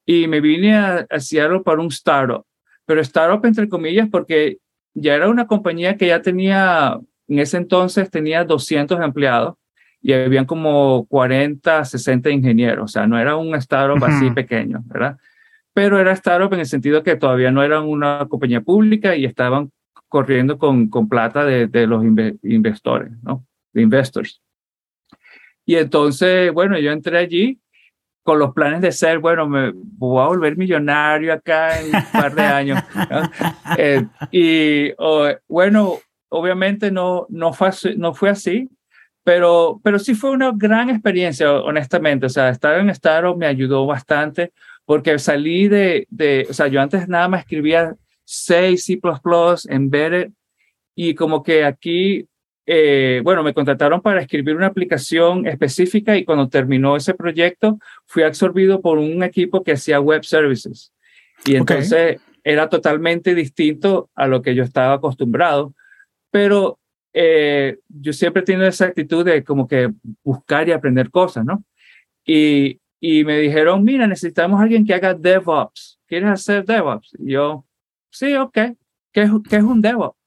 y 0.06 0.26
me 0.30 0.40
vine 0.40 0.78
a, 0.78 1.06
a 1.10 1.20
Seattle 1.20 1.60
para 1.66 1.82
un 1.82 1.88
startup. 1.88 2.46
Pero 2.90 3.02
startup 3.02 3.46
entre 3.46 3.70
comillas 3.70 4.10
porque 4.10 4.58
ya 4.96 5.14
era 5.14 5.30
una 5.30 5.46
compañía 5.46 5.96
que 5.96 6.08
ya 6.08 6.24
tenía, 6.24 7.00
en 7.28 7.38
ese 7.38 7.58
entonces 7.58 8.10
tenía 8.10 8.44
200 8.44 9.00
empleados 9.02 9.58
y 10.02 10.12
habían 10.12 10.46
como 10.46 11.06
40, 11.06 11.86
60 11.86 12.32
ingenieros, 12.32 12.86
o 12.86 12.88
sea, 12.88 13.06
no 13.06 13.20
era 13.20 13.36
un 13.36 13.54
startup 13.54 14.04
así 14.04 14.32
pequeño, 14.32 14.82
¿verdad? 14.86 15.18
Pero 15.72 16.00
era 16.00 16.14
startup 16.14 16.52
en 16.52 16.62
el 16.62 16.66
sentido 16.66 17.04
que 17.04 17.16
todavía 17.16 17.52
no 17.52 17.62
eran 17.62 17.84
una 17.84 18.26
compañía 18.28 18.62
pública 18.62 19.16
y 19.16 19.26
estaban 19.26 19.72
corriendo 20.08 20.58
con, 20.58 20.90
con 20.90 21.08
plata 21.08 21.46
de, 21.46 21.68
de 21.68 21.86
los 21.86 22.04
inversores, 22.42 23.12
¿no? 23.22 23.46
De 23.72 23.84
investors. 23.84 24.42
Y 25.64 25.76
entonces, 25.76 26.52
bueno, 26.52 26.80
yo 26.80 26.92
entré 26.92 27.20
allí 27.20 27.60
con 28.30 28.38
los 28.38 28.54
planes 28.54 28.82
de 28.82 28.92
ser, 28.92 29.18
bueno, 29.18 29.50
me 29.50 29.72
voy 29.74 30.22
a 30.22 30.28
volver 30.28 30.56
millonario 30.56 31.34
acá 31.34 31.82
en 31.82 31.96
un 31.96 32.04
par 32.14 32.36
de 32.36 32.44
años. 32.44 32.80
Eh, 33.78 34.06
y 34.32 34.92
bueno, 35.48 35.98
obviamente 36.30 36.92
no, 36.92 37.26
no, 37.30 37.54
fue, 37.54 37.72
no 37.98 38.14
fue 38.14 38.30
así. 38.30 38.70
Pero, 39.24 39.82
pero 39.84 39.98
sí 39.98 40.14
fue 40.14 40.30
una 40.30 40.52
gran 40.56 40.92
experiencia, 40.92 41.52
honestamente. 41.54 42.28
O 42.28 42.30
sea, 42.30 42.50
estar 42.50 42.80
en 42.80 42.92
Startup 42.92 43.36
me 43.36 43.48
ayudó 43.48 43.88
bastante 43.88 44.52
porque 44.86 45.18
salí 45.18 45.68
de, 45.68 46.06
de, 46.12 46.46
o 46.48 46.54
sea, 46.54 46.68
yo 46.68 46.82
antes 46.82 47.08
nada 47.08 47.28
más 47.30 47.42
escribía 47.42 47.96
C, 48.26 48.78
C++, 48.78 49.00
Embedded, 49.70 50.30
y 50.94 51.16
como 51.16 51.42
que 51.42 51.66
aquí, 51.66 52.28
eh, 52.72 53.22
bueno, 53.24 53.42
me 53.42 53.56
contrataron 53.56 54.00
para 54.00 54.22
escribir 54.22 54.56
una 54.56 54.68
aplicación 54.68 55.48
específica 55.48 56.16
y 56.16 56.24
cuando 56.24 56.50
terminó 56.50 56.96
ese 56.96 57.16
proyecto, 57.16 57.80
fui 58.06 58.22
absorbido 58.22 58.80
por 58.80 59.00
un 59.00 59.24
equipo 59.24 59.64
que 59.64 59.72
hacía 59.72 60.00
web 60.00 60.24
services. 60.24 60.94
Y 61.48 61.56
entonces 61.56 62.22
era 62.44 62.70
totalmente 62.70 63.34
distinto 63.34 64.12
a 64.14 64.28
lo 64.28 64.44
que 64.44 64.54
yo 64.54 64.64
estaba 64.64 64.94
acostumbrado, 64.94 65.74
pero 66.30 66.78
eh, 67.12 67.80
yo 67.88 68.14
siempre 68.14 68.44
he 68.44 68.46
tenido 68.46 68.68
esa 68.68 68.86
actitud 68.86 69.26
de 69.26 69.44
como 69.44 69.68
que 69.68 69.92
buscar 70.24 70.70
y 70.70 70.72
aprender 70.72 71.10
cosas, 71.10 71.46
¿no? 71.46 71.64
Y, 72.24 72.80
y 73.00 73.24
me 73.24 73.40
dijeron, 73.40 73.84
mira, 73.84 74.06
necesitamos 74.06 74.60
a 74.60 74.64
alguien 74.64 74.86
que 74.86 74.94
haga 74.94 75.16
DevOps. 75.16 76.00
¿Quieres 76.06 76.30
hacer 76.30 76.66
DevOps? 76.66 77.18
Y 77.18 77.32
yo, 77.32 77.66
sí, 78.12 78.36
ok. 78.36 78.60
¿Qué 79.12 79.24
es, 79.24 79.32
qué 79.50 79.56
es 79.56 79.64
un 79.64 79.82
DevOps? 79.82 80.19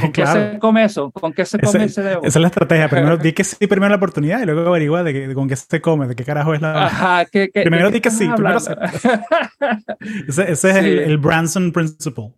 ¿Con 0.00 0.12
qué 0.12 0.26
se 0.26 0.58
come 0.58 0.84
eso? 0.84 1.10
¿Con 1.12 1.32
qué 1.32 1.44
se 1.44 1.58
come 1.58 1.84
ese, 1.84 2.00
Esa 2.00 2.20
es 2.22 2.36
la 2.36 2.48
estrategia. 2.48 2.88
Primero 2.88 3.16
di 3.16 3.32
que 3.32 3.44
sí, 3.44 3.66
primero 3.66 3.90
la 3.90 3.96
oportunidad 3.96 4.42
y 4.42 4.46
luego 4.46 4.66
averigua 4.66 5.02
de, 5.04 5.32
con 5.34 5.48
qué 5.48 5.56
se 5.56 5.80
come, 5.80 6.08
de 6.08 6.16
qué 6.16 6.24
carajo 6.24 6.54
es 6.54 6.60
la. 6.60 6.86
Ajá, 6.86 7.24
¿qué, 7.26 7.48
primero 7.52 7.90
di 7.90 8.00
que 8.00 8.10
sí. 8.10 8.28
Primero 8.34 8.58
ese, 10.28 10.50
ese 10.50 10.70
es 10.70 10.76
el, 10.76 10.98
el, 10.98 11.18
Branson 11.18 11.70
Principle. 11.72 12.32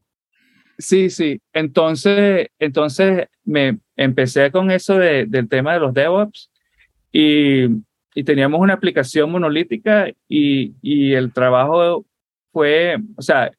Sí, 0.78 1.08
sí. 1.08 1.40
Entonces, 1.52 2.48
entonces 2.58 3.28
me 3.44 3.78
empecé 3.96 4.50
con 4.50 4.70
eso 4.70 4.98
de, 4.98 5.24
del 5.26 5.48
tema 5.48 5.74
de 5.74 5.80
los 5.80 5.94
DevOps 5.94 6.50
y, 7.10 7.64
y 8.14 8.24
teníamos 8.24 8.60
una 8.60 8.74
aplicación 8.74 9.30
monolítica 9.30 10.08
y, 10.28 10.74
y 10.82 11.14
el 11.14 11.32
trabajo 11.32 12.04
fue, 12.52 12.98
o 13.16 13.22
sea, 13.22 13.50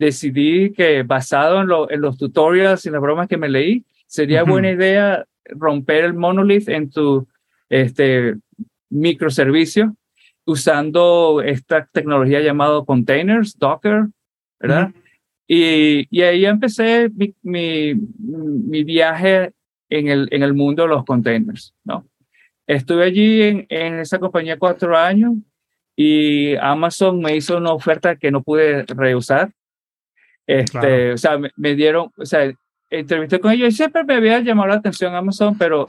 decidí 0.00 0.72
que 0.72 1.02
basado 1.02 1.60
en, 1.60 1.94
en, 1.94 2.00
los 2.00 2.16
tutorials 2.16 2.86
y 2.86 2.90
las 2.90 3.02
bromas 3.02 3.28
que 3.28 3.36
me 3.36 3.50
leí, 3.50 3.84
sería 4.06 4.42
buena 4.44 4.70
idea 4.70 5.26
romper 5.44 6.04
el 6.04 6.14
monolith 6.14 6.68
en 6.70 6.90
tu 6.90 7.28
este, 7.68 8.36
microservicio 8.88 9.94
usando 10.46 11.42
esta 11.44 11.86
tecnología 11.92 12.40
llamada 12.40 12.82
containers, 12.84 13.58
Docker, 13.58 14.06
¿verdad? 14.58 14.90
y, 15.46 16.08
y, 16.10 16.22
ahí 16.22 16.46
empecé 16.46 17.10
mi, 17.10 17.34
mi, 17.42 17.94
mi, 17.94 18.82
viaje 18.82 19.52
en 19.90 20.08
el, 20.08 20.28
en 20.32 20.42
el 20.42 20.54
mundo 20.54 20.84
de 20.84 20.88
los 20.88 21.04
containers, 21.04 21.74
¿no? 21.84 22.06
Estuve 22.66 23.04
allí 23.04 23.42
en, 23.42 23.66
en 23.68 23.98
esa 23.98 24.18
compañía 24.18 24.58
cuatro 24.58 24.96
años 24.96 25.34
y 25.94 26.56
Amazon 26.56 27.20
me 27.20 27.36
hizo 27.36 27.58
una 27.58 27.72
oferta 27.72 28.16
que 28.16 28.30
no 28.30 28.42
pude 28.42 28.84
rehusar 28.86 29.52
este, 30.50 31.12
O 31.12 31.16
sea, 31.16 31.38
me, 31.56 31.74
dieron, 31.76 32.10
o 32.16 32.26
sea, 32.26 32.52
entrevisté 32.90 33.38
con 33.38 33.52
ellos 33.52 33.68
y 33.68 33.76
siempre 33.76 34.02
me 34.02 34.14
había 34.14 34.40
llamado 34.40 34.68
la 34.68 34.74
atención 34.76 35.14
Amazon, 35.14 35.56
pero 35.56 35.86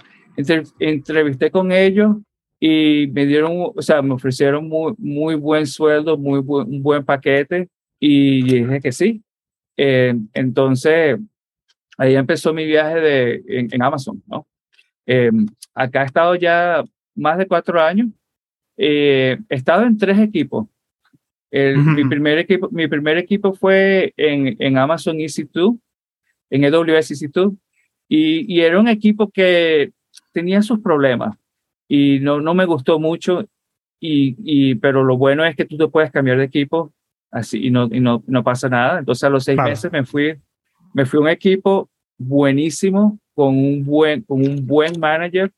entrevisté 0.80 1.50
con 1.50 1.72
ellos 1.72 2.18
y 2.60 3.08
me 3.12 3.26
dieron, 3.26 3.72
o 3.76 3.82
sea, 3.82 4.04
me 4.04 4.14
ofrecieron 4.14 4.70
muy, 4.70 4.94
muy 5.00 5.34
buen 5.34 5.66
sueldo, 5.66 6.16
muy 6.16 6.40
un 6.46 6.84
buen 6.84 7.04
paquete 7.04 7.70
y 8.00 8.44
dije 8.44 8.80
que 8.80 8.92
sí. 8.92 9.24
Eh, 9.78 10.14
entonces, 10.34 11.18
ahí 11.98 12.16
empezó 12.16 12.54
mi 12.54 12.66
viaje 12.66 13.00
de, 13.00 13.44
en, 13.48 13.82
Amazon, 13.82 14.22
¿no? 14.28 14.48
Eh, 15.08 15.32
acá 15.74 16.04
he 16.04 16.06
estado 16.06 16.36
ya 16.36 16.84
más 17.16 17.40
de 17.40 17.48
cuatro 17.48 17.82
años. 17.82 18.10
Eh, 18.78 19.40
he 19.50 19.56
estado 19.56 19.84
en 19.86 19.98
tres 19.98 20.20
equipos 20.20 20.68
mi, 21.52 22.06
primer 22.06 22.38
equipo, 22.38 22.70
mi 22.72 22.88
primer 22.88 23.18
equipo 23.18 23.54
fue 23.54 24.14
en, 24.16 24.56
en 24.60 24.78
Amazon 24.78 25.18
EC2, 25.18 25.78
en 26.50 26.66
AWS 26.66 27.12
EC2, 27.12 27.58
y, 28.08 28.54
y, 28.54 28.62
era 28.62 28.80
un 28.80 28.88
equipo 28.88 29.30
que 29.30 29.92
tenía 30.34 30.62
sus 30.62 30.80
problemas 30.80 31.38
y 31.88 32.20
no, 32.20 32.42
no 32.42 32.54
me 32.54 32.66
gustó 32.66 33.00
mucho, 33.00 33.46
y, 34.00 34.36
y, 34.44 34.76
pero 34.76 35.04
lo 35.04 35.18
bueno 35.18 35.46
es 35.46 35.56
que 35.56 35.66
tú 35.66 35.78
te 35.78 35.88
puedes 35.88 36.12
cambiar 36.12 36.38
de 36.38 36.46
equipo 36.46 36.94
así 37.32 37.68
y 37.68 37.72
no, 37.72 37.88
y 37.92 38.00
no, 38.00 38.24
no 38.28 38.44
pasa 38.44 38.68
nada. 38.68 39.00
Entonces 39.00 39.24
a 39.24 39.30
los 39.30 39.44
seis 39.44 39.58
meses 39.58 39.92
me 39.92 40.04
fui, 40.04 40.36
me 40.94 41.06
fui 41.06 41.18
a 41.18 41.22
un 41.22 41.30
equipo 41.30 41.90
buenísimo, 42.18 43.20
con 43.34 43.58
un 43.58 43.86
buen, 43.86 44.22
con 44.24 44.42
un 44.42 44.66
buen 44.66 45.00
manager, 45.00 45.52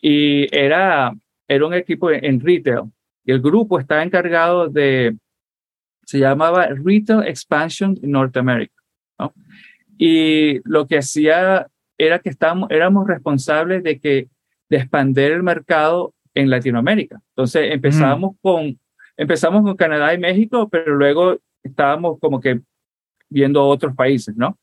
y 0.00 0.54
era, 0.56 1.12
era 1.46 1.66
un 1.66 1.74
equipo 1.74 2.10
en 2.10 2.40
retail 2.40 2.90
y 3.24 3.32
el 3.32 3.40
grupo 3.40 3.78
está 3.78 4.02
encargado 4.02 4.68
de, 4.68 5.16
se 6.04 6.18
llamaba 6.18 6.66
Retail 6.66 7.26
Expansion 7.26 7.96
in 8.02 8.10
North 8.10 8.36
America. 8.36 8.74
¿no? 9.18 9.32
Y 9.98 10.60
lo 10.68 10.86
que 10.86 10.98
hacía 10.98 11.68
era 11.98 12.18
que 12.18 12.30
estábamos, 12.30 12.70
éramos 12.70 13.06
responsables 13.06 13.82
de 13.82 14.00
que 14.00 14.28
de 14.68 14.76
expandir 14.78 15.32
el 15.32 15.42
mercado 15.42 16.14
en 16.34 16.50
Latinoamérica. 16.50 17.20
Entonces 17.30 17.72
empezamos 17.72 18.36
con 18.40 18.78
empezamos 19.16 19.62
con 19.62 19.76
Canadá 19.76 20.14
y 20.14 20.18
México, 20.18 20.68
pero 20.68 20.96
luego 20.96 21.38
estábamos 21.62 22.18
como 22.18 22.40
que 22.40 22.60
viendo 23.28 23.64
otros 23.66 23.94
países, 23.94 24.34
¿no? 24.36 24.58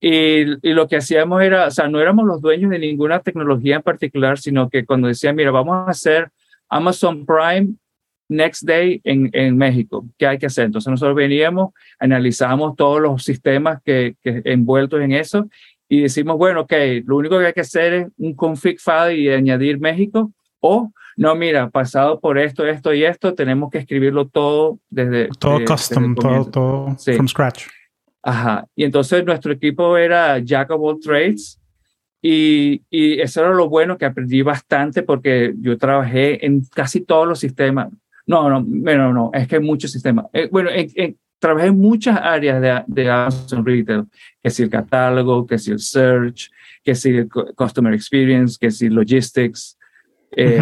Y, 0.00 0.42
y, 0.66 0.72
lo 0.72 0.88
que 0.88 0.96
hacíamos 0.96 1.42
era, 1.42 1.66
o 1.66 1.70
sea, 1.70 1.86
no 1.86 2.00
éramos 2.00 2.26
los 2.26 2.40
dueños 2.40 2.70
de 2.70 2.78
ninguna 2.78 3.20
tecnología 3.20 3.76
en 3.76 3.82
particular, 3.82 4.38
sino 4.38 4.70
que 4.70 4.86
cuando 4.86 5.08
decían, 5.08 5.36
mira, 5.36 5.50
vamos 5.50 5.76
a 5.76 5.90
hacer 5.90 6.30
Amazon 6.70 7.26
Prime 7.26 7.74
Next 8.28 8.62
Day 8.64 9.00
en, 9.04 9.28
en 9.32 9.56
México. 9.56 10.06
¿Qué 10.16 10.26
hay 10.26 10.38
que 10.38 10.46
hacer? 10.46 10.66
Entonces 10.66 10.90
nosotros 10.90 11.16
veníamos, 11.16 11.74
analizamos 11.98 12.76
todos 12.76 13.00
los 13.00 13.24
sistemas 13.24 13.80
que, 13.84 14.14
que 14.22 14.40
envueltos 14.44 15.00
en 15.00 15.12
eso 15.12 15.48
y 15.88 16.02
decimos, 16.02 16.38
bueno, 16.38 16.60
ok, 16.60 16.72
lo 17.04 17.16
único 17.16 17.38
que 17.38 17.46
hay 17.46 17.52
que 17.52 17.62
hacer 17.62 17.92
es 17.92 18.06
un 18.16 18.34
config 18.34 18.78
file 18.78 19.16
y 19.16 19.28
añadir 19.28 19.80
México 19.80 20.32
o 20.60 20.92
no, 21.16 21.34
mira, 21.34 21.68
pasado 21.68 22.18
por 22.20 22.38
esto, 22.38 22.64
esto 22.64 22.94
y 22.94 23.04
esto, 23.04 23.34
tenemos 23.34 23.70
que 23.70 23.78
escribirlo 23.78 24.28
todo 24.28 24.78
desde... 24.88 25.28
Todo 25.38 25.62
custom, 25.66 26.14
todo, 26.14 26.44
todo 26.46 26.96
from 26.96 27.28
scratch. 27.28 27.66
Ajá. 28.22 28.66
Y 28.74 28.84
entonces 28.84 29.24
nuestro 29.24 29.52
equipo 29.52 29.98
era 29.98 30.38
Jack 30.38 30.70
of 30.70 30.80
all 30.80 30.98
trades 30.98 31.59
y, 32.22 32.82
y, 32.90 33.20
eso 33.20 33.40
era 33.40 33.54
lo 33.54 33.68
bueno 33.68 33.96
que 33.96 34.04
aprendí 34.04 34.42
bastante 34.42 35.02
porque 35.02 35.54
yo 35.58 35.78
trabajé 35.78 36.44
en 36.44 36.62
casi 36.74 37.00
todos 37.00 37.26
los 37.26 37.38
sistemas. 37.38 37.88
No, 38.26 38.48
no, 38.48 38.60
no, 38.60 39.12
no, 39.12 39.30
es 39.32 39.48
que 39.48 39.56
hay 39.56 39.62
muchos 39.62 39.90
sistemas. 39.90 40.26
Eh, 40.32 40.48
bueno, 40.52 40.70
trabajé 41.38 41.68
en 41.68 41.78
muchas 41.78 42.16
áreas 42.16 42.60
de, 42.60 42.82
de, 42.86 43.10
Amazon 43.10 43.64
Retail, 43.64 44.04
que 44.42 44.50
si 44.50 44.62
el 44.62 44.70
catálogo, 44.70 45.46
que 45.46 45.58
si 45.58 45.72
el 45.72 45.80
search, 45.80 46.50
que 46.84 46.94
si 46.94 47.10
el 47.10 47.28
customer 47.28 47.92
experience, 47.94 48.56
que 48.60 48.70
si 48.70 48.88
logistics, 48.88 49.76
eh, 50.32 50.60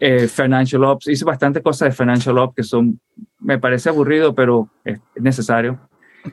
eh, 0.00 0.28
financial 0.28 0.84
ops. 0.84 1.06
Hice 1.06 1.24
bastante 1.24 1.62
cosas 1.62 1.90
de 1.90 1.96
financial 1.96 2.36
ops 2.38 2.54
que 2.56 2.62
son, 2.62 3.00
me 3.38 3.58
parece 3.58 3.88
aburrido, 3.88 4.34
pero 4.34 4.68
es 4.84 5.00
necesario. 5.14 5.78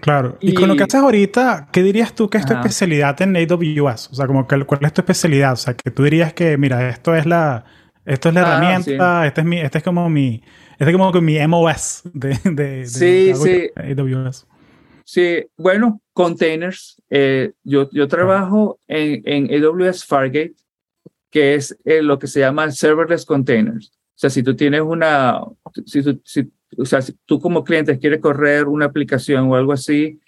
Claro. 0.02 0.38
Y, 0.40 0.54
con 0.54 0.68
lo 0.70 0.76
que 0.76 0.84
haces 0.84 1.02
ahorita, 1.02 1.70
¿qué 1.72 1.82
dirías 1.82 2.14
tú 2.14 2.30
que 2.30 2.38
es 2.38 2.46
tu 2.46 2.54
especialidad 2.54 3.20
en 3.22 3.36
AWS? 3.36 4.10
O 4.12 4.16
sea, 4.16 4.28
como 4.28 4.48
que, 4.48 4.64
¿cuál 4.64 4.86
es 4.86 4.94
tu 4.94 5.02
especialidad? 5.02 5.54
O 5.54 5.56
sea, 5.56 5.74
que 5.74 5.90
tú 5.90 6.04
dirías 6.04 6.34
que, 6.34 6.58
mira, 6.58 6.90
esto 6.90 7.16
es 7.16 7.26
la, 7.26 7.66
esto 8.06 8.30
es 8.30 8.36
la 8.36 8.42
ah, 8.42 8.44
herramienta, 8.44 9.28
este 9.28 9.42
es 9.42 9.48
mi, 9.48 9.60
este 9.60 9.80
es 9.80 9.84
como 9.84 10.10
mi, 10.10 10.44
este 10.78 10.92
es 10.92 10.98
como 10.98 11.12
mi 11.22 11.48
MOS 11.48 12.04
de, 12.14 12.40
de, 12.44 12.86
sí, 12.86 13.34
sí. 13.36 13.70
AWS. 13.76 14.48
Sí, 15.06 15.44
bueno, 15.58 16.02
containers. 16.14 17.02
Eh, 17.10 17.54
yo, 17.64 17.90
yo 17.92 18.08
trabajo 18.08 18.80
en, 18.88 19.24
en 19.26 19.66
AWS 19.66 20.06
Fargate, 20.06 20.54
que 21.32 21.56
es 21.56 21.76
eh, 21.84 22.04
lo 22.04 22.20
que 22.20 22.28
se 22.28 22.42
llama 22.42 22.70
serverless 22.70 23.26
containers. 23.26 23.92
O 23.92 24.20
sea, 24.20 24.30
si 24.30 24.44
tú 24.44 24.56
tienes 24.56 24.82
una, 24.82 25.42
si, 25.86 26.04
si 26.24 26.52
o 26.78 26.86
sea, 26.86 27.02
si 27.02 27.14
tú 27.26 27.40
como 27.40 27.64
cliente 27.64 27.98
quieres 28.00 28.20
correr 28.20 28.68
una 28.68 28.86
aplicación 28.86 29.48
o 29.48 29.56
algo 29.56 29.74
así 29.74 30.20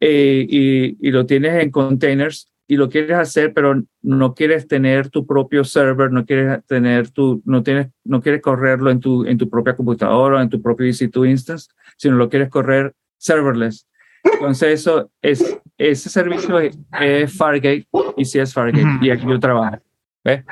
eh, 0.00 0.46
y, 0.48 0.96
y, 1.06 1.10
lo 1.10 1.26
tienes 1.26 1.62
en 1.62 1.70
containers 1.70 2.50
y 2.66 2.76
lo 2.76 2.88
quieres 2.88 3.16
hacer, 3.16 3.52
pero 3.52 3.82
no 4.02 4.34
quieres 4.34 4.66
tener 4.66 5.10
tu 5.10 5.26
propio 5.26 5.64
server, 5.64 6.10
no 6.10 6.24
quieres 6.24 6.64
tener 6.66 7.10
tu, 7.10 7.42
no 7.44 7.62
tienes, 7.62 7.88
no 8.04 8.22
quieres 8.22 8.40
correrlo 8.40 8.90
en 8.90 9.00
tu, 9.00 9.24
en 9.26 9.36
tu 9.36 9.50
propia 9.50 9.76
computadora 9.76 10.38
o 10.38 10.40
en 10.40 10.48
tu 10.48 10.62
propio 10.62 10.86
EC2 10.86 11.28
instance, 11.28 11.68
sino 11.96 12.16
lo 12.16 12.28
quieres 12.28 12.48
correr 12.48 12.94
serverless. 13.18 13.86
Entonces 14.24 14.80
eso 14.80 15.10
es, 15.20 15.58
ese 15.76 16.08
servicio 16.08 16.58
es, 16.58 17.36
Fargate 17.36 17.86
y 18.16 18.24
si 18.24 18.38
es 18.38 18.54
Fargate 18.54 18.86
y 19.02 19.10
aquí 19.10 19.26
yo 19.28 19.38
trabajo. 19.38 19.78
¿Ves? 20.24 20.42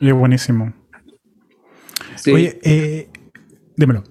Y 0.00 0.10
buenísimo. 0.10 0.72
Sí. 2.16 2.32
Oye, 2.32 2.58
eh, 2.64 3.08
dímelo. 3.76 4.02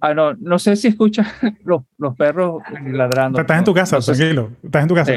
Ah, 0.00 0.14
no, 0.14 0.34
no 0.34 0.58
sé 0.58 0.76
si 0.76 0.88
escuchas 0.88 1.26
los, 1.64 1.82
los 1.96 2.16
perros 2.16 2.62
ladrando. 2.84 3.40
Estás 3.40 3.58
en 3.58 3.64
tu 3.64 3.74
casa, 3.74 3.98
tranquilo. 4.00 4.50
Estás 4.62 4.82
en 4.82 4.88
tu 4.88 4.94
casa. 4.94 5.12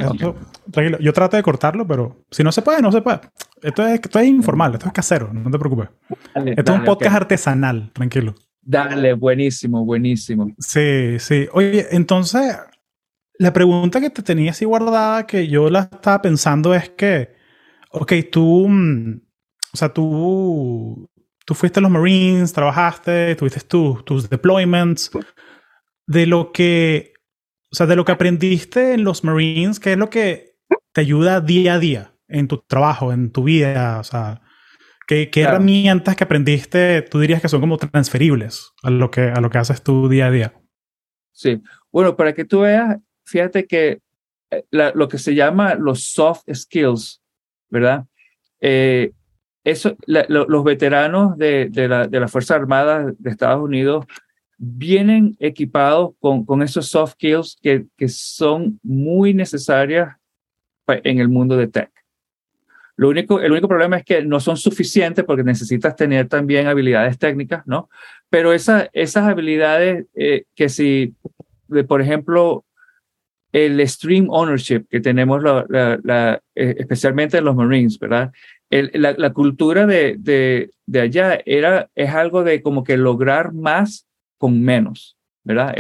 tranquilo. 0.72 0.98
Yo 1.00 1.14
trato 1.14 1.38
de 1.38 1.44
cortarlo, 1.44 1.88
pero 1.88 2.24
si 2.32 2.44
no 2.44 2.52
se 2.52 2.62
puede, 2.62 2.82
no 2.82 2.92
se 2.92 3.02
puede. 3.02 3.22
Esto 3.62 3.86
es, 3.86 3.94
esto 3.94 4.20
es 4.20 4.28
informal, 4.28 4.74
esto 4.74 4.88
es 4.88 4.94
casero, 4.94 5.32
no 5.32 5.50
te 5.52 5.60
preocupes. 5.60 5.90
esto 6.46 6.74
es 6.74 6.80
un 6.80 6.86
podcast 6.86 7.16
artesanal, 7.16 7.92
tranquilo. 7.94 8.34
Dale, 8.62 9.14
buenísimo, 9.14 9.86
buenísimo. 9.86 10.54
Sí, 10.60 11.18
sí. 11.20 11.48
Oye, 11.54 11.88
entonces, 11.92 12.58
la 13.38 13.54
pregunta 13.54 14.00
que 14.00 14.10
te 14.10 14.22
tenía 14.22 14.52
así 14.52 14.66
guardada, 14.66 15.26
que 15.26 15.48
yo 15.48 15.70
la 15.70 15.82
estaba 15.92 16.22
pensando 16.22 16.74
es 16.76 16.90
que, 16.90 17.34
ok, 17.92 18.14
tú, 18.32 18.68
mm, 18.70 19.22
o 19.74 19.78
sea, 19.78 19.90
tú 19.90 21.10
tú 21.46 21.54
fuiste 21.54 21.80
a 21.80 21.84
los 21.84 21.92
Marines, 21.92 22.54
trabajaste, 22.54 23.36
tuviste 23.36 23.62
tus 23.62 24.30
deployments, 24.30 25.12
de 26.08 26.26
lo 26.26 26.52
que, 26.52 27.14
o 27.72 27.76
sea, 27.76 27.86
de 27.86 27.96
lo 27.96 28.06
que 28.06 28.12
aprendiste 28.12 28.94
en 28.94 29.04
los 29.04 29.24
Marines, 29.24 29.80
¿qué 29.80 29.94
es 29.94 29.98
lo 29.98 30.10
que 30.10 30.56
te 30.94 31.02
ayuda 31.02 31.42
día 31.42 31.76
a 31.76 31.80
día 31.80 32.16
en 32.28 32.48
tu 32.48 32.58
trabajo, 32.60 33.14
en 33.14 33.32
tu 33.32 33.44
vida? 33.44 34.00
O 34.00 34.04
sea, 34.04 34.42
¿qué, 35.08 35.30
qué 35.30 35.42
herramientas 35.42 36.16
que 36.16 36.24
aprendiste 36.24 37.02
tú 37.04 37.20
dirías 37.20 37.42
que 37.42 37.50
son 37.50 37.62
como 37.62 37.78
transferibles 37.78 38.72
a 38.84 38.90
lo 38.90 39.10
que, 39.10 39.22
a 39.22 39.40
lo 39.40 39.50
que 39.50 39.58
haces 39.58 39.84
tú 39.84 40.10
día 40.10 40.28
a 40.28 40.32
día? 40.32 40.54
Sí, 41.32 41.62
bueno, 41.92 42.16
para 42.16 42.34
que 42.34 42.46
tú 42.46 42.62
veas, 42.62 42.98
fíjate 43.26 43.66
que 43.66 44.00
lo 44.72 45.08
que 45.08 45.18
se 45.18 45.34
llama 45.34 45.76
los 45.76 46.04
soft 46.12 46.44
skills, 46.54 47.22
¿verdad? 47.70 48.06
Eh, 48.60 49.14
eso, 49.64 49.96
los 50.08 50.64
veteranos 50.64 51.38
de, 51.38 51.70
de, 51.70 51.88
la, 51.88 52.08
de 52.08 52.20
las 52.20 52.32
Fuerzas 52.32 52.58
Armadas 52.58 53.14
de 53.18 53.30
Estados 53.30 53.64
Unidos 53.64 54.06
vienen 54.58 55.36
equipados 55.40 56.12
con, 56.20 56.46
con 56.46 56.62
esos 56.62 56.88
soft 56.88 57.14
skills 57.14 57.58
que, 57.62 57.86
que 57.98 58.08
son 58.08 58.80
muy 58.84 59.34
necesarias 59.34 60.16
en 60.88 61.20
el 61.20 61.30
mundo 61.30 61.58
de 61.58 61.68
tech. 61.68 61.92
Lo 62.96 63.10
único, 63.10 63.40
el 63.40 63.52
único 63.52 63.68
problema 63.68 63.98
es 63.98 64.04
que 64.04 64.24
no 64.24 64.40
son 64.40 64.58
suficientes 64.58 65.26
porque 65.26 65.44
necesitas 65.44 65.96
tener 65.96 66.28
también 66.28 66.68
habilidades 66.68 67.18
técnicas, 67.18 67.66
¿no? 67.66 67.90
Pero 68.30 68.54
esa, 68.54 68.90
esas 68.94 69.26
habilidades 69.26 70.06
eh, 70.14 70.44
que 70.54 70.70
si, 70.70 71.16
por 71.88 72.02
ejemplo, 72.02 72.64
el 73.52 73.88
stream 73.88 74.28
ownership 74.30 74.86
que 74.90 75.00
tenemos 75.00 75.42
la, 75.42 76.42
eh, 76.54 76.76
especialmente 76.78 77.38
en 77.38 77.46
los 77.46 77.56
Marines, 77.56 77.98
¿verdad? 77.98 78.32
La, 78.72 79.34
cultura 79.34 79.86
de, 79.86 80.16
de, 80.18 80.72
de, 80.86 81.02
allá 81.02 81.42
era, 81.46 81.90
es 81.96 82.10
algo 82.12 82.44
de 82.44 82.62
como 82.62 82.84
que 82.84 82.98
lograr 82.98 83.54
más 83.54 84.08
con 84.38 84.62
menos. 84.62 85.18
¿verdad? 85.44 85.76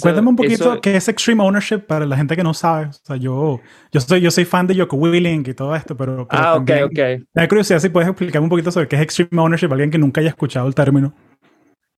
Cuéntame 0.00 0.28
un 0.28 0.36
poquito 0.36 0.80
qué 0.80 0.96
es 0.96 1.08
Extreme 1.08 1.42
Ownership 1.42 1.80
para 1.80 2.06
la 2.06 2.16
gente 2.16 2.34
que 2.34 2.42
no 2.42 2.54
sabe. 2.54 2.86
O 2.86 2.92
sea, 2.92 3.16
yo, 3.16 3.60
yo, 3.90 4.00
soy, 4.00 4.20
yo 4.20 4.30
soy 4.30 4.44
fan 4.44 4.66
de 4.66 4.74
Yoko 4.74 4.96
Willing 4.96 5.44
y 5.46 5.54
todo 5.54 5.74
esto, 5.76 5.96
pero, 5.96 6.26
ah, 6.30 6.56
ok, 6.56 6.70
ok. 6.84 6.98
Me 7.34 7.42
da 7.42 7.48
curiosidad 7.48 7.78
si 7.78 7.90
puedes 7.90 8.08
explicarme 8.08 8.44
un 8.44 8.50
poquito 8.50 8.70
sobre 8.70 8.88
qué 8.88 8.96
es 8.96 9.02
Extreme 9.02 9.42
Ownership 9.42 9.70
alguien 9.70 9.90
que 9.90 9.98
nunca 9.98 10.20
haya 10.20 10.30
escuchado 10.30 10.66
el 10.66 10.74
término. 10.74 11.14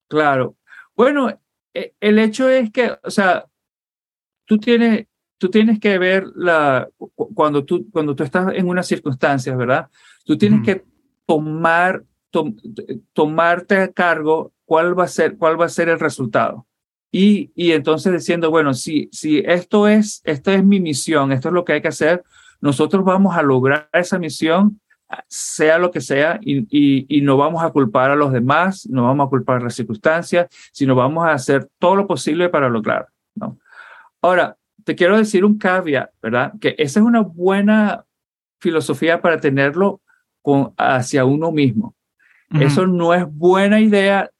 Claro. 0.08 0.56
Bueno, 0.96 1.30
e, 1.72 1.94
el 2.00 2.18
hecho 2.18 2.48
es 2.48 2.70
que, 2.72 2.92
o 3.02 3.10
sea, 3.10 3.46
tú 4.44 4.58
tienes, 4.58 5.06
tú 5.38 5.50
tienes 5.50 5.78
que 5.78 5.98
ver 5.98 6.24
la, 6.34 6.88
cuando 7.14 7.64
tú, 7.64 7.88
cuando 7.92 8.16
tú 8.16 8.24
estás 8.24 8.52
en 8.54 8.68
unas 8.68 8.86
circunstancias, 8.86 9.56
¿verdad? 9.56 9.88
Tú 10.24 10.38
tienes 10.38 10.62
que 10.64 10.84
tomar, 11.26 12.04
tomarte 13.12 13.76
a 13.78 13.92
cargo 13.92 14.52
cuál 14.64 14.98
va 14.98 15.04
a 15.04 15.08
ser, 15.08 15.36
cuál 15.36 15.60
va 15.60 15.66
a 15.66 15.70
ser 15.70 15.88
el 15.88 16.00
resultado. 16.00 16.66
Y, 17.12 17.52
y 17.54 17.72
entonces 17.72 18.12
diciendo, 18.12 18.50
bueno, 18.50 18.74
si, 18.74 19.08
si 19.12 19.38
esto 19.38 19.86
es, 19.86 20.20
esta 20.24 20.52
es 20.54 20.64
mi 20.64 20.80
misión, 20.80 21.30
esto 21.30 21.48
es 21.48 21.54
lo 21.54 21.64
que 21.64 21.74
hay 21.74 21.82
que 21.82 21.88
hacer, 21.88 22.24
nosotros 22.60 23.04
vamos 23.04 23.36
a 23.36 23.42
lograr 23.42 23.88
esa 23.92 24.18
misión, 24.18 24.80
sea 25.28 25.78
lo 25.78 25.90
que 25.90 26.00
sea, 26.00 26.40
y, 26.42 26.66
y, 26.70 27.20
no 27.20 27.36
vamos 27.36 27.62
a 27.62 27.70
culpar 27.70 28.10
a 28.10 28.16
los 28.16 28.32
demás, 28.32 28.88
no 28.90 29.04
vamos 29.04 29.26
a 29.26 29.30
culpar 29.30 29.62
las 29.62 29.74
circunstancias, 29.74 30.48
sino 30.72 30.94
vamos 30.94 31.24
a 31.24 31.32
hacer 31.32 31.68
todo 31.78 31.94
lo 31.94 32.06
posible 32.06 32.48
para 32.48 32.68
lograrlo. 32.68 33.10
¿no? 33.36 33.58
Ahora, 34.20 34.56
te 34.82 34.96
quiero 34.96 35.16
decir 35.16 35.44
un 35.44 35.58
caveat, 35.58 36.10
¿verdad? 36.20 36.52
Que 36.60 36.74
esa 36.78 37.00
es 37.00 37.06
una 37.06 37.20
buena 37.20 38.06
filosofía 38.58 39.20
para 39.20 39.38
tenerlo 39.38 40.00
con, 40.44 40.74
hacia 40.76 41.24
uno 41.24 41.50
mismo. 41.50 41.94
Eso 42.60 42.86
no 42.86 43.14
es 43.14 43.24
buena 43.26 43.80
idea 43.80 44.30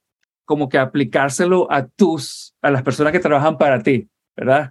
como 0.44 0.68
que 0.68 0.78
aplicárselo 0.78 1.66
a 1.72 1.86
tus, 1.86 2.54
a 2.60 2.70
las 2.70 2.82
personas 2.82 3.12
que 3.12 3.18
trabajan 3.18 3.56
para 3.56 3.82
ti, 3.82 4.06
¿verdad? 4.36 4.70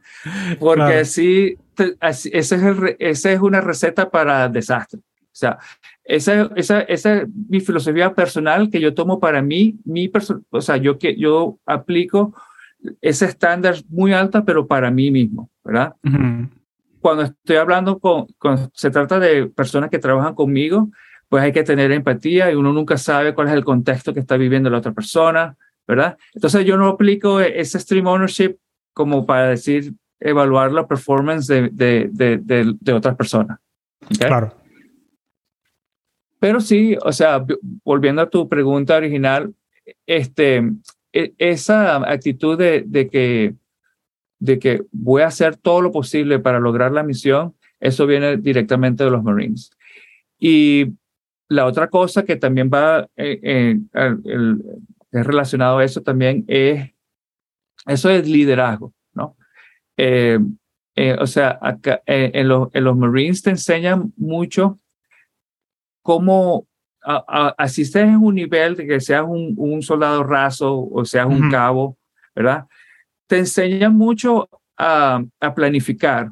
Porque 0.59 0.99
así, 0.99 1.57
ese 1.99 2.29
es 2.31 2.53
el, 2.53 2.95
esa 2.99 3.31
es 3.31 3.41
una 3.41 3.59
receta 3.59 4.09
para 4.11 4.47
desastre. 4.47 4.99
O 4.99 5.35
sea, 5.35 5.57
esa, 6.03 6.51
esa, 6.55 6.81
esa 6.81 7.15
es 7.17 7.27
mi 7.49 7.59
filosofía 7.59 8.13
personal 8.13 8.69
que 8.69 8.79
yo 8.79 8.93
tomo 8.93 9.19
para 9.19 9.41
mí, 9.41 9.79
mi 9.83 10.09
o 10.51 10.61
sea, 10.61 10.77
yo, 10.77 10.99
que, 10.99 11.17
yo 11.17 11.57
aplico 11.65 12.35
ese 13.01 13.25
estándar 13.25 13.77
muy 13.89 14.13
alto, 14.13 14.45
pero 14.45 14.67
para 14.67 14.91
mí 14.91 15.09
mismo, 15.09 15.49
¿verdad? 15.63 15.95
Cuando 17.01 17.23
estoy 17.23 17.55
hablando 17.55 17.97
con, 17.99 18.27
cuando 18.37 18.69
se 18.75 18.91
trata 18.91 19.19
de 19.19 19.47
personas 19.47 19.89
que 19.89 19.99
trabajan 19.99 20.35
conmigo, 20.35 20.89
pues 21.33 21.41
hay 21.41 21.51
que 21.51 21.63
tener 21.63 21.91
empatía 21.91 22.51
y 22.51 22.53
uno 22.53 22.71
nunca 22.71 22.95
sabe 22.95 23.33
cuál 23.33 23.47
es 23.47 23.55
el 23.55 23.63
contexto 23.63 24.13
que 24.13 24.19
está 24.19 24.37
viviendo 24.37 24.69
la 24.69 24.77
otra 24.77 24.91
persona, 24.91 25.57
¿verdad? 25.87 26.15
Entonces 26.35 26.63
yo 26.63 26.77
no 26.77 26.85
aplico 26.85 27.39
ese 27.39 27.79
stream 27.79 28.05
ownership 28.05 28.55
como 28.93 29.25
para 29.25 29.47
decir, 29.47 29.95
evaluar 30.19 30.71
la 30.71 30.87
performance 30.87 31.47
de, 31.47 31.71
de, 31.71 32.37
de, 32.37 32.75
de 32.79 32.93
otras 32.93 33.15
personas. 33.15 33.57
Claro. 34.19 34.53
Pero 36.37 36.61
sí, 36.61 36.95
o 37.03 37.11
sea, 37.11 37.43
volviendo 37.83 38.21
a 38.21 38.29
tu 38.29 38.47
pregunta 38.47 38.95
original, 38.95 39.55
este, 40.05 40.71
e, 41.11 41.33
esa 41.39 41.95
actitud 42.11 42.59
de, 42.59 42.83
de, 42.85 43.09
que, 43.09 43.55
de 44.37 44.59
que 44.59 44.83
voy 44.91 45.23
a 45.23 45.27
hacer 45.29 45.57
todo 45.57 45.81
lo 45.81 45.91
posible 45.91 46.37
para 46.37 46.59
lograr 46.59 46.91
la 46.91 47.01
misión, 47.01 47.55
eso 47.79 48.05
viene 48.05 48.37
directamente 48.37 49.03
de 49.03 49.09
los 49.09 49.23
Marines. 49.23 49.71
Y 50.37 50.93
la 51.49 51.65
otra 51.65 51.89
cosa 51.89 52.23
que 52.23 52.35
también 52.35 52.69
va 52.73 53.07
eh, 53.15 53.77
es 53.93 55.25
relacionado 55.25 55.77
a 55.77 55.83
eso 55.83 56.01
también 56.01 56.43
es, 56.47 56.91
eso 57.85 58.09
es 58.09 58.27
liderazgo, 58.27 58.93
¿no? 59.13 59.37
Eh, 59.97 60.39
eh, 60.95 61.15
o 61.19 61.27
sea, 61.27 61.59
acá, 61.61 62.01
en, 62.05 62.47
los, 62.47 62.69
en 62.73 62.83
los 62.83 62.97
Marines 62.97 63.41
te 63.41 63.51
enseñan 63.51 64.13
mucho 64.15 64.79
cómo, 66.01 66.67
así 67.01 67.83
estés 67.83 68.03
en 68.03 68.17
un 68.17 68.35
nivel 68.35 68.75
de 68.75 68.87
que 68.87 68.99
seas 68.99 69.23
un, 69.27 69.53
un 69.57 69.81
soldado 69.81 70.23
raso 70.23 70.87
o 70.91 71.05
seas 71.05 71.27
un 71.27 71.49
cabo, 71.49 71.97
¿verdad? 72.35 72.65
Te 73.27 73.39
enseñan 73.39 73.95
mucho 73.95 74.49
a, 74.77 75.23
a 75.39 75.55
planificar, 75.55 76.31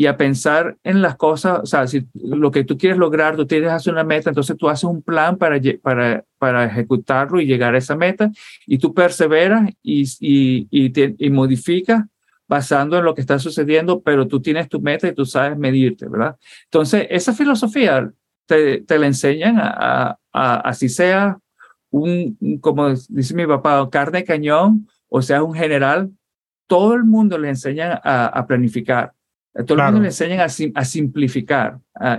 y 0.00 0.06
a 0.06 0.16
pensar 0.16 0.78
en 0.82 1.02
las 1.02 1.16
cosas, 1.16 1.60
o 1.62 1.66
sea, 1.66 1.86
si 1.86 2.08
lo 2.14 2.50
que 2.50 2.64
tú 2.64 2.78
quieres 2.78 2.96
lograr, 2.96 3.36
tú 3.36 3.46
tienes 3.46 3.70
hacer 3.70 3.92
una 3.92 4.02
meta, 4.02 4.30
entonces 4.30 4.56
tú 4.56 4.70
haces 4.70 4.84
un 4.84 5.02
plan 5.02 5.36
para, 5.36 5.60
para, 5.82 6.24
para 6.38 6.64
ejecutarlo 6.64 7.38
y 7.38 7.44
llegar 7.44 7.74
a 7.74 7.78
esa 7.78 7.96
meta 7.96 8.30
y 8.66 8.78
tú 8.78 8.94
perseveras 8.94 9.68
y, 9.82 10.04
y, 10.20 10.66
y, 10.70 11.26
y 11.26 11.28
modificas 11.28 12.06
basando 12.48 12.96
en 12.96 13.04
lo 13.04 13.14
que 13.14 13.20
está 13.20 13.38
sucediendo, 13.38 14.00
pero 14.00 14.26
tú 14.26 14.40
tienes 14.40 14.70
tu 14.70 14.80
meta 14.80 15.06
y 15.06 15.14
tú 15.14 15.26
sabes 15.26 15.58
medirte, 15.58 16.08
¿verdad? 16.08 16.36
Entonces, 16.64 17.06
esa 17.10 17.34
filosofía 17.34 18.10
te, 18.46 18.80
te 18.80 18.98
la 18.98 19.06
enseñan 19.06 19.58
a, 19.58 20.18
a, 20.32 20.60
así 20.60 20.88
sea 20.88 21.36
un, 21.90 22.38
como 22.62 22.88
dice 22.88 23.34
mi 23.34 23.46
papá, 23.46 23.86
carne 23.90 24.24
cañón, 24.24 24.88
o 25.10 25.20
sea, 25.20 25.42
un 25.42 25.52
general, 25.52 26.10
todo 26.66 26.94
el 26.94 27.04
mundo 27.04 27.36
le 27.36 27.50
enseña 27.50 28.00
a, 28.02 28.46
a 29.54 29.64
todo 29.64 29.78
el 29.78 29.84
mundo 29.84 30.00
le 30.00 30.08
enseñan 30.08 30.40
a, 30.40 30.84
simplificar. 30.84 31.78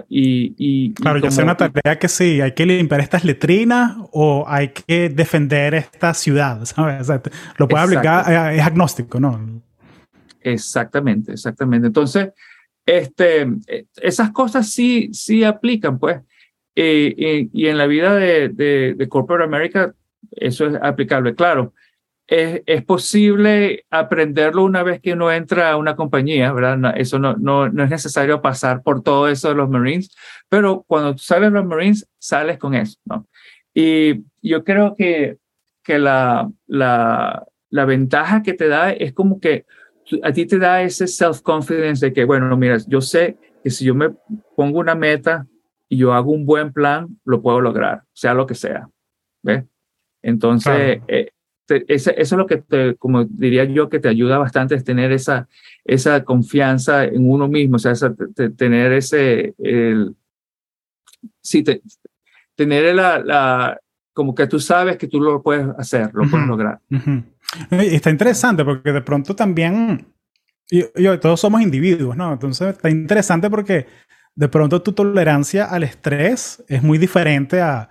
y, 0.10 0.54
y, 0.58 0.94
claro, 0.94 1.20
yo 1.20 1.32
sé 1.32 1.44
una 1.44 1.56
tarea 1.56 1.98
que 1.98 2.08
sí, 2.08 2.42
hay 2.42 2.54
que 2.54 2.66
limpiar 2.66 3.00
estas 3.00 3.24
letrinas 3.24 3.96
o 4.12 4.44
hay 4.48 4.70
que 4.70 5.10
defender 5.10 5.74
esta 5.76 6.14
ciudad, 6.14 6.64
¿sabes? 6.66 7.08
lo 7.58 7.68
puede 7.68 7.84
aplicar, 7.84 8.54
eh, 8.54 8.58
es 8.58 8.62
agnóstico, 8.62 9.20
¿no? 9.20 9.62
Exactamente, 10.42 11.32
exactamente. 11.32 11.88
Entonces, 11.88 12.32
este, 12.86 13.44
eh, 13.68 13.86
esas 14.02 14.32
cosas 14.32 14.70
sí, 14.70 15.10
sí 15.14 15.44
aplican, 15.44 16.00
pues. 16.00 16.20
Eh, 16.76 17.48
y, 17.52 17.68
en 17.68 17.78
la 17.78 17.86
vida 17.86 18.16
de, 18.16 18.50
de, 18.50 18.96
de 18.98 19.10
Corporate 19.10 19.46
America, 19.46 19.94
eso 20.32 20.68
es 20.68 20.76
aplicable. 20.82 21.36
Claro, 21.36 21.74
es, 22.32 22.84
posible 22.86 23.86
aprenderlo 23.90 24.64
una 24.64 24.84
vez 24.84 25.02
que 25.02 25.12
uno 25.12 25.30
entra 25.32 25.72
a 25.72 25.76
una 25.76 25.98
compañía, 25.98 26.54
¿verdad? 26.54 26.94
eso 26.96 27.20
no, 27.20 27.36
no, 27.36 27.68
no, 27.68 27.84
es 27.84 27.90
necesario 27.90 28.42
pasar 28.42 28.84
por 28.84 29.04
todo 29.04 29.28
eso 29.28 29.50
de 29.50 29.56
los 29.56 29.70
Marines, 29.70 30.16
pero 30.48 30.86
cuando 30.88 31.12
tú 31.12 31.20
sales 31.20 31.52
los 31.52 31.66
Marines, 31.66 32.08
sales 32.20 32.58
con 32.58 32.74
eso, 32.74 32.98
¿no? 33.04 33.28
Y 33.74 34.24
yo 34.42 34.64
creo 34.64 34.96
que, 34.96 35.40
que 35.84 36.00
la, 36.00 36.50
la, 36.68 37.46
la 37.70 37.86
ventaja 37.86 38.42
que 38.42 38.54
te 38.54 38.70
da 38.70 38.92
es 38.92 39.12
como 39.12 39.42
que 39.42 39.66
a 40.24 40.32
ti 40.32 40.46
te 40.46 40.58
da 40.58 40.82
ese 40.84 41.08
self-confidence 41.08 42.00
de 42.00 42.14
que, 42.14 42.24
bueno, 42.24 42.56
mira, 42.56 42.78
yo 42.88 43.02
sé 43.02 43.38
que 43.62 43.70
si 43.70 43.84
yo 43.84 43.94
me 43.94 44.10
pongo 44.56 44.80
una 44.80 44.96
meta 44.96 45.48
y 45.90 45.98
yo 45.98 46.14
hago 46.14 46.32
un 46.32 46.46
buen 46.46 46.72
plan, 46.72 47.20
lo 47.26 47.42
puedo 47.42 47.60
lograr, 47.60 48.04
sea 48.14 48.34
lo 48.34 48.46
que 48.46 48.56
sea. 48.56 48.88
¿Ves? 49.44 49.66
Entonces, 50.22 51.02
eh, 51.08 51.32
eso 51.88 52.12
es 52.16 52.32
lo 52.32 52.46
que, 52.46 52.58
te, 52.58 52.96
como 52.96 53.26
diría 53.26 53.64
yo, 53.66 53.90
que 53.90 54.00
te 54.00 54.10
ayuda 54.10 54.38
bastante 54.38 54.76
es 54.76 54.84
tener 54.84 55.12
esa, 55.12 55.48
esa 55.86 56.24
confianza 56.24 57.06
en 57.06 57.30
uno 57.30 57.48
mismo, 57.48 57.76
o 57.76 57.80
sea, 57.80 57.94
tener 58.58 58.94
ese, 58.94 59.54
el, 59.58 60.16
sí, 61.42 61.64
tener 62.56 62.96
la, 62.96 63.20
la, 63.20 63.80
como 64.14 64.36
que 64.36 64.48
tú 64.48 64.60
sabes 64.60 64.98
que 64.98 65.08
tú 65.08 65.20
lo 65.20 65.42
puedes 65.42 65.68
hacer, 65.78 66.10
lo 66.14 66.30
puedes 66.30 66.48
lograr. 66.48 66.80
Está 67.72 68.10
interesante 68.10 68.64
porque 68.64 68.92
de 68.92 69.02
pronto 69.02 69.36
también, 69.36 70.08
yo, 70.70 71.20
todos 71.20 71.40
somos 71.40 71.62
individuos, 71.62 72.16
¿no? 72.16 72.34
Entonces 72.34 72.76
está 72.76 72.90
interesante 72.90 73.50
porque 73.50 73.88
de 74.36 74.48
pronto 74.48 74.82
tu 74.82 74.94
tolerancia 74.94 75.66
al 75.66 75.84
estrés 75.84 76.64
es 76.68 76.82
muy 76.84 76.98
diferente 76.98 77.62
a, 77.62 77.90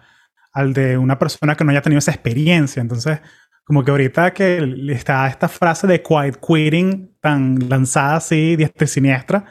al 0.52 0.72
de 0.72 0.98
una 0.98 1.18
persona 1.18 1.54
que 1.54 1.64
no 1.64 1.70
haya 1.70 1.82
tenido 1.82 1.98
esa 1.98 2.12
experiencia. 2.12 2.80
Entonces, 2.80 3.20
como 3.64 3.84
que 3.84 3.90
ahorita 3.90 4.32
que 4.32 4.74
está 4.90 5.28
esta 5.28 5.48
frase 5.48 5.86
de 5.86 6.02
quiet 6.02 6.40
quitting 6.40 7.16
tan 7.20 7.68
lanzada 7.68 8.16
así, 8.16 8.56
diestra 8.56 8.84
y 8.84 8.88
siniestra, 8.88 9.44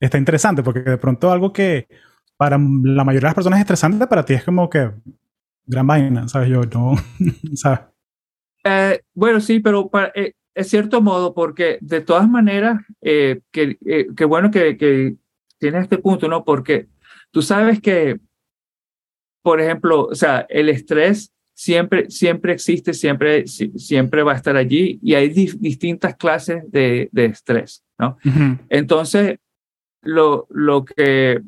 está 0.00 0.18
interesante 0.18 0.62
porque 0.62 0.80
de 0.80 0.98
pronto 0.98 1.30
algo 1.30 1.52
que 1.52 1.86
para 2.36 2.58
la 2.58 3.04
mayoría 3.04 3.26
de 3.26 3.30
las 3.30 3.34
personas 3.34 3.58
es 3.58 3.64
estresante, 3.64 4.06
para 4.06 4.24
ti 4.24 4.34
es 4.34 4.44
como 4.44 4.68
que 4.70 4.90
gran 5.66 5.86
vaina, 5.86 6.26
¿sabes? 6.26 6.48
Yo 6.48 6.62
no, 6.62 6.94
¿sabes? 7.54 7.80
Eh, 8.64 9.00
bueno, 9.14 9.40
sí, 9.40 9.60
pero 9.60 9.88
para, 9.88 10.10
eh, 10.14 10.32
es 10.54 10.68
cierto 10.68 11.00
modo, 11.00 11.34
porque 11.34 11.78
de 11.80 12.00
todas 12.00 12.28
maneras, 12.28 12.82
eh, 13.00 13.40
que, 13.52 13.78
que, 14.16 14.24
bueno 14.24 14.50
que, 14.50 14.76
que 14.76 15.16
tienes 15.58 15.82
este 15.82 15.98
punto, 15.98 16.28
¿no? 16.28 16.44
Porque 16.44 16.88
tú 17.30 17.42
sabes 17.42 17.80
que, 17.80 18.18
por 19.42 19.60
ejemplo, 19.60 20.06
o 20.06 20.14
sea, 20.14 20.46
el 20.48 20.68
estrés 20.68 21.32
siempre, 21.60 22.08
siempre 22.08 22.54
existe, 22.54 22.94
siempre, 22.94 23.46
siempre 23.46 24.22
va 24.22 24.32
a 24.32 24.36
estar 24.36 24.56
allí 24.56 24.98
y 25.02 25.12
hay 25.12 25.28
distintas 25.28 26.16
clases 26.16 26.62
de, 26.72 27.10
de 27.12 27.26
estrés, 27.26 27.84
¿no? 27.98 28.16
Entonces, 28.70 29.36
lo, 30.00 30.46
lo 30.48 30.86
que, 30.86 31.42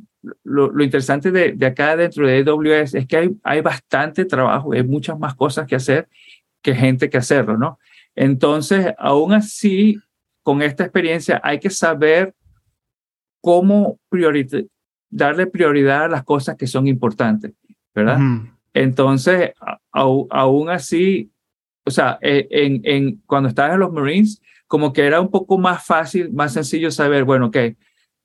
lo, 0.44 0.70
lo 0.70 0.84
interesante 0.84 1.30
de, 1.30 1.52
de, 1.52 1.64
acá 1.64 1.96
dentro 1.96 2.26
de 2.26 2.44
AWS 2.46 2.94
es 2.94 3.06
que 3.06 3.16
hay, 3.16 3.30
hay 3.42 3.62
bastante 3.62 4.26
trabajo, 4.26 4.74
hay 4.74 4.82
muchas 4.82 5.18
más 5.18 5.34
cosas 5.34 5.66
que 5.66 5.76
hacer 5.76 6.10
que 6.60 6.74
gente 6.74 7.08
que 7.08 7.16
hacerlo, 7.16 7.56
¿no? 7.56 7.78
Entonces, 8.14 8.92
aún 8.98 9.32
así, 9.32 9.98
con 10.42 10.60
esta 10.60 10.84
experiencia 10.84 11.40
hay 11.42 11.58
que 11.58 11.70
saber 11.70 12.34
cómo 13.40 13.98
darle 15.08 15.46
prioridad 15.46 16.04
a 16.04 16.08
las 16.08 16.24
cosas 16.24 16.56
que 16.56 16.66
son 16.66 16.86
importantes, 16.86 17.54
¿verdad? 17.94 18.18
Entonces, 18.74 19.52
aún 19.92 20.70
así, 20.70 21.30
o 21.84 21.90
sea, 21.90 22.18
e, 22.20 22.48
en, 22.50 22.80
en, 22.84 23.22
cuando 23.26 23.48
estabas 23.48 23.74
en 23.74 23.80
los 23.80 23.92
Marines, 23.92 24.40
como 24.66 24.92
que 24.92 25.06
era 25.06 25.20
un 25.20 25.30
poco 25.30 25.58
más 25.58 25.84
fácil, 25.84 26.32
más 26.32 26.54
sencillo 26.54 26.90
saber, 26.90 27.24
bueno, 27.24 27.50
que 27.50 27.76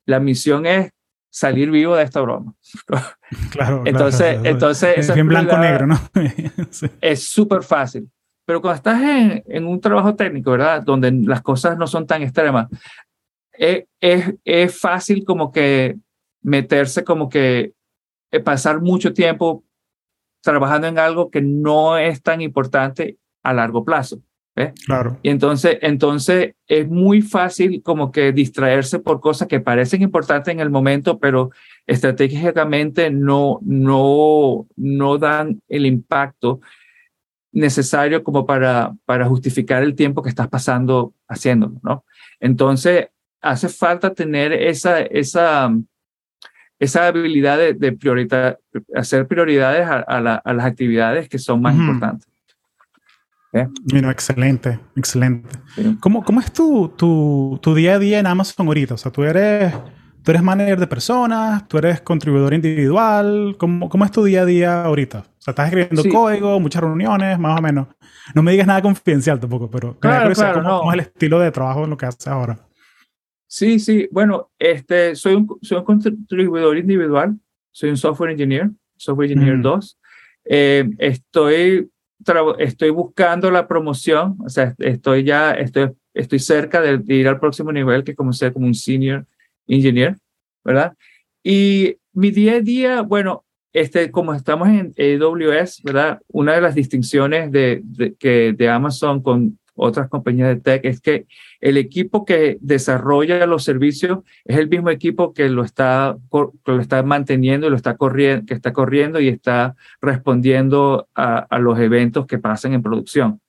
la 0.05 0.19
misión 0.19 0.65
es 0.65 0.91
salir 1.29 1.69
vivo 1.69 1.95
de 1.95 2.03
esta 2.03 2.21
broma. 2.21 2.55
Claro. 3.51 3.83
entonces, 3.85 4.39
entonces 4.45 5.09
es 5.09 5.25
blanco-negro, 5.25 5.85
¿no? 5.85 5.99
Es 7.01 7.27
súper 7.27 7.61
fácil. 7.61 8.09
Pero 8.45 8.61
cuando 8.61 8.77
estás 8.77 9.01
en, 9.01 9.43
en, 9.45 9.67
un 9.67 9.81
trabajo 9.81 10.15
técnico, 10.15 10.51
¿verdad? 10.51 10.81
Donde 10.81 11.11
las 11.11 11.41
cosas 11.41 11.77
no 11.77 11.85
son 11.85 12.07
tan 12.07 12.21
extremas, 12.21 12.67
es, 13.51 13.83
es, 13.99 14.33
es 14.45 14.79
fácil 14.79 15.25
como 15.25 15.51
que 15.51 15.97
meterse, 16.41 17.03
como 17.03 17.27
que 17.27 17.73
eh, 18.31 18.39
pasar 18.39 18.79
mucho 18.81 19.11
tiempo 19.11 19.65
trabajando 20.41 20.87
en 20.87 20.99
algo 20.99 21.29
que 21.29 21.41
no 21.41 21.97
es 21.97 22.21
tan 22.21 22.41
importante 22.41 23.17
a 23.43 23.53
largo 23.53 23.83
plazo. 23.83 24.19
¿ves? 24.55 24.73
Claro. 24.85 25.19
Y 25.23 25.29
entonces, 25.29 25.77
entonces 25.81 26.55
es 26.67 26.87
muy 26.87 27.21
fácil 27.21 27.81
como 27.83 28.11
que 28.11 28.31
distraerse 28.31 28.99
por 28.99 29.19
cosas 29.19 29.47
que 29.47 29.59
parecen 29.59 30.01
importantes 30.01 30.51
en 30.51 30.59
el 30.59 30.69
momento, 30.69 31.19
pero 31.19 31.51
estratégicamente 31.85 33.11
no, 33.11 33.59
no, 33.61 34.67
no 34.75 35.17
dan 35.17 35.61
el 35.67 35.85
impacto 35.85 36.59
necesario 37.51 38.23
como 38.23 38.45
para, 38.45 38.93
para 39.05 39.25
justificar 39.25 39.83
el 39.83 39.95
tiempo 39.95 40.21
que 40.21 40.29
estás 40.29 40.47
pasando 40.47 41.13
haciéndolo, 41.27 41.79
¿no? 41.81 42.05
Entonces, 42.39 43.07
hace 43.41 43.69
falta 43.69 44.13
tener 44.13 44.53
esa, 44.53 45.01
esa, 45.01 45.73
esa 46.79 47.07
habilidad 47.07 47.57
de, 47.57 47.73
de 47.73 48.57
hacer 48.95 49.27
prioridades 49.27 49.87
a, 49.87 50.05
a, 50.07 50.17
a, 50.17 50.53
las 50.53 50.65
actividades 50.65 51.27
que 51.27 51.39
son 51.39 51.61
más 51.61 51.75
importantes. 51.75 52.27
¿Eh? 53.53 53.67
Bueno, 53.91 54.11
excelente, 54.11 54.79
excelente. 54.95 55.49
Sí. 55.75 55.97
¿Cómo, 55.99 56.23
¿Cómo, 56.23 56.39
es 56.39 56.51
tu, 56.51 56.89
tu, 56.89 57.59
tu, 57.61 57.73
día 57.73 57.95
a 57.95 57.99
día 57.99 58.19
en 58.19 58.27
Amazon 58.27 58.67
ahorita? 58.67 58.93
O 58.93 58.97
sea, 58.97 59.11
tú 59.11 59.23
eres, 59.23 59.73
tú 60.21 60.31
eres 60.31 60.43
manager 60.43 60.79
de 60.79 60.87
personas, 60.87 61.67
tú 61.67 61.77
eres 61.77 62.01
contribuidor 62.01 62.53
individual. 62.53 63.55
¿Cómo, 63.57 63.89
cómo 63.89 64.05
es 64.05 64.11
tu 64.11 64.23
día 64.23 64.41
a 64.41 64.45
día 64.45 64.83
ahorita? 64.83 65.23
sea, 65.47 65.51
estás 65.51 65.67
escribiendo 65.67 66.03
sí. 66.03 66.09
código, 66.09 66.59
muchas 66.59 66.81
reuniones, 66.81 67.39
más 67.39 67.57
o 67.57 67.61
menos. 67.61 67.87
No 68.35 68.43
me 68.43 68.51
digas 68.51 68.67
nada 68.67 68.81
confidencial 68.81 69.39
tampoco, 69.39 69.69
pero 69.69 69.97
claro, 69.99 70.33
claro, 70.33 70.55
cómo, 70.55 70.67
no. 70.67 70.79
cómo, 70.79 70.91
es 70.91 70.93
el 70.95 70.99
estilo 71.01 71.39
de 71.39 71.51
trabajo 71.51 71.85
en 71.85 71.89
lo 71.89 71.97
que 71.97 72.05
haces 72.05 72.27
ahora. 72.27 72.59
Sí, 73.47 73.79
sí. 73.79 74.07
Bueno, 74.11 74.51
este, 74.59 75.15
soy, 75.15 75.35
un, 75.35 75.57
soy 75.61 75.77
un 75.77 75.83
contribuidor 75.83 76.77
individual. 76.77 77.37
Soy 77.71 77.89
un 77.89 77.97
software 77.97 78.31
engineer, 78.31 78.69
software 78.97 79.31
engineer 79.31 79.57
mm. 79.57 79.61
2. 79.61 79.99
Eh, 80.45 80.89
estoy, 80.97 81.89
estoy 82.59 82.89
buscando 82.89 83.49
la 83.49 83.67
promoción. 83.67 84.37
O 84.45 84.49
sea, 84.49 84.75
estoy 84.79 85.23
ya, 85.23 85.51
estoy, 85.51 85.91
estoy 86.13 86.39
cerca 86.39 86.81
de, 86.81 86.97
de 86.97 87.15
ir 87.15 87.27
al 87.27 87.39
próximo 87.39 87.71
nivel, 87.71 88.03
que 88.03 88.15
como 88.15 88.33
ser 88.33 88.53
como 88.53 88.65
un 88.65 88.75
senior 88.75 89.25
engineer, 89.67 90.17
¿verdad? 90.63 90.93
Y 91.43 91.97
mi 92.13 92.31
día 92.31 92.55
a 92.55 92.61
día, 92.61 93.01
bueno, 93.01 93.45
este, 93.73 94.11
como 94.11 94.33
estamos 94.33 94.69
en 94.69 94.93
AWS, 94.97 95.83
¿verdad? 95.83 96.19
Una 96.27 96.55
de 96.55 96.61
las 96.61 96.73
distinciones 96.73 97.51
de, 97.51 97.81
de, 97.83 98.15
que, 98.15 98.53
de 98.53 98.69
Amazon 98.69 99.21
con 99.21 99.59
otras 99.77 100.09
compañías 100.09 100.49
de 100.49 100.61
tech 100.61 100.85
es 100.85 100.99
que 100.99 101.25
el 101.61 101.77
equipo 101.77 102.25
que 102.25 102.57
desarrolla 102.59 103.45
los 103.45 103.63
servicios 103.63 104.19
es 104.43 104.57
el 104.57 104.67
mismo 104.67 104.89
equipo 104.89 105.33
que 105.33 105.47
lo 105.49 105.63
está, 105.63 106.17
que 106.65 106.71
lo 106.71 106.81
está 106.81 107.03
manteniendo 107.03 107.67
y 107.67 107.69
lo 107.69 107.75
está 107.75 107.95
corriendo, 107.95 108.45
que 108.45 108.53
está 108.53 108.73
corriendo 108.73 109.19
y 109.19 109.29
está 109.29 109.75
respondiendo 110.01 111.07
a, 111.15 111.37
a 111.37 111.59
los 111.59 111.79
eventos 111.79 112.25
que 112.25 112.39
pasan 112.39 112.73
en 112.73 112.83
producción. 112.83 113.39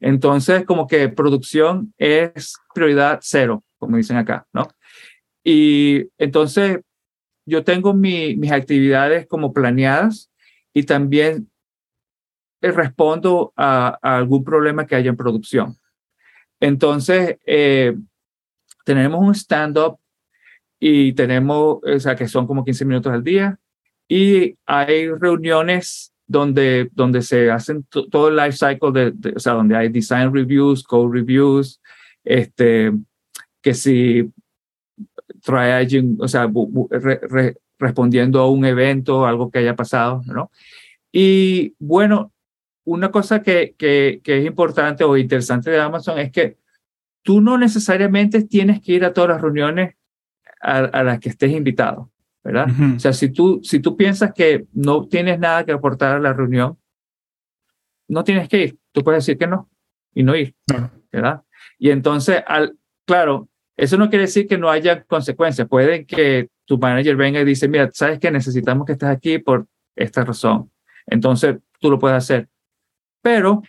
Entonces, 0.00 0.64
como 0.64 0.86
que 0.86 1.08
producción 1.08 1.94
es 1.98 2.56
prioridad 2.74 3.20
cero, 3.22 3.64
como 3.78 3.96
dicen 3.96 4.16
acá, 4.16 4.46
¿no? 4.52 4.68
Y 5.44 6.06
entonces, 6.18 6.80
yo 7.46 7.64
tengo 7.64 7.94
mi, 7.94 8.36
mis 8.36 8.52
actividades 8.52 9.26
como 9.26 9.52
planeadas 9.52 10.30
y 10.72 10.84
también 10.84 11.50
respondo 12.72 13.52
a, 13.56 13.98
algún 14.02 14.44
problema 14.44 14.86
que 14.86 14.94
haya 14.94 15.10
en 15.10 15.16
producción. 15.16 15.76
Entonces, 16.60 17.38
eh, 17.46 17.94
tenemos 18.84 19.20
un 19.20 19.34
stand-up 19.34 19.98
y 20.78 21.12
tenemos, 21.14 21.78
o 21.82 22.00
sea, 22.00 22.14
que 22.14 22.28
son 22.28 22.46
como 22.46 22.64
15 22.64 22.84
minutos 22.84 23.12
al 23.12 23.24
día 23.24 23.58
y 24.08 24.56
hay 24.66 25.08
reuniones 25.08 26.12
donde, 26.26 26.90
donde 26.92 27.22
se 27.22 27.50
hacen 27.50 27.84
todo 27.84 28.28
el 28.28 28.36
life 28.36 28.52
cycle, 28.52 28.92
de, 28.92 29.34
o 29.34 29.38
sea, 29.38 29.54
donde 29.54 29.76
hay 29.76 29.88
design 29.88 30.32
reviews, 30.32 30.82
code 30.82 31.12
reviews, 31.12 31.80
este, 32.24 32.92
que 33.60 33.74
si 33.74 34.30
triaging, 35.42 36.18
o 36.20 36.28
sea, 36.28 36.50
re, 36.90 37.20
re, 37.22 37.56
respondiendo 37.78 38.40
a 38.40 38.50
un 38.50 38.64
evento, 38.64 39.26
algo 39.26 39.50
que 39.50 39.58
haya 39.58 39.76
pasado, 39.76 40.22
¿no? 40.26 40.50
Y 41.12 41.74
bueno, 41.78 42.32
una 42.84 43.10
cosa 43.10 43.42
que, 43.42 43.74
que, 43.78 44.20
que, 44.22 44.38
es 44.38 44.46
importante 44.46 45.04
o 45.04 45.16
interesante 45.16 45.70
de 45.70 45.80
Amazon 45.80 46.18
es 46.18 46.30
que 46.30 46.58
tú 47.22 47.40
no 47.40 47.56
necesariamente 47.56 48.42
tienes 48.44 48.80
que 48.80 48.92
ir 48.92 49.04
a 49.04 49.12
todas 49.12 49.30
las 49.30 49.40
reuniones 49.40 49.96
a, 50.60 50.78
a 50.78 51.02
las 51.02 51.18
que 51.18 51.30
estés 51.30 51.52
invitado, 51.52 52.10
¿verdad? 52.42 52.68
Uh 52.68 52.72
-huh. 52.72 52.96
O 52.96 53.00
sea, 53.00 53.12
si 53.12 53.30
tú, 53.30 53.60
si 53.62 53.80
tú 53.80 53.96
piensas 53.96 54.32
que 54.34 54.66
no 54.72 55.06
tienes 55.08 55.38
nada 55.38 55.64
que 55.64 55.72
aportar 55.72 56.16
a 56.16 56.20
la 56.20 56.32
reunión, 56.32 56.78
no 58.08 58.22
tienes 58.22 58.48
que 58.48 58.64
ir. 58.64 58.78
Tú 58.92 59.02
puedes 59.02 59.24
decir 59.24 59.38
que 59.38 59.46
no 59.46 59.70
y 60.14 60.22
no 60.22 60.36
ir, 60.36 60.54
uh 60.70 60.74
-huh. 60.74 60.90
¿verdad? 61.10 61.42
Y 61.78 61.90
entonces, 61.90 62.42
al, 62.46 62.76
claro, 63.06 63.48
eso 63.76 63.96
no 63.96 64.08
quiere 64.08 64.26
decir 64.26 64.46
que 64.46 64.58
no 64.58 64.70
haya 64.70 65.02
consecuencias. 65.04 65.66
Puede 65.68 66.06
que 66.06 66.48
tu 66.64 66.78
manager 66.78 67.16
venga 67.16 67.40
y 67.40 67.44
dice, 67.44 67.68
mira, 67.68 67.90
sabes 67.92 68.18
que 68.18 68.30
necesitamos 68.30 68.86
que 68.86 68.92
estés 68.92 69.08
aquí 69.08 69.38
por 69.38 69.66
esta 69.96 70.24
razón. 70.24 70.70
Entonces, 71.06 71.56
tú 71.80 71.90
lo 71.90 71.98
puedes 71.98 72.16
hacer. 72.16 72.48
Pero 73.24 73.62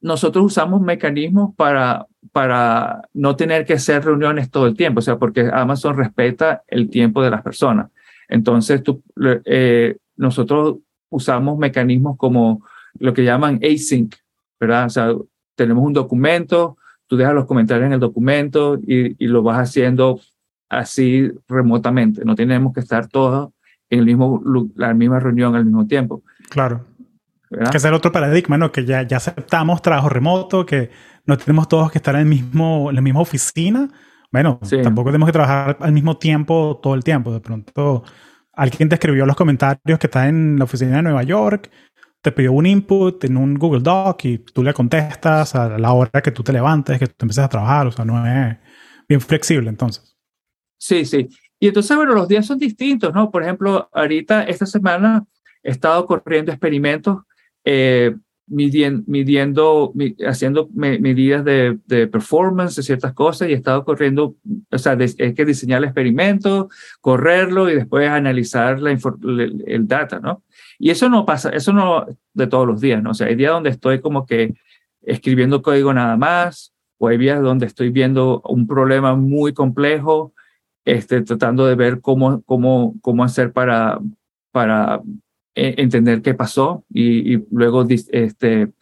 nosotros 0.00 0.44
usamos 0.44 0.80
mecanismos 0.80 1.56
para, 1.56 2.06
para 2.30 3.02
no 3.12 3.34
tener 3.34 3.66
que 3.66 3.72
hacer 3.72 4.04
reuniones 4.04 4.48
todo 4.48 4.68
el 4.68 4.76
tiempo, 4.76 5.00
o 5.00 5.02
sea, 5.02 5.18
porque 5.18 5.50
Amazon 5.52 5.96
respeta 5.96 6.62
el 6.68 6.88
tiempo 6.88 7.20
de 7.20 7.30
las 7.30 7.42
personas. 7.42 7.90
Entonces, 8.28 8.84
tú, 8.84 9.02
eh, 9.44 9.96
nosotros 10.16 10.76
usamos 11.08 11.58
mecanismos 11.58 12.16
como 12.16 12.64
lo 13.00 13.12
que 13.12 13.24
llaman 13.24 13.58
async, 13.60 14.14
¿verdad? 14.60 14.86
O 14.86 14.90
sea, 14.90 15.12
tenemos 15.56 15.84
un 15.84 15.92
documento, 15.92 16.76
tú 17.08 17.16
dejas 17.16 17.34
los 17.34 17.46
comentarios 17.46 17.88
en 17.88 17.94
el 17.94 18.00
documento 18.00 18.78
y, 18.80 19.16
y, 19.18 19.26
lo 19.26 19.42
vas 19.42 19.58
haciendo 19.58 20.20
así 20.68 21.28
remotamente. 21.48 22.24
No 22.24 22.36
tenemos 22.36 22.72
que 22.72 22.80
estar 22.80 23.08
todos 23.08 23.50
en 23.88 23.98
el 23.98 24.06
mismo, 24.06 24.40
la 24.76 24.94
misma 24.94 25.18
reunión 25.18 25.56
al 25.56 25.64
mismo 25.64 25.88
tiempo. 25.88 26.22
Claro. 26.50 26.86
¿Verdad? 27.50 27.70
Que 27.70 27.76
es 27.76 27.84
el 27.84 27.94
otro 27.94 28.12
paradigma, 28.12 28.56
¿no? 28.56 28.72
Que 28.72 28.84
ya, 28.84 29.02
ya 29.02 29.18
aceptamos 29.18 29.82
trabajo 29.82 30.08
remoto, 30.08 30.64
que 30.64 30.90
no 31.26 31.36
tenemos 31.36 31.68
todos 31.68 31.90
que 31.90 31.98
estar 31.98 32.14
en, 32.14 32.22
el 32.22 32.26
mismo, 32.26 32.90
en 32.90 32.96
la 32.96 33.02
misma 33.02 33.20
oficina. 33.20 33.88
Bueno, 34.32 34.60
sí. 34.62 34.80
tampoco 34.80 35.10
tenemos 35.10 35.26
que 35.26 35.32
trabajar 35.32 35.76
al 35.80 35.92
mismo 35.92 36.16
tiempo 36.16 36.78
todo 36.82 36.94
el 36.94 37.02
tiempo. 37.02 37.32
De 37.32 37.40
pronto, 37.40 38.04
alguien 38.52 38.88
te 38.88 38.94
escribió 38.94 39.26
los 39.26 39.36
comentarios 39.36 39.98
que 39.98 40.06
está 40.06 40.28
en 40.28 40.58
la 40.58 40.64
oficina 40.64 40.96
de 40.96 41.02
Nueva 41.02 41.22
York, 41.24 41.70
te 42.22 42.32
pidió 42.32 42.52
un 42.52 42.66
input 42.66 43.24
en 43.24 43.36
un 43.36 43.54
Google 43.54 43.80
Doc 43.80 44.24
y 44.24 44.38
tú 44.38 44.62
le 44.62 44.74
contestas 44.74 45.54
a 45.54 45.78
la 45.78 45.92
hora 45.92 46.20
que 46.22 46.30
tú 46.30 46.42
te 46.42 46.52
levantes, 46.52 46.98
que 46.98 47.06
tú 47.06 47.24
empieces 47.24 47.44
a 47.44 47.48
trabajar. 47.48 47.86
O 47.86 47.92
sea, 47.92 48.04
no 48.04 48.24
es 48.26 48.56
bien 49.08 49.20
flexible 49.20 49.68
entonces. 49.70 50.16
Sí, 50.78 51.04
sí. 51.04 51.28
Y 51.58 51.68
entonces, 51.68 51.96
bueno, 51.96 52.14
los 52.14 52.28
días 52.28 52.46
son 52.46 52.58
distintos, 52.58 53.12
¿no? 53.14 53.30
Por 53.30 53.42
ejemplo, 53.42 53.88
ahorita, 53.92 54.44
esta 54.44 54.66
semana, 54.66 55.24
he 55.62 55.70
estado 55.70 56.06
corriendo 56.06 56.52
experimentos, 56.52 57.18
eh, 57.64 58.14
midiendo, 58.50 59.92
haciendo 60.26 60.68
medidas 60.74 61.44
de, 61.44 61.78
de, 61.86 62.08
performance 62.08 62.74
de 62.74 62.82
ciertas 62.82 63.12
cosas 63.12 63.48
y 63.48 63.52
he 63.52 63.54
estado 63.54 63.84
corriendo, 63.84 64.34
o 64.70 64.78
sea, 64.78 64.98
hay 64.98 65.34
que 65.34 65.44
diseñar 65.44 65.78
el 65.78 65.84
experimento, 65.84 66.68
correrlo 67.00 67.70
y 67.70 67.76
después 67.76 68.08
analizar 68.08 68.80
la 68.80 68.90
el, 68.90 69.64
el, 69.66 69.86
data, 69.86 70.18
¿no? 70.18 70.42
Y 70.80 70.90
eso 70.90 71.08
no 71.08 71.24
pasa, 71.24 71.50
eso 71.50 71.72
no 71.72 72.06
de 72.34 72.46
todos 72.48 72.66
los 72.66 72.80
días, 72.80 73.00
¿no? 73.02 73.10
O 73.10 73.14
sea, 73.14 73.28
hay 73.28 73.36
días 73.36 73.52
donde 73.52 73.70
estoy 73.70 74.00
como 74.00 74.26
que 74.26 74.54
escribiendo 75.02 75.62
código 75.62 75.94
nada 75.94 76.16
más, 76.16 76.74
o 76.98 77.06
hay 77.06 77.18
días 77.18 77.40
donde 77.40 77.66
estoy 77.66 77.90
viendo 77.90 78.42
un 78.48 78.66
problema 78.66 79.14
muy 79.14 79.52
complejo, 79.52 80.34
este, 80.84 81.22
tratando 81.22 81.66
de 81.66 81.76
ver 81.76 82.00
cómo, 82.00 82.42
cómo, 82.42 82.96
cómo 83.00 83.22
hacer 83.22 83.52
para, 83.52 84.00
para 84.50 85.00
e, 85.54 85.74
entender 85.78 86.22
qué 86.22 86.34
pasó 86.34 86.84
y, 86.92 87.38
luego 87.54 87.86
este, 87.88 88.72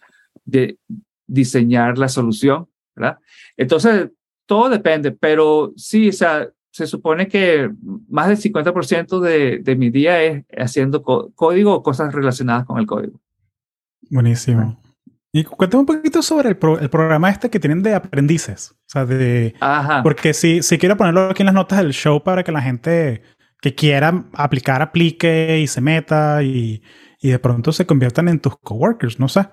de 0.44 0.78
diseñar 1.26 1.98
la 1.98 2.08
solución, 2.08 2.68
¿verdad? 2.94 3.18
Entonces, 3.56 4.10
todo 4.46 4.68
depende, 4.68 5.12
pero 5.12 5.72
sí, 5.76 6.08
o 6.08 6.12
sea, 6.12 6.48
se 6.70 6.86
supone 6.86 7.28
que 7.28 7.70
más 8.08 8.28
del 8.28 8.38
50% 8.38 9.20
de, 9.20 9.58
de 9.58 9.76
mi 9.76 9.90
día 9.90 10.22
es 10.22 10.44
haciendo 10.56 11.02
código 11.02 11.74
o 11.74 11.82
cosas 11.82 12.14
relacionadas 12.14 12.64
con 12.64 12.78
el 12.78 12.86
código. 12.86 13.20
Buenísimo. 14.10 14.80
Y 15.32 15.44
cuéntame 15.44 15.80
un 15.80 15.86
poquito 15.86 16.22
sobre 16.22 16.50
el, 16.50 16.58
el, 16.80 16.88
programa 16.88 17.30
este 17.30 17.50
que 17.50 17.60
tienen 17.60 17.82
de 17.82 17.94
aprendices. 17.94 18.70
O 18.72 18.76
sea, 18.86 19.04
de... 19.04 19.54
Ajá. 19.60 20.02
Porque 20.02 20.32
si, 20.32 20.62
si 20.62 20.78
quiero 20.78 20.96
ponerlo 20.96 21.28
aquí 21.28 21.42
en 21.42 21.46
las 21.46 21.54
notas 21.54 21.78
del 21.78 21.92
show 21.92 22.22
para 22.22 22.42
que 22.42 22.52
la 22.52 22.62
gente 22.62 23.22
que 23.60 23.74
quiera 23.74 24.26
aplicar, 24.34 24.82
aplique 24.82 25.58
y 25.60 25.66
se 25.66 25.80
meta 25.80 26.42
y, 26.42 26.82
y 27.20 27.30
de 27.30 27.38
pronto 27.38 27.72
se 27.72 27.86
conviertan 27.86 28.28
en 28.28 28.40
tus 28.40 28.56
coworkers, 28.58 29.18
no 29.18 29.28
sé. 29.28 29.48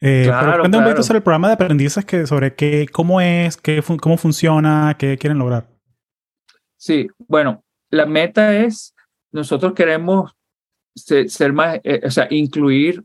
Eh, 0.00 0.24
claro, 0.26 0.46
pero 0.46 0.60
cuéntame 0.60 0.84
un 0.84 0.90
poquito 0.90 1.02
sobre 1.02 1.18
el 1.18 1.22
programa 1.22 1.48
de 1.48 1.54
aprendices, 1.54 2.04
que, 2.04 2.26
sobre 2.26 2.54
qué, 2.54 2.86
cómo 2.92 3.20
es, 3.20 3.56
qué, 3.56 3.82
cómo 4.00 4.16
funciona, 4.16 4.96
qué 4.98 5.18
quieren 5.18 5.38
lograr. 5.38 5.68
Sí, 6.76 7.08
bueno, 7.26 7.64
la 7.90 8.06
meta 8.06 8.56
es, 8.56 8.94
nosotros 9.32 9.72
queremos 9.72 10.32
ser, 10.94 11.52
más, 11.52 11.80
eh, 11.82 12.00
o 12.04 12.10
sea, 12.10 12.28
incluir 12.30 13.02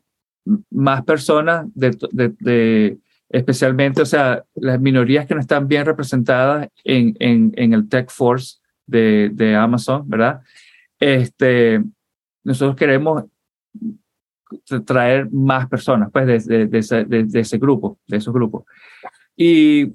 más 0.70 1.04
personas 1.04 1.66
de, 1.74 1.98
de, 2.12 2.98
especialmente, 3.30 4.02
o 4.02 4.06
sea, 4.06 4.44
las 4.54 4.80
minorías 4.80 5.26
que 5.26 5.34
no 5.34 5.41
están 5.41 5.68
bien 5.68 5.86
representadas 5.86 6.68
en, 6.84 7.16
en, 7.20 7.54
en 7.56 7.74
el 7.74 7.89
Tech 7.89 8.12
Force 8.12 8.58
de, 8.86 9.55
Amazon, 9.55 10.07
¿verdad? 10.07 10.41
Este, 10.99 11.84
nosotros 12.43 12.75
queremos 12.75 13.25
traer 14.86 15.29
más 15.31 15.67
personas, 15.67 16.09
pues, 16.11 16.45
de, 16.45 16.67
de, 16.67 17.39
ese 17.39 17.57
grupo, 17.57 17.97
de 18.07 18.17
esos 18.17 18.34
grupos. 18.34 18.63
Y 19.36 19.93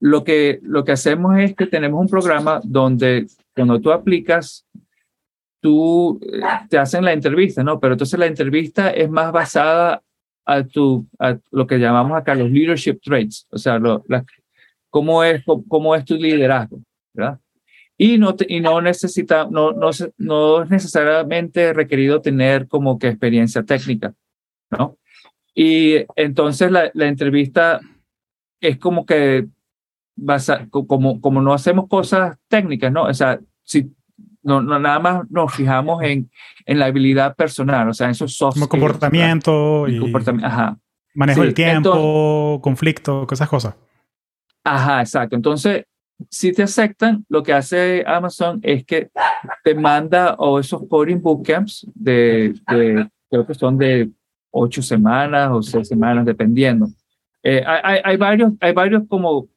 lo 0.00 0.24
que, 0.24 0.58
lo 0.62 0.84
que 0.84 0.92
hacemos 0.92 1.38
es 1.38 1.54
que 1.54 1.66
tenemos 1.66 2.00
un 2.00 2.08
programa 2.08 2.60
donde 2.64 3.26
cuando 3.54 3.80
tú 3.80 3.92
aplicas, 3.92 4.66
tú 5.60 6.18
eh, 6.22 6.40
te 6.68 6.76
hacen 6.76 7.04
la 7.04 7.12
entrevista, 7.12 7.62
¿no? 7.62 7.78
Pero 7.78 7.94
entonces 7.94 8.18
la 8.18 8.26
entrevista 8.26 8.90
es 8.90 9.08
más 9.08 9.30
basada 9.30 10.02
a, 10.44 10.64
tu, 10.64 11.06
a 11.20 11.38
lo 11.52 11.66
que 11.66 11.78
llamamos 11.78 12.18
acá 12.18 12.34
los 12.34 12.50
leadership 12.50 12.98
traits, 13.00 13.46
o 13.50 13.58
sea, 13.58 13.78
lo, 13.78 14.04
cómo, 14.90 15.22
es, 15.22 15.44
cómo 15.68 15.94
es 15.94 16.04
tu 16.04 16.16
liderazgo, 16.16 16.80
¿verdad? 17.14 17.38
Y 17.98 18.18
no, 18.18 18.34
y 18.48 18.60
no 18.60 18.80
necesita, 18.80 19.46
no, 19.50 19.72
no, 19.72 19.90
no 20.18 20.62
es 20.62 20.70
necesariamente 20.70 21.72
requerido 21.72 22.20
tener 22.20 22.66
como 22.66 22.98
que 22.98 23.08
experiencia 23.08 23.62
técnica, 23.62 24.14
¿no? 24.70 24.96
Y 25.54 26.04
entonces 26.16 26.70
la, 26.70 26.90
la 26.94 27.06
entrevista 27.06 27.80
es 28.60 28.78
como 28.78 29.04
que 29.04 29.46
basa, 30.16 30.66
como, 30.70 31.20
como 31.20 31.42
no 31.42 31.52
hacemos 31.52 31.88
cosas 31.88 32.38
técnicas, 32.48 32.90
¿no? 32.92 33.04
O 33.04 33.14
sea, 33.14 33.38
si 33.62 33.92
no, 34.42 34.62
no 34.62 34.78
nada 34.78 34.98
más 34.98 35.30
nos 35.30 35.52
fijamos 35.54 36.02
en, 36.02 36.30
en 36.66 36.78
la 36.78 36.86
habilidad 36.86 37.36
personal, 37.36 37.88
o 37.88 37.94
sea, 37.94 38.06
en 38.06 38.12
esos 38.12 38.34
soft 38.34 38.54
Como 38.54 38.68
comportamiento 38.68 39.86
y, 39.88 39.98
comportamiento, 39.98 40.46
ajá. 40.46 40.78
manejo 41.14 41.42
del 41.42 41.54
tiempo, 41.54 42.60
conflicto, 42.62 43.26
esas 43.30 43.48
cosas. 43.48 43.76
Ajá, 44.64 45.00
exacto. 45.00 45.36
Entonces, 45.36 45.84
si 46.30 46.52
te 46.52 46.62
aceptan, 46.62 47.24
lo 47.28 47.42
que 47.42 47.52
hace 47.52 48.04
Amazon 48.06 48.60
es 48.62 48.84
que 48.84 49.10
te 49.64 49.74
manda 49.74 50.34
o 50.34 50.58
esos 50.58 50.82
coding 50.88 51.20
bootcamps 51.20 51.86
de, 51.94 52.54
de, 52.68 53.08
creo 53.30 53.46
que 53.46 53.54
son 53.54 53.78
de 53.78 54.10
ocho 54.50 54.82
semanas 54.82 55.50
o 55.52 55.62
seis 55.62 55.88
semanas, 55.88 56.24
dependiendo. 56.24 56.88
Eh, 57.42 57.62
hay, 57.66 58.00
hay, 58.04 58.16
varios, 58.16 58.52
hay 58.60 58.72
varios 58.72 59.02
como 59.08 59.48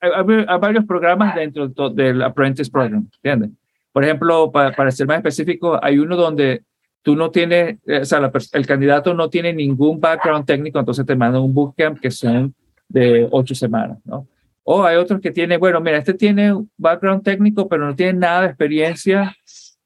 hay, 0.00 0.58
varios 0.60 0.84
programas 0.84 1.34
dentro 1.34 1.68
del 1.90 2.22
Apprentice 2.22 2.70
Program, 2.70 3.08
¿entiendes? 3.16 3.50
Por 3.92 4.04
ejemplo, 4.04 4.52
para, 4.52 4.90
ser 4.90 5.06
más 5.06 5.18
específico, 5.18 5.78
hay 5.82 5.98
uno 5.98 6.16
donde 6.16 6.62
tú 7.02 7.16
no 7.16 7.30
tienes, 7.30 7.78
o 7.86 8.04
sea, 8.04 8.30
el 8.52 8.66
candidato 8.66 9.14
no 9.14 9.30
tiene 9.30 9.52
ningún 9.52 9.98
background 9.98 10.44
técnico, 10.44 10.78
entonces 10.78 11.06
te 11.06 11.16
mandan 11.16 11.42
un 11.42 11.54
bootcamp 11.54 11.98
que 11.98 12.10
son 12.10 12.54
de 12.88 13.26
ocho 13.30 13.54
semanas, 13.54 13.98
¿no? 14.04 14.26
O 14.70 14.84
hay 14.84 14.96
otros 14.96 15.20
que 15.20 15.30
tienen, 15.30 15.58
bueno, 15.60 15.80
mira, 15.80 15.98
este 15.98 16.14
tiene 16.14 16.52
un 16.52 16.70
background 16.76 17.22
técnico, 17.22 17.68
pero 17.68 17.86
no 17.86 17.96
tiene 17.96 18.14
nada 18.14 18.42
de 18.42 18.48
experiencia 18.48 19.34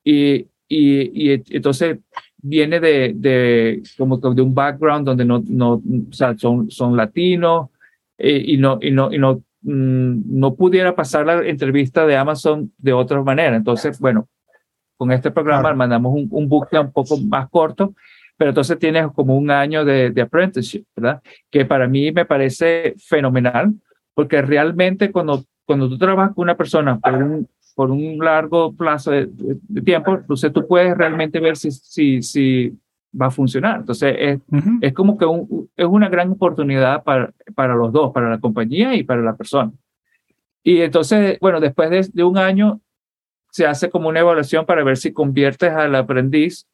y, 0.03 0.49
y, 0.69 1.31
y 1.31 1.43
entonces 1.51 1.99
viene 2.39 2.81
de, 2.81 3.13
de, 3.15 3.83
como 3.97 4.17
de 4.17 4.43
un 4.43 4.55
background 4.55 5.07
donde 5.07 5.25
no, 5.25 5.43
no 5.47 5.75
o 5.75 6.13
sea, 6.13 6.37
son, 6.37 6.71
son 6.71 6.97
latinos 6.97 7.69
eh, 8.19 8.43
y, 8.45 8.57
no, 8.57 8.79
y, 8.81 8.91
no, 8.91 9.13
y 9.13 9.19
no 9.19 9.43
Mm, 9.63 10.41
no 10.41 10.55
pudiera 10.57 10.95
pasar 10.97 11.25
la 11.27 11.47
entrevista 11.47 12.05
de 12.05 12.17
Amazon 12.17 12.73
de 12.79 12.93
otra 12.93 13.23
manera. 13.23 13.57
Entonces, 13.57 13.99
bueno, 14.01 14.29
con 14.97 15.13
este 15.13 15.31
programa 15.31 15.73
mandamos 15.75 16.15
un, 16.15 16.29
un 16.31 16.49
bootcamp 16.49 16.89
un 16.89 16.93
poco 16.93 17.17
más 17.19 17.49
corto, 17.49 17.95
pero 18.37 18.51
entonces 18.51 18.79
tienes 18.79 19.07
como 19.15 19.37
un 19.37 19.51
año 19.51 19.85
de, 19.85 20.11
de, 20.11 20.23
apprenticeship, 20.23 20.85
¿verdad? 20.97 21.23
Que 21.51 21.65
para 21.65 21.87
mí 21.87 22.11
me 22.11 22.25
parece 22.25 22.95
fenomenal, 22.99 23.73
porque 24.15 24.43
realmente 24.43 25.11
cuando, 25.11 25.45
cuando 25.65 25.89
tú 25.89 25.99
trabajas 25.99 26.35
con 26.35 26.43
una 26.45 26.57
persona 26.57 26.99
por 26.99 27.15
un, 27.15 27.49
por 27.75 27.91
un 27.91 28.19
largo 28.19 28.73
plazo 28.75 29.11
de, 29.11 29.29
tiempo, 29.85 30.15
entonces 30.15 30.53
tú 30.53 30.67
puedes 30.67 30.97
realmente 30.97 31.41
ver 31.41 31.57
si, 31.57 31.71
si, 31.71 32.23
si 32.23 32.79
va 33.19 33.27
a 33.27 33.31
funcionar. 33.31 33.81
Entonces, 33.81 34.15
es, 34.19 34.41
es 34.81 34.93
como 34.93 35.17
que 35.17 35.27
es 35.77 35.87
una 35.87 36.09
gran 36.09 36.31
oportunidad 36.31 37.03
para, 37.03 37.33
para 37.55 37.75
los 37.75 37.93
dos, 37.93 38.13
para 38.13 38.31
la 38.31 38.39
compañía 38.39 38.95
y 38.95 39.03
para 39.03 39.23
la 39.23 39.37
persona. 39.37 39.73
Y 40.63 40.81
entonces, 40.81 41.39
bueno, 41.41 41.61
después 41.61 41.91
de, 41.91 42.09
de 42.13 42.25
un 42.25 42.39
año, 42.39 42.81
se 43.51 43.67
hace 43.67 43.91
como 43.91 44.09
una 44.09 44.21
evaluación 44.21 44.65
para 44.65 44.83
ver 44.83 44.97
si 44.97 45.13
conviertes 45.13 45.73
al 45.73 45.95
aprendiz 45.95 46.67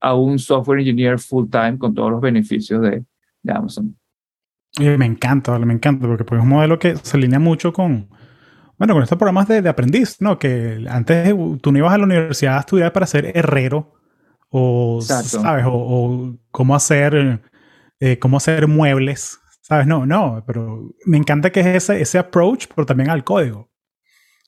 a 0.00 0.14
un 0.14 0.38
software 0.38 0.80
engineer 0.80 1.18
full 1.18 1.48
time 1.48 1.78
con 1.78 1.94
todos 1.94 2.10
los 2.10 2.20
beneficios 2.20 2.82
de, 2.82 3.04
de 3.42 3.52
Amazon. 3.52 3.96
Me 4.78 5.06
encanta, 5.06 5.58
me 5.58 5.74
encanta, 5.74 6.06
porque 6.06 6.24
pues, 6.24 6.38
es 6.38 6.42
un 6.42 6.48
modelo 6.50 6.78
que 6.78 6.96
se 6.96 7.16
alinea 7.16 7.38
mucho 7.38 7.72
con, 7.72 8.08
bueno, 8.78 8.94
con 8.94 9.02
estos 9.02 9.18
programas 9.18 9.46
de, 9.48 9.62
de 9.62 9.68
aprendiz, 9.68 10.20
¿no? 10.20 10.38
Que 10.38 10.84
antes 10.88 11.32
tú 11.60 11.70
no 11.70 11.78
ibas 11.78 11.92
a 11.92 11.98
la 11.98 12.04
universidad 12.04 12.56
a 12.56 12.60
estudiar 12.60 12.92
para 12.92 13.06
ser 13.06 13.36
herrero 13.36 13.94
o, 14.50 15.00
¿sabes? 15.00 15.64
O, 15.68 16.36
cómo 16.50 16.74
hacer, 16.74 17.42
eh, 18.00 18.18
cómo 18.18 18.36
hacer 18.36 18.66
muebles, 18.66 19.38
¿sabes? 19.62 19.86
No, 19.86 20.06
no, 20.06 20.42
pero 20.46 20.92
me 21.06 21.16
encanta 21.18 21.50
que 21.50 21.60
es 21.60 21.66
ese, 21.66 22.00
ese 22.00 22.18
approach, 22.18 22.66
pero 22.74 22.86
también 22.86 23.10
al 23.10 23.24
código. 23.24 23.70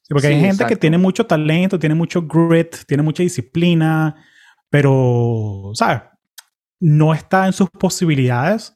porque 0.08 0.28
hay 0.28 0.40
gente 0.40 0.66
que 0.66 0.76
tiene 0.76 0.98
mucho 0.98 1.26
talento, 1.26 1.78
tiene 1.78 1.94
mucho 1.94 2.22
grit, 2.22 2.84
tiene 2.86 3.02
mucha 3.02 3.22
disciplina, 3.22 4.16
pero, 4.70 5.70
¿sabes? 5.74 6.02
No 6.80 7.14
está 7.14 7.46
en 7.46 7.52
sus 7.52 7.70
posibilidades 7.70 8.75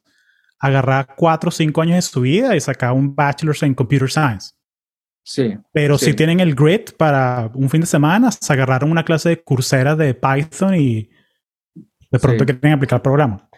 agarrar 0.61 1.15
cuatro 1.17 1.49
o 1.49 1.51
cinco 1.51 1.81
años 1.81 1.95
de 1.95 2.01
su 2.03 2.21
vida 2.21 2.55
y 2.55 2.61
sacar 2.61 2.93
un 2.93 3.15
bachelor's 3.15 3.63
en 3.63 3.73
computer 3.73 4.09
science. 4.09 4.53
Sí. 5.23 5.57
Pero 5.73 5.97
si 5.97 6.13
tienen 6.13 6.39
el 6.39 6.55
grit 6.55 6.91
para 6.97 7.49
un 7.53 7.69
fin 7.69 7.81
de 7.81 7.87
semana, 7.87 8.31
se 8.31 8.53
agarraron 8.53 8.91
una 8.91 9.03
clase 9.03 9.29
de 9.29 9.41
cursera 9.41 9.95
de 9.95 10.13
Python 10.13 10.75
y 10.75 11.09
de 12.11 12.19
pronto 12.19 12.45
quieren 12.45 12.73
aplicar 12.73 12.97
el 12.97 13.01
programa. 13.01 13.49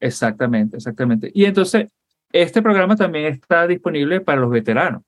Exactamente, 0.00 0.76
exactamente. 0.76 1.30
Y 1.34 1.44
entonces, 1.44 1.90
este 2.32 2.62
programa 2.62 2.96
también 2.96 3.26
está 3.26 3.66
disponible 3.66 4.20
para 4.20 4.40
los 4.40 4.50
veteranos. 4.50 5.02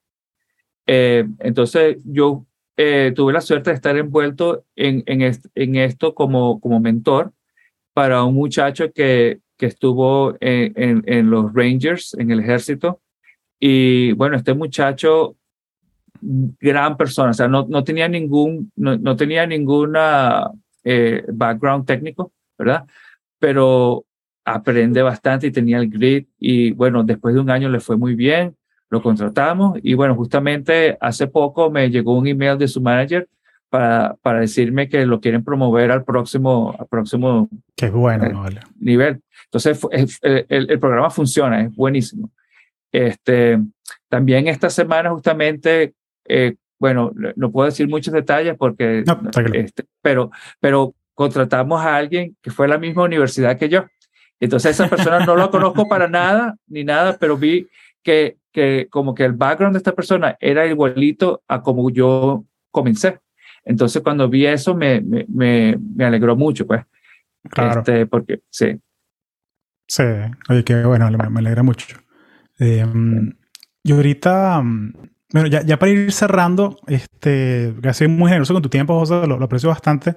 Eh, 0.87 1.27
entonces, 1.39 1.99
yo 2.05 2.47
eh, 2.77 3.13
tuve 3.15 3.33
la 3.33 3.41
suerte 3.41 3.71
de 3.71 3.77
estar 3.77 3.97
envuelto 3.97 4.65
en, 4.77 5.03
en, 5.07 5.23
en, 5.55 5.77
esto 5.77 6.15
como, 6.15 6.61
como 6.61 6.81
mentor 6.81 7.33
para 7.93 8.25
un 8.25 8.35
muchacho 8.35 8.93
que, 8.93 9.41
que 9.57 9.67
estuvo 9.67 10.37
en, 10.41 11.03
en, 11.07 11.31
los 11.31 11.53
Rangers, 11.53 12.15
en 12.19 12.31
el 12.31 12.41
ejército. 12.41 13.01
Y 13.59 14.13
bueno, 14.13 14.37
este 14.37 14.55
muchacho 14.55 15.37
gran 16.21 16.97
persona, 16.97 17.31
o 17.31 17.35
sea, 17.35 17.49
no, 17.49 17.67
no 17.69 17.85
tenía 17.85 18.09
ningún, 18.09 18.73
no, 18.77 18.97
no 18.97 19.17
tenía 19.17 19.47
ninguna 19.47 20.51
eh, 20.83 21.25
background 21.33 21.87
técnico, 21.87 22.33
¿verdad? 22.59 22.85
Pero 23.39 24.05
aprende 24.45 25.03
bastante 25.03 25.47
y 25.47 25.51
tenía 25.51 25.79
el 25.79 25.89
grit 25.89 26.29
y 26.39 26.73
bueno, 26.73 27.03
después 27.03 27.35
de 27.35 27.41
un 27.41 27.51
año 27.51 27.69
le 27.69 27.81
fue 27.81 27.97
muy 27.97 28.15
bien, 28.15 28.57
lo 28.91 29.03
contratamos 29.03 29.79
y 29.83 29.95
bueno, 29.95 30.15
justamente 30.15 30.97
hace 31.01 31.27
poco 31.27 31.71
me 31.71 31.91
llegó 31.91 32.17
un 32.17 32.27
email 32.27 32.59
de 32.59 32.69
su 32.69 32.81
manager 32.81 33.29
para, 33.69 34.17
para 34.23 34.41
decirme 34.41 34.89
que 34.89 35.05
lo 35.05 35.21
quieren 35.21 35.43
promover 35.43 35.91
al 35.91 36.05
próximo, 36.05 36.75
al 36.79 36.87
próximo 36.87 37.49
Qué 37.75 37.91
bueno, 37.91 38.47
eh, 38.47 38.61
nivel. 38.79 39.21
Entonces, 39.55 40.19
el, 40.23 40.47
el, 40.49 40.71
el, 40.71 40.81
programa 40.81 41.11
funciona, 41.11 41.63
es 41.63 41.73
buenísimo. 41.77 42.33
Este, 42.91 43.61
también 44.09 44.49
esta 44.49 44.69
semana 44.69 45.11
justamente, 45.11 45.95
eh, 46.25 46.57
bueno, 46.79 47.13
no 47.37 47.53
puedo 47.53 47.67
decir 47.67 47.89
muchos 47.89 48.13
detalles 48.13 48.57
porque, 48.59 49.05
no, 49.07 49.21
este, 49.53 49.85
pero, 50.03 50.33
pero 50.59 50.95
contratamos 51.15 51.81
a 51.81 51.95
alguien 51.95 52.37
que 52.43 52.51
fue 52.51 52.67
a 52.67 52.71
la 52.71 52.79
misma 52.79 53.05
universidad 53.05 53.57
que 53.57 53.69
yo. 53.69 53.85
Entonces 54.41 54.73
esa 54.73 54.89
persona 54.89 55.25
no 55.25 55.37
la 55.37 55.49
conozco 55.49 55.87
para 55.89 56.09
nada, 56.09 56.57
ni 56.67 56.83
nada, 56.83 57.17
pero 57.19 57.37
vi 57.37 57.69
que, 58.03 58.39
que 58.51 58.89
como 58.91 59.15
que 59.15 59.25
el 59.25 59.35
background 59.35 59.75
de 59.75 59.79
esta 59.79 59.95
persona 59.95 60.37
era 60.41 60.67
igualito 60.67 61.45
a 61.47 61.63
como 61.63 61.91
yo 61.91 62.45
comencé. 62.73 63.21
Entonces 63.65 64.03
cuando 64.03 64.29
vi 64.29 64.47
eso 64.47 64.75
me, 64.75 65.01
me, 65.01 65.27
me, 65.29 66.05
alegró 66.05 66.35
mucho, 66.35 66.67
pues. 66.67 66.85
Claro. 67.51 67.81
Este, 67.81 68.07
porque 68.07 68.41
sí. 68.51 68.81
Sí, 69.95 70.03
oye, 70.49 70.65
que 70.65 70.83
bueno, 70.85 71.09
me, 71.09 71.39
alegra 71.39 71.63
mucho. 71.63 71.97
Eh, 72.59 72.85
yo 73.85 73.95
ahorita, 73.95 74.61
bueno, 75.33 75.47
ya, 75.47 75.63
ya, 75.63 75.79
para 75.79 75.93
ir 75.93 76.11
cerrando, 76.11 76.81
este, 76.89 77.73
gracias 77.77 78.11
muy 78.11 78.29
generoso 78.29 78.55
con 78.55 78.63
tu 78.65 78.69
tiempo, 78.69 78.99
José, 78.99 79.25
lo, 79.29 79.39
lo 79.39 79.45
aprecio 79.45 79.69
bastante. 79.69 80.17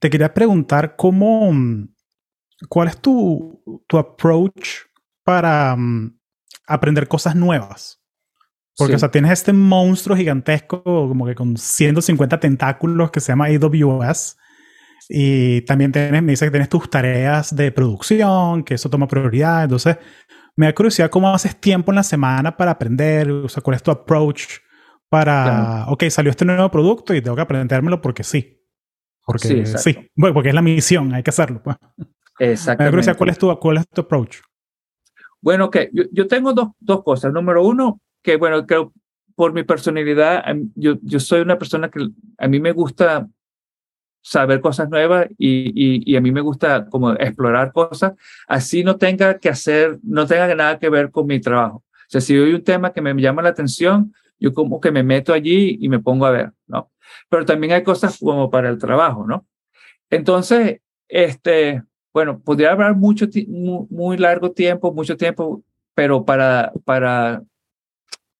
Te 0.00 0.10
quería 0.10 0.34
preguntar 0.34 0.96
cómo, 0.96 1.48
¿cuál 2.68 2.88
es 2.88 3.00
tu, 3.00 3.62
tu 3.86 3.98
approach 3.98 4.86
para 5.22 5.74
um, 5.74 6.18
aprender 6.66 7.06
cosas 7.06 7.36
nuevas? 7.36 8.02
Porque, 8.76 8.94
sí. 8.94 8.96
o 8.96 8.98
sea, 8.98 9.12
tienes 9.12 9.30
este 9.30 9.52
monstruo 9.52 10.16
gigantesco, 10.16 10.82
como 10.82 11.24
que 11.24 11.36
con 11.36 11.56
150 11.56 12.40
tentáculos 12.40 13.12
que 13.12 13.20
se 13.20 13.30
llama 13.30 13.46
AWS. 13.46 14.38
Y 15.08 15.62
también 15.62 15.90
tienes, 15.90 16.22
me 16.22 16.32
dice 16.32 16.44
que 16.44 16.50
tienes 16.50 16.68
tus 16.68 16.90
tareas 16.90 17.54
de 17.56 17.72
producción, 17.72 18.62
que 18.62 18.74
eso 18.74 18.90
toma 18.90 19.08
prioridad. 19.08 19.64
Entonces, 19.64 19.96
me 20.54 20.66
da 20.66 20.74
curiosidad 20.74 21.08
cómo 21.08 21.32
haces 21.32 21.58
tiempo 21.58 21.92
en 21.92 21.96
la 21.96 22.02
semana 22.02 22.56
para 22.56 22.72
aprender, 22.72 23.30
o 23.30 23.48
sea, 23.48 23.62
cuál 23.62 23.76
es 23.76 23.82
tu 23.82 23.90
approach 23.90 24.58
para, 25.08 25.44
claro. 25.44 25.92
ok, 25.92 26.04
salió 26.10 26.30
este 26.30 26.44
nuevo 26.44 26.70
producto 26.70 27.14
y 27.14 27.22
tengo 27.22 27.36
que 27.36 27.42
aprendérmelo 27.42 28.00
porque 28.02 28.22
sí. 28.22 28.60
Porque 29.24 29.66
sí, 29.66 29.78
sí. 29.78 30.10
Bueno, 30.14 30.34
porque 30.34 30.50
es 30.50 30.54
la 30.54 30.62
misión, 30.62 31.14
hay 31.14 31.22
que 31.22 31.30
hacerlo. 31.30 31.62
Pues. 31.62 31.76
Exactamente. 32.38 32.78
Me 32.78 32.84
da 32.84 32.90
curiosidad 32.90 33.16
cuál 33.16 33.30
es 33.30 33.38
tu, 33.38 33.58
cuál 33.58 33.76
es 33.78 33.88
tu 33.88 34.00
approach. 34.02 34.38
Bueno, 35.40 35.70
que 35.70 35.88
yo, 35.92 36.04
yo, 36.12 36.26
tengo 36.26 36.52
dos, 36.52 36.68
dos 36.80 37.02
cosas. 37.02 37.32
Número 37.32 37.64
uno, 37.64 38.00
que 38.22 38.36
bueno, 38.36 38.66
creo 38.66 38.92
por 39.38 39.52
mi 39.52 39.62
personalidad, 39.62 40.44
yo, 40.74 40.96
yo 41.00 41.20
soy 41.20 41.42
una 41.42 41.56
persona 41.56 41.88
que 41.88 42.08
a 42.38 42.48
mí 42.48 42.58
me 42.58 42.72
gusta 42.72 43.28
saber 44.20 44.60
cosas 44.60 44.88
nuevas 44.90 45.26
y, 45.38 46.10
y, 46.10 46.16
a 46.16 46.20
mí 46.20 46.32
me 46.32 46.40
gusta 46.40 46.86
como 46.86 47.12
explorar 47.12 47.72
cosas, 47.72 48.12
así 48.46 48.84
no 48.84 48.96
tenga 48.96 49.38
que 49.38 49.48
hacer, 49.48 49.98
no 50.02 50.26
tenga 50.26 50.54
nada 50.54 50.78
que 50.78 50.90
ver 50.90 51.10
con 51.10 51.26
mi 51.26 51.40
trabajo. 51.40 51.76
O 51.78 52.10
sea, 52.10 52.20
si 52.20 52.34
hay 52.34 52.52
un 52.52 52.64
tema 52.64 52.92
que 52.92 53.00
me 53.00 53.14
llama 53.14 53.42
la 53.42 53.50
atención, 53.50 54.14
yo 54.38 54.54
como 54.54 54.80
que 54.80 54.90
me 54.90 55.02
meto 55.02 55.32
allí 55.32 55.78
y 55.80 55.88
me 55.88 55.98
pongo 55.98 56.26
a 56.26 56.30
ver, 56.30 56.52
¿no? 56.66 56.90
Pero 57.28 57.44
también 57.44 57.72
hay 57.72 57.82
cosas 57.82 58.18
como 58.18 58.50
para 58.50 58.68
el 58.68 58.78
trabajo, 58.78 59.26
¿no? 59.26 59.46
Entonces, 60.10 60.80
este, 61.08 61.82
bueno, 62.12 62.40
podría 62.40 62.72
hablar 62.72 62.96
mucho, 62.96 63.26
muy, 63.48 63.86
muy 63.90 64.16
largo 64.16 64.52
tiempo, 64.52 64.92
mucho 64.92 65.16
tiempo, 65.16 65.62
pero 65.94 66.24
para, 66.24 66.72
para, 66.84 67.42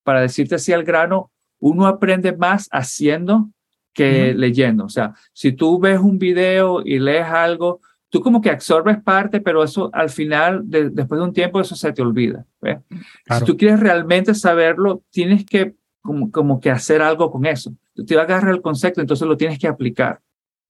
para 0.02 0.20
decirte 0.20 0.54
así 0.54 0.72
al 0.72 0.84
grano, 0.84 1.30
uno 1.60 1.86
aprende 1.86 2.36
más 2.36 2.68
haciendo 2.70 3.50
que 3.92 4.30
uh 4.30 4.34
-huh. 4.34 4.34
leyendo. 4.34 4.84
O 4.84 4.88
sea, 4.88 5.14
si 5.32 5.52
tú 5.52 5.78
ves 5.78 5.98
un 5.98 6.18
video 6.18 6.82
y 6.84 6.98
lees 6.98 7.26
algo, 7.26 7.80
tú 8.08 8.20
como 8.20 8.40
que 8.40 8.50
absorbes 8.50 9.02
parte, 9.02 9.40
pero 9.40 9.62
eso 9.62 9.90
al 9.92 10.10
final, 10.10 10.62
de, 10.64 10.90
después 10.90 11.18
de 11.18 11.24
un 11.24 11.32
tiempo, 11.32 11.60
eso 11.60 11.76
se 11.76 11.92
te 11.92 12.02
olvida. 12.02 12.46
Claro. 12.60 12.80
Si 13.28 13.44
tú 13.44 13.56
quieres 13.56 13.80
realmente 13.80 14.34
saberlo, 14.34 15.02
tienes 15.10 15.44
que 15.44 15.74
como, 16.00 16.30
como 16.30 16.60
que 16.60 16.70
hacer 16.70 17.02
algo 17.02 17.30
con 17.30 17.44
eso. 17.44 17.72
Tú 17.94 18.04
te 18.04 18.18
agarras 18.18 18.54
el 18.54 18.62
concepto, 18.62 19.00
entonces 19.00 19.26
lo 19.28 19.36
tienes 19.36 19.58
que 19.58 19.68
aplicar. 19.68 20.20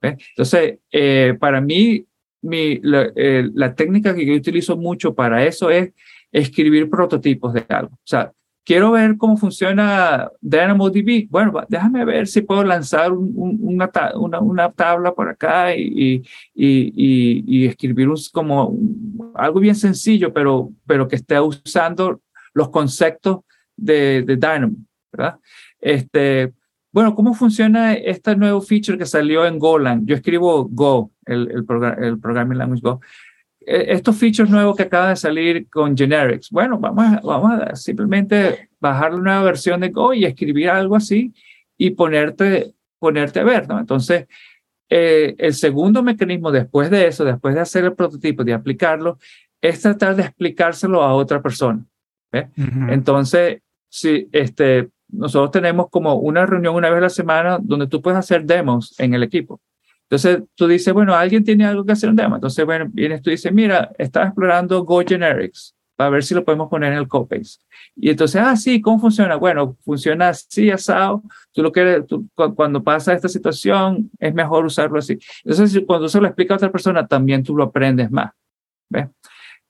¿ves? 0.03 0.17
Entonces, 0.31 0.79
eh, 0.91 1.37
para 1.39 1.61
mí, 1.61 2.05
mi, 2.43 2.81
la, 2.83 3.13
eh, 3.15 3.49
la 3.55 3.75
técnica 3.75 4.15
que 4.15 4.27
yo 4.27 4.35
utilizo 4.35 4.77
mucho 4.77 5.15
para 5.15 5.45
eso 5.45 5.71
es 5.71 5.93
escribir 6.33 6.91
prototipos 6.91 7.53
de 7.53 7.65
algo. 7.69 7.95
O 7.95 8.07
sea, 8.07 8.33
quiero 8.69 8.91
ver 8.91 9.17
cómo 9.17 9.39
funciona 9.39 10.31
DynamoDB. 10.43 11.27
Bueno, 11.31 11.59
déjame 11.71 12.05
ver 12.05 12.27
si 12.27 12.43
puedo 12.43 12.63
lanzar 12.63 13.13
un, 13.13 13.33
un, 13.35 13.59
una, 13.63 13.91
una, 14.15 14.41
una, 14.41 14.71
tabla 14.73 15.15
por 15.15 15.27
acá 15.31 15.75
y, 15.75 15.83
y, 15.87 16.23
y, 16.55 17.45
y 17.47 17.67
escribir 17.67 18.11
un, 18.11 18.19
como 18.31 18.77
algo 19.35 19.61
bien 19.61 19.75
sencillo, 19.75 20.35
pero, 20.35 20.69
pero 20.87 21.09
que 21.09 21.17
esté 21.17 21.41
usando 21.41 22.21
los 22.53 22.69
conceptos 22.69 23.39
de, 23.75 24.23
de 24.23 24.37
Dynamo, 24.37 24.77
¿verdad? 25.13 25.39
Este, 25.81 26.53
bueno, 26.93 27.15
¿cómo 27.15 27.33
funciona 27.33 27.95
este 27.95 28.37
nuevo 28.37 28.61
feature 28.61 28.99
que 28.99 29.07
salió 29.07 29.47
en 29.47 29.59
Golang? 29.59 30.05
Yo 30.05 30.15
escribo 30.15 30.69
Go, 30.71 31.11
el, 31.25 31.51
el, 31.53 31.65
programa, 31.65 32.07
el 32.07 32.19
programming 32.19 32.59
language 32.59 32.83
Go 32.83 33.01
estos 33.69 34.17
features 34.17 34.49
nuevos 34.49 34.77
que 34.77 34.85
acaban 34.85 35.11
de 35.11 35.17
salir 35.17 35.69
con 35.69 35.97
generics. 35.97 36.51
Bueno, 36.51 36.79
vamos 36.79 37.05
a, 37.05 37.21
vamos 37.23 37.61
a 37.61 37.77
simplemente 37.77 38.71
bajar 38.81 39.13
la 39.13 39.21
nueva 39.21 39.43
versión 39.43 39.81
de 39.81 39.91
Go 39.91 40.15
y 40.15 40.25
escribir 40.25 40.71
algo 40.71 40.97
así 40.97 41.35
y 41.77 41.91
ponerte, 41.91 42.75
ponerte 42.99 43.41
a 43.41 43.45
ver, 43.45 43.69
¿no? 43.69 43.79
Entonces, 43.79 44.27
eh, 44.89 45.35
el 45.39 45.53
segundo 45.53 46.03
mecanismo 46.03 46.51
después 46.51 46.91
de 46.91 47.07
eso, 47.09 47.25
después 47.25 47.55
de 47.55 47.61
hacer 47.61 47.85
el 47.85 47.95
prototipo, 47.95 48.43
de 48.43 48.55
aplicarlo, 48.55 49.19
es 49.61 49.83
tratar 49.83 50.17
de 50.17 50.23
explicárselo 50.23 51.03
a 51.03 51.15
otra 51.15 51.43
persona. 51.43 51.85
Uh 52.33 52.39
-huh. 52.39 52.93
Entonces, 52.93 53.61
si 53.91 54.29
este, 54.33 54.89
nosotros 55.09 55.51
tenemos 55.51 55.89
como 55.91 56.15
una 56.15 56.47
reunión 56.47 56.75
una 56.75 56.89
vez 56.89 56.99
a 56.99 57.03
la 57.03 57.11
semana 57.11 57.59
donde 57.61 57.87
tú 57.87 58.01
puedes 58.01 58.19
hacer 58.19 58.45
demos 58.45 58.99
en 58.99 59.15
el 59.15 59.23
equipo. 59.23 59.61
Entonces 60.11 60.43
tú 60.55 60.67
dices, 60.67 60.93
bueno, 60.95 61.15
alguien 61.15 61.45
tiene 61.45 61.67
algo 61.67 61.85
que 61.85 61.93
hacer 61.93 62.09
un 62.09 62.17
demo. 62.17 62.37
Entonces, 62.37 62.65
bueno, 62.65 62.87
vienes 62.91 63.21
tú 63.21 63.29
dices, 63.29 63.53
mira, 63.53 63.91
estaba 63.99 64.27
explorando 64.27 64.83
Go 64.85 65.03
Generics 65.07 65.75
para 65.97 66.11
ver 66.11 66.25
si 66.25 66.33
lo 66.33 66.45
podemos 66.45 66.71
poner 66.71 66.93
en 66.93 66.99
el 67.01 67.09
codebase. 67.09 67.59
Y 67.95 68.09
entonces, 68.11 68.41
ah, 68.41 68.57
sí, 68.57 68.81
¿cómo 68.81 69.01
funciona? 69.01 69.37
Bueno, 69.37 69.77
funciona 69.85 70.29
así, 70.29 70.71
asado. 70.71 71.23
Tú 71.53 71.63
lo 71.63 71.73
quieres, 71.73 72.07
tú, 72.07 72.27
cuando 72.55 72.83
pasa 72.83 73.13
esta 73.13 73.29
situación, 73.29 74.11
es 74.19 74.33
mejor 74.33 74.65
usarlo 74.65 74.99
así. 74.99 75.19
Entonces, 75.45 75.83
cuando 75.87 76.09
se 76.09 76.21
lo 76.21 76.27
explica 76.27 76.55
a 76.55 76.57
otra 76.57 76.73
persona, 76.73 77.07
también 77.07 77.43
tú 77.43 77.55
lo 77.55 77.65
aprendes 77.65 78.11
más. 78.11 78.31
¿Ves? 78.89 79.09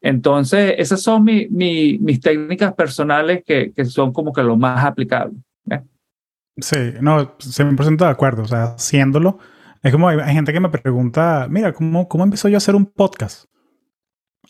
Entonces, 0.01 0.75
esas 0.79 1.01
son 1.03 1.25
mi, 1.25 1.49
mi, 1.49 1.99
mis 1.99 2.21
técnicas 2.21 2.75
personales 2.75 3.43
que, 3.45 3.73
que 3.73 3.85
son 3.87 4.13
como 4.13 4.33
que 4.33 4.43
lo 4.43 4.57
más 4.57 4.85
aplicable. 4.85 5.35
Sí, 6.61 6.77
no, 7.01 7.39
100% 7.39 7.97
de 7.97 8.11
acuerdo. 8.11 8.43
O 8.43 8.47
sea, 8.47 8.65
haciéndolo 8.75 9.39
es 9.83 9.93
como 9.93 10.09
hay, 10.09 10.19
hay, 10.19 10.35
gente 10.35 10.53
que 10.53 10.61
me 10.61 10.69
pregunta, 10.69 11.47
mira, 11.51 11.73
¿cómo, 11.73 12.09
cómo 12.09 12.25
empezó 12.25 12.49
yo 12.49 12.57
a 12.57 12.59
hacer 12.59 12.75
un 12.75 12.87
podcast? 12.87 13.49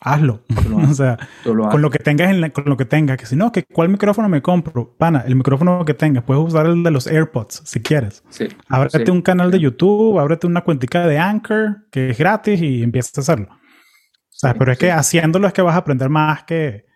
Hazlo. 0.00 0.44
Lo 0.68 0.76
o 0.90 0.94
sea, 0.94 1.18
lo 1.44 1.68
con 1.68 1.82
lo 1.82 1.90
que 1.90 1.98
tengas, 1.98 2.30
en 2.30 2.40
la, 2.40 2.50
con 2.50 2.64
lo 2.66 2.76
que 2.76 2.84
tengas. 2.84 3.16
Que 3.16 3.26
si 3.26 3.36
no, 3.36 3.50
que 3.52 3.64
¿cuál 3.64 3.88
micrófono 3.88 4.28
me 4.28 4.42
compro? 4.42 4.96
Pana, 4.96 5.24
el 5.26 5.36
micrófono 5.36 5.84
que 5.84 5.94
tengas. 5.94 6.24
Puedes 6.24 6.42
usar 6.42 6.66
el 6.66 6.82
de 6.82 6.90
los 6.90 7.06
AirPods 7.06 7.62
si 7.64 7.80
quieres. 7.80 8.22
Sí, 8.28 8.48
ábrete 8.68 9.04
sí. 9.04 9.10
un 9.10 9.22
canal 9.22 9.50
de 9.50 9.60
YouTube, 9.60 10.18
ábrete 10.18 10.46
una 10.46 10.62
cuentica 10.62 11.06
de 11.06 11.18
Anchor, 11.18 11.88
que 11.90 12.10
es 12.10 12.18
gratis, 12.18 12.60
y 12.62 12.82
empiezas 12.82 13.18
a 13.18 13.20
hacerlo. 13.20 13.48
O 13.50 14.40
sea, 14.40 14.52
sí, 14.52 14.56
pero 14.58 14.72
es 14.72 14.78
que 14.78 14.92
haciéndolo 14.92 15.46
es 15.48 15.52
que 15.52 15.62
vas 15.62 15.74
a 15.74 15.78
aprender 15.78 16.08
más 16.08 16.44
que, 16.44 16.86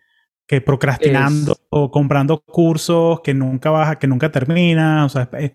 que 0.46 0.60
procrastinando 0.60 1.52
es... 1.52 1.62
o 1.70 1.90
comprando 1.90 2.40
cursos 2.40 3.20
que 3.22 3.34
nunca 3.34 3.70
vas 3.70 3.90
a, 3.90 3.96
que 3.96 4.06
nunca 4.06 4.30
terminan. 4.30 5.00
O 5.00 5.08
sea, 5.08 5.28
es, 5.38 5.52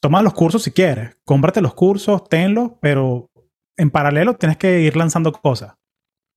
toma 0.00 0.22
los 0.22 0.34
cursos 0.34 0.62
si 0.62 0.70
quieres, 0.70 1.16
cómprate 1.24 1.60
los 1.60 1.74
cursos, 1.74 2.28
tenlos, 2.28 2.72
pero 2.80 3.30
en 3.76 3.90
paralelo 3.90 4.34
tienes 4.34 4.56
que 4.56 4.80
ir 4.80 4.96
lanzando 4.96 5.32
cosas. 5.32 5.74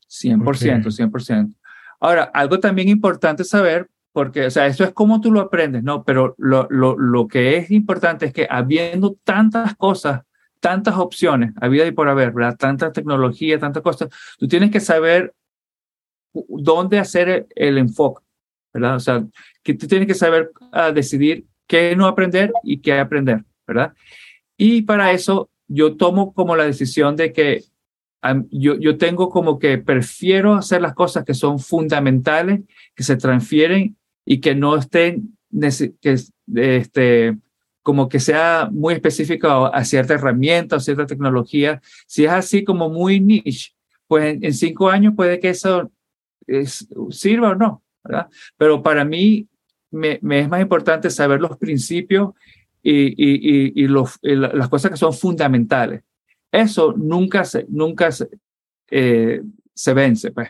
100%, 0.09 0.43
porque... 0.43 0.65
100%. 0.65 1.55
Ahora, 1.99 2.23
algo 2.33 2.59
también 2.59 2.89
importante 2.89 3.43
saber, 3.43 3.89
porque, 4.11 4.45
o 4.45 4.51
sea, 4.51 4.67
esto 4.67 4.83
es 4.83 4.91
como 4.91 5.21
tú 5.21 5.31
lo 5.31 5.41
aprendes, 5.41 5.83
¿no? 5.83 6.03
Pero 6.03 6.35
lo, 6.37 6.67
lo, 6.69 6.97
lo 6.97 7.27
que 7.27 7.57
es 7.57 7.71
importante 7.71 8.25
es 8.25 8.33
que 8.33 8.47
habiendo 8.49 9.17
tantas 9.23 9.75
cosas, 9.75 10.21
tantas 10.59 10.97
opciones, 10.97 11.53
a 11.59 11.67
vida 11.67 11.85
y 11.85 11.91
por 11.91 12.09
haber, 12.09 12.31
¿verdad? 12.31 12.57
Tanta 12.57 12.91
tecnología, 12.91 13.59
tantas 13.59 13.83
cosas, 13.83 14.09
tú 14.37 14.47
tienes 14.47 14.71
que 14.71 14.79
saber 14.79 15.33
dónde 16.33 16.99
hacer 16.99 17.29
el, 17.29 17.47
el 17.55 17.77
enfoque, 17.77 18.23
¿verdad? 18.73 18.95
O 18.95 18.99
sea, 18.99 19.23
que 19.63 19.73
tú 19.73 19.87
tienes 19.87 20.07
que 20.07 20.15
saber 20.15 20.51
uh, 20.73 20.93
decidir 20.93 21.45
qué 21.67 21.95
no 21.95 22.07
aprender 22.07 22.51
y 22.63 22.81
qué 22.81 22.99
aprender, 22.99 23.43
¿verdad? 23.69 23.93
Y 24.57 24.81
para 24.81 25.11
eso 25.13 25.49
yo 25.67 25.95
tomo 25.95 26.33
como 26.33 26.55
la 26.55 26.65
decisión 26.65 27.15
de 27.15 27.31
que 27.31 27.63
yo, 28.49 28.77
yo 28.77 28.97
tengo 28.97 29.29
como 29.29 29.59
que 29.59 29.77
prefiero 29.77 30.55
hacer 30.55 30.81
las 30.81 30.93
cosas 30.93 31.23
que 31.23 31.33
son 31.33 31.59
fundamentales, 31.59 32.61
que 32.95 33.03
se 33.03 33.15
transfieren 33.15 33.95
y 34.25 34.41
que 34.41 34.55
no 34.55 34.75
estén, 34.75 35.37
que, 36.01 36.17
este, 36.55 37.37
como 37.81 38.09
que 38.09 38.19
sea 38.19 38.67
muy 38.71 38.95
específico 38.95 39.47
a, 39.47 39.85
cierta 39.85 40.15
herramienta 40.15 40.75
o 40.75 40.79
cierta 40.79 41.05
tecnología. 41.05 41.81
Si 42.07 42.25
es 42.25 42.31
así 42.31 42.65
como 42.65 42.89
muy 42.89 43.21
niche, 43.21 43.71
pues 44.07 44.37
en, 44.41 44.53
cinco 44.53 44.89
años 44.89 45.13
puede 45.15 45.39
que 45.39 45.49
eso 45.49 45.89
sirva 47.11 47.51
o 47.51 47.55
no, 47.55 47.83
¿verdad? 48.03 48.27
Pero 48.57 48.83
para 48.83 49.05
mí 49.05 49.47
me, 49.91 50.19
me, 50.21 50.41
es 50.41 50.49
más 50.49 50.61
importante 50.61 51.09
saber 51.09 51.39
los 51.39 51.57
principios 51.57 52.31
y, 52.81 53.07
y, 53.07 53.83
y, 53.83 53.87
los, 53.87 54.19
las 54.21 54.69
cosas 54.69 54.91
que 54.91 54.97
son 54.97 55.13
fundamentales. 55.13 56.03
Eso 56.51 56.93
nunca 56.97 57.43
se, 57.45 57.65
nunca 57.69 58.11
se, 58.11 58.29
eh, 58.89 59.41
se 59.73 59.93
vence, 59.93 60.31
pues. 60.31 60.49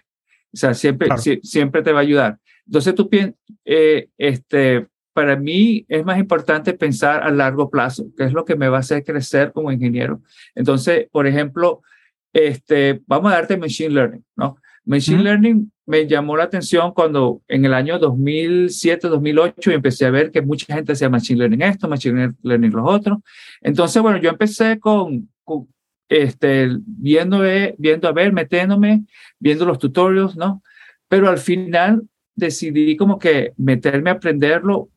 O 0.53 0.57
sea, 0.57 0.73
siempre, 0.73 1.09
siempre 1.43 1.82
te 1.82 1.91
va 1.91 1.99
a 1.99 2.03
ayudar. 2.03 2.39
Entonces 2.65 2.95
tú 2.95 3.09
piensas, 3.09 3.36
eh, 3.65 4.09
este, 4.17 4.88
para 5.13 5.36
mí 5.36 5.86
es 5.89 6.05
más 6.05 6.17
importante 6.17 6.73
pensar 6.73 7.23
a 7.23 7.32
largo 7.32 7.69
plazo, 7.69 8.05
que 8.17 8.23
es 8.23 8.34
lo 8.34 8.45
que 8.45 8.55
me 8.55 8.69
va 8.69 8.77
a 8.77 8.82
hacer 8.82 9.03
crecer 9.03 9.51
como 9.51 9.71
ingeniero. 9.71 10.21
Entonces, 10.55 11.07
por 11.11 11.27
ejemplo, 11.27 11.82
este, 12.32 13.01
vamos 13.05 13.32
a 13.32 13.36
darte 13.36 13.57
Machine 13.57 13.89
Learning, 13.89 14.25
¿no? 14.36 14.57
Machine 14.86 15.23
Learning 15.23 15.71
me 15.86 16.07
llamó 16.07 16.38
la 16.38 16.43
atención 16.43 16.93
cuando 16.93 17.41
en 17.47 17.65
el 17.65 17.73
año 17.73 17.97
2007, 17.97 19.07
2008 19.07 19.71
empecé 19.71 20.05
a 20.05 20.11
ver 20.11 20.32
que 20.32 20.41
mucha 20.41 20.73
gente 20.73 20.93
hacía 20.93 21.09
Machine 21.09 21.39
Learning 21.39 21.61
esto, 21.63 21.88
Machine 21.88 22.34
Learning 22.43 22.71
los 22.71 22.86
otros. 22.88 23.19
Entonces, 23.61 24.01
bueno, 24.01 24.19
yo 24.19 24.30
empecé 24.30 24.80
con, 24.80 25.30
este, 26.07 26.69
viendo, 26.86 27.41
viendo 27.77 28.07
a 28.07 28.11
ver, 28.11 28.34
metiéndome, 28.34 29.03
viendo 29.39 29.65
los 29.65 29.80
tutorials, 29.80 30.36
¿no? 30.38 30.61
Pero 31.07 31.27
al 31.27 31.39
final 31.39 32.03
decidí 32.36 32.95
como 32.95 33.17
que 33.17 33.53
meterme 33.57 34.11
a 34.11 34.13
aprenderlo 34.13 34.89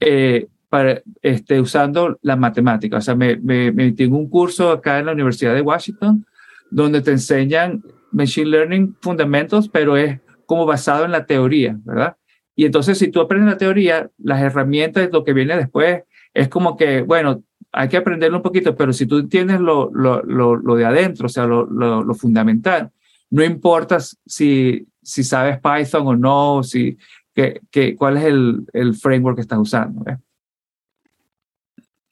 eh, 0.00 0.48
para, 0.68 1.02
este, 1.22 1.60
usando 1.60 2.18
la 2.22 2.36
matemática. 2.36 2.98
O 2.98 3.00
sea, 3.00 3.14
me, 3.14 3.36
me, 3.36 3.72
me 3.72 3.86
metí 3.86 4.04
en 4.04 4.14
un 4.14 4.28
curso 4.28 4.70
acá 4.70 4.98
en 4.98 5.06
la 5.06 5.12
Universidad 5.12 5.54
de 5.54 5.62
Washington 5.62 6.26
donde 6.70 7.02
te 7.02 7.10
enseñan 7.10 7.82
Machine 8.12 8.48
Learning 8.48 8.96
fundamentos, 9.00 9.68
pero 9.68 9.96
es 9.96 10.20
como 10.46 10.66
basado 10.66 11.04
en 11.04 11.12
la 11.12 11.26
teoría, 11.26 11.78
¿verdad? 11.84 12.16
Y 12.56 12.64
entonces 12.64 12.98
si 12.98 13.08
tú 13.08 13.20
aprendes 13.20 13.52
la 13.52 13.58
teoría, 13.58 14.10
las 14.18 14.42
herramientas, 14.42 15.08
lo 15.12 15.24
que 15.24 15.32
viene 15.32 15.56
después, 15.56 16.02
es 16.34 16.48
como 16.48 16.76
que, 16.76 17.02
bueno, 17.02 17.42
hay 17.72 17.88
que 17.88 17.96
aprenderlo 17.96 18.38
un 18.38 18.42
poquito, 18.42 18.76
pero 18.76 18.92
si 18.92 19.06
tú 19.06 19.18
entiendes 19.18 19.60
lo, 19.60 19.90
lo, 19.92 20.22
lo, 20.22 20.74
de 20.74 20.84
adentro, 20.84 21.26
o 21.26 21.28
sea, 21.28 21.46
lo, 21.46 21.64
lo, 21.66 22.14
fundamental, 22.14 22.90
no 23.30 23.44
importa 23.44 23.98
si, 24.00 24.86
si 25.02 25.22
sabes 25.22 25.58
Python 25.60 26.06
o 26.06 26.16
no, 26.16 26.62
si, 26.62 26.98
que, 27.34 27.60
que, 27.70 27.94
cuál 27.94 28.16
es 28.16 28.24
el, 28.24 28.66
el 28.72 28.94
framework 28.94 29.36
que 29.36 29.42
estás 29.42 29.58
usando. 29.58 30.04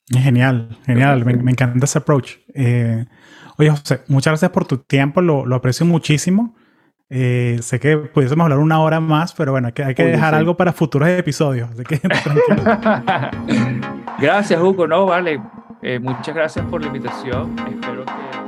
Genial, 0.07 0.77
genial, 0.85 1.25
me, 1.25 1.35
me, 1.35 1.51
encanta 1.51 1.85
ese 1.85 1.99
approach. 1.99 2.37
Eh, 2.53 3.05
Oye, 3.59 3.71
José, 3.71 4.01
muchas 4.07 4.31
gracias 4.31 4.51
por 4.51 4.65
tu 4.65 4.77
tiempo, 4.77 5.21
lo, 5.21 5.45
lo 5.45 5.57
aprecio 5.57 5.85
muchísimo. 5.85 6.55
Eh, 7.09 7.59
sé 7.61 7.77
que 7.77 7.97
pudiésemos 7.97 8.45
hablar 8.45 8.59
una 8.59 8.79
hora 8.79 9.01
más, 9.01 9.33
pero 9.33 9.51
bueno, 9.51 9.67
hay 9.67 9.73
que, 9.73 9.83
hay 9.83 9.95
que 9.95 10.05
dejar 10.05 10.33
algo 10.33 10.55
para 10.55 10.71
futuros 10.71 11.09
episodios. 11.09 11.69
Así 11.71 11.83
que 11.83 11.99
gracias, 14.19 14.61
Hugo. 14.61 14.87
No, 14.87 15.07
vale. 15.07 15.41
Eh, 15.81 15.99
muchas 15.99 16.33
gracias 16.33 16.65
por 16.67 16.79
la 16.79 16.87
invitación. 16.87 17.53
Espero 17.69 18.05
que. 18.05 18.39